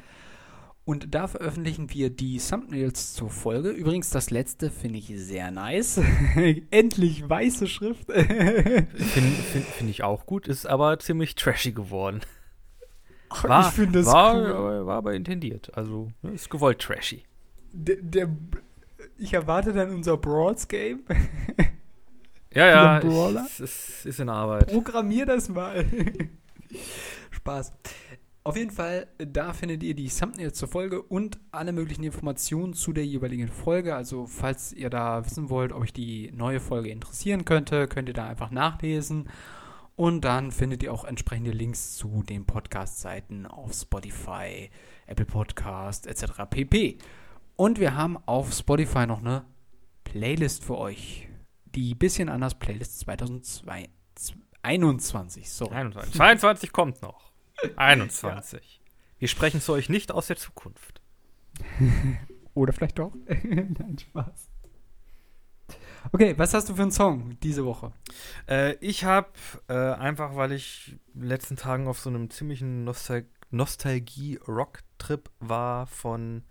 Und 0.86 1.16
da 1.16 1.26
veröffentlichen 1.26 1.92
wir 1.92 2.10
die 2.10 2.38
Thumbnails 2.38 3.12
zur 3.14 3.28
Folge. 3.28 3.70
Übrigens, 3.70 4.10
das 4.10 4.30
letzte 4.30 4.70
finde 4.70 4.98
ich 4.98 5.12
sehr 5.16 5.50
nice. 5.50 6.00
Endlich 6.70 7.28
weiße 7.28 7.66
Schrift. 7.66 8.06
Finde 8.06 8.86
find, 8.94 9.64
find 9.66 9.90
ich 9.90 10.04
auch 10.04 10.26
gut, 10.26 10.46
ist 10.46 10.64
aber 10.64 11.00
ziemlich 11.00 11.34
trashy 11.34 11.72
geworden. 11.72 12.20
ich 13.32 13.66
finde 13.72 13.98
das 13.98 14.06
war, 14.06 14.36
cool. 14.36 14.86
war 14.86 14.98
aber 14.98 15.14
intendiert. 15.14 15.76
Also, 15.76 16.12
ne, 16.22 16.30
ist 16.30 16.50
gewollt 16.50 16.78
trashy. 16.78 17.24
Der, 17.72 17.96
der, 17.96 18.28
ich 19.18 19.34
erwarte 19.34 19.72
dann 19.72 19.90
unser 19.90 20.16
Broads 20.16 20.68
Game. 20.68 21.00
Ja, 22.54 22.68
ja, 22.68 22.98
ich, 23.00 23.60
es 23.60 24.06
ist 24.06 24.18
in 24.18 24.30
Arbeit. 24.30 24.68
Programmier 24.68 25.26
das 25.26 25.50
mal. 25.50 25.84
Spaß. 27.30 27.72
Auf 28.46 28.56
jeden 28.56 28.70
Fall, 28.70 29.08
da 29.18 29.52
findet 29.52 29.82
ihr 29.82 29.96
die 29.96 30.08
Thumbnails 30.08 30.56
zur 30.56 30.68
Folge 30.68 31.02
und 31.02 31.40
alle 31.50 31.72
möglichen 31.72 32.04
Informationen 32.04 32.74
zu 32.74 32.92
der 32.92 33.04
jeweiligen 33.04 33.48
Folge. 33.48 33.96
Also, 33.96 34.28
falls 34.28 34.72
ihr 34.72 34.88
da 34.88 35.26
wissen 35.26 35.50
wollt, 35.50 35.72
ob 35.72 35.82
euch 35.82 35.92
die 35.92 36.30
neue 36.30 36.60
Folge 36.60 36.90
interessieren 36.90 37.44
könnte, 37.44 37.88
könnt 37.88 38.08
ihr 38.08 38.14
da 38.14 38.28
einfach 38.28 38.52
nachlesen. 38.52 39.28
Und 39.96 40.20
dann 40.20 40.52
findet 40.52 40.84
ihr 40.84 40.92
auch 40.92 41.04
entsprechende 41.04 41.50
Links 41.50 41.96
zu 41.96 42.22
den 42.22 42.46
Podcast-Seiten 42.46 43.46
auf 43.46 43.74
Spotify, 43.74 44.70
Apple 45.08 45.26
Podcast 45.26 46.06
etc. 46.06 46.44
pp. 46.48 46.98
Und 47.56 47.80
wir 47.80 47.96
haben 47.96 48.16
auf 48.26 48.52
Spotify 48.52 49.08
noch 49.08 49.22
eine 49.22 49.44
Playlist 50.04 50.62
für 50.62 50.78
euch. 50.78 51.26
Die 51.74 51.96
bisschen 51.96 52.28
anders 52.28 52.54
Playlist 52.54 53.00
2021. 53.00 55.50
Sorry. 55.50 55.74
21. 55.74 56.14
22 56.14 56.70
kommt 56.70 57.02
noch. 57.02 57.25
21. 57.76 58.80
Wir 59.18 59.28
sprechen 59.28 59.60
zu 59.60 59.72
euch 59.72 59.88
nicht 59.88 60.12
aus 60.12 60.26
der 60.26 60.36
Zukunft. 60.36 61.00
Oder 62.54 62.72
vielleicht 62.72 62.98
doch. 62.98 63.12
Nein, 63.26 63.96
Spaß. 63.98 64.50
Okay, 66.12 66.34
was 66.38 66.54
hast 66.54 66.68
du 66.68 66.74
für 66.74 66.82
einen 66.82 66.92
Song 66.92 67.38
diese 67.40 67.64
Woche? 67.64 67.92
Äh, 68.48 68.74
ich 68.76 69.04
habe 69.04 69.28
äh, 69.68 69.74
einfach, 69.74 70.36
weil 70.36 70.52
ich 70.52 70.96
in 71.14 71.22
den 71.22 71.28
letzten 71.28 71.56
Tagen 71.56 71.88
auf 71.88 71.98
so 71.98 72.10
einem 72.10 72.30
ziemlichen 72.30 72.84
Nostal 72.84 73.26
Nostalgie-Rock-Trip 73.50 75.30
war 75.38 75.86
von 75.86 76.42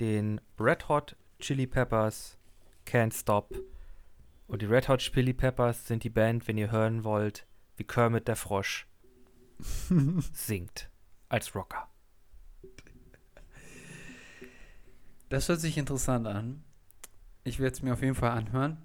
den 0.00 0.40
Red 0.58 0.88
Hot 0.88 1.16
Chili 1.38 1.66
Peppers 1.66 2.38
Can't 2.86 3.18
Stop. 3.18 3.54
Und 4.46 4.62
die 4.62 4.66
Red 4.66 4.88
Hot 4.88 5.00
Chili 5.00 5.32
Peppers 5.32 5.86
sind 5.86 6.04
die 6.04 6.10
Band, 6.10 6.46
wenn 6.46 6.58
ihr 6.58 6.70
hören 6.70 7.04
wollt, 7.04 7.46
wie 7.76 7.84
Kermit 7.84 8.28
der 8.28 8.36
Frosch 8.36 8.86
singt. 10.32 10.90
Als 11.28 11.54
Rocker. 11.54 11.88
Das 15.28 15.48
hört 15.48 15.60
sich 15.60 15.78
interessant 15.78 16.26
an. 16.26 16.64
Ich 17.44 17.60
werde 17.60 17.74
es 17.74 17.82
mir 17.82 17.92
auf 17.92 18.02
jeden 18.02 18.16
Fall 18.16 18.32
anhören. 18.32 18.78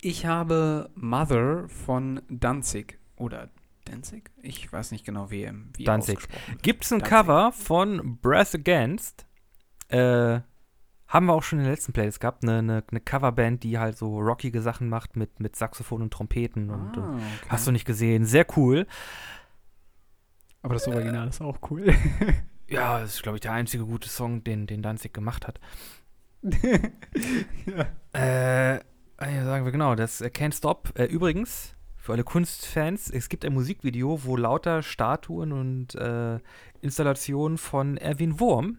Ich 0.00 0.26
habe 0.26 0.90
Mother 0.94 1.68
von 1.68 2.20
Danzig. 2.28 2.98
Oder 3.16 3.50
Danzig? 3.84 4.30
Ich 4.42 4.72
weiß 4.72 4.92
nicht 4.92 5.04
genau, 5.04 5.30
wie, 5.30 5.50
wie 5.74 5.84
Danzig. 5.84 6.20
wird. 6.20 6.62
Gibt's 6.62 6.92
ein. 6.92 7.02
Cover 7.02 7.52
von 7.52 8.18
Breath 8.20 8.54
Against? 8.54 9.26
Äh, 9.88 10.40
haben 11.12 11.26
wir 11.26 11.34
auch 11.34 11.42
schon 11.42 11.58
in 11.58 11.66
der 11.66 11.74
letzten 11.74 11.92
Playlist 11.92 12.20
gehabt. 12.20 12.42
Eine, 12.42 12.58
eine, 12.58 12.84
eine 12.90 13.00
Coverband, 13.00 13.62
die 13.62 13.78
halt 13.78 13.98
so 13.98 14.18
rockige 14.18 14.62
Sachen 14.62 14.88
macht 14.88 15.14
mit, 15.14 15.40
mit 15.40 15.56
Saxophon 15.56 16.00
und 16.00 16.10
Trompeten. 16.10 16.70
Und, 16.70 16.96
und 16.96 17.04
Ah, 17.04 17.16
okay. 17.16 17.48
Hast 17.50 17.66
du 17.66 17.72
nicht 17.72 17.84
gesehen? 17.84 18.24
Sehr 18.24 18.46
cool. 18.56 18.86
Aber 20.62 20.74
das 20.74 20.88
Original 20.88 21.28
ist 21.28 21.42
auch 21.42 21.58
cool. 21.70 21.94
Ja, 22.68 23.00
das 23.00 23.16
ist, 23.16 23.22
glaube 23.22 23.36
ich, 23.36 23.42
der 23.42 23.52
einzige 23.52 23.84
gute 23.84 24.08
Song, 24.08 24.44
den, 24.44 24.66
den 24.66 24.80
Danzig 24.80 25.12
gemacht 25.12 25.46
hat. 25.46 25.60
ja. 28.12 28.78
Äh, 28.78 28.80
sagen 29.18 29.66
wir 29.66 29.72
genau, 29.72 29.94
das 29.94 30.22
äh, 30.22 30.28
Can't 30.28 30.56
Stop. 30.56 30.90
Äh, 30.98 31.04
übrigens, 31.04 31.76
für 31.98 32.12
alle 32.12 32.24
Kunstfans, 32.24 33.10
es 33.10 33.28
gibt 33.28 33.44
ein 33.44 33.52
Musikvideo, 33.52 34.24
wo 34.24 34.36
lauter 34.38 34.82
Statuen 34.82 35.52
und 35.52 35.94
äh, 35.96 36.38
Installationen 36.80 37.58
von 37.58 37.98
Erwin 37.98 38.40
Wurm, 38.40 38.78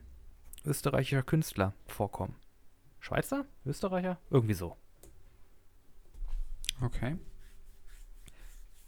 österreichischer 0.65 1.23
Künstler, 1.23 1.73
vorkommen. 1.87 2.35
Schweizer? 2.99 3.45
Österreicher? 3.65 4.17
Irgendwie 4.29 4.53
so. 4.53 4.77
Okay. 6.81 7.17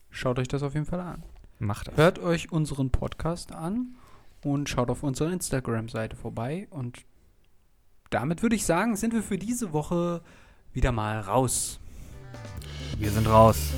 Schaut 0.10 0.40
euch 0.40 0.48
das 0.48 0.64
auf 0.64 0.74
jeden 0.74 0.86
Fall 0.86 1.02
an. 1.02 1.24
Macht 1.60 1.90
das. 1.90 1.98
Hört 1.98 2.20
euch 2.20 2.52
unseren 2.52 2.90
Podcast 2.90 3.52
an 3.52 3.96
und 4.42 4.70
schaut 4.70 4.90
auf 4.90 5.04
unserer 5.04 5.32
Instagram-Seite 5.32 6.16
vorbei. 6.16 6.68
Und 6.70 7.06
damit 8.10 8.42
würde 8.42 8.56
ich 8.56 8.66
sagen, 8.66 8.96
sind 8.96 9.14
wir 9.14 9.24
für 9.24 9.38
diese 9.38 9.74
Woche 9.74 10.22
wieder 10.74 10.92
mal 10.92 11.20
raus. 11.20 11.80
Wir 12.98 13.12
sind 13.12 13.28
raus. 13.28 13.72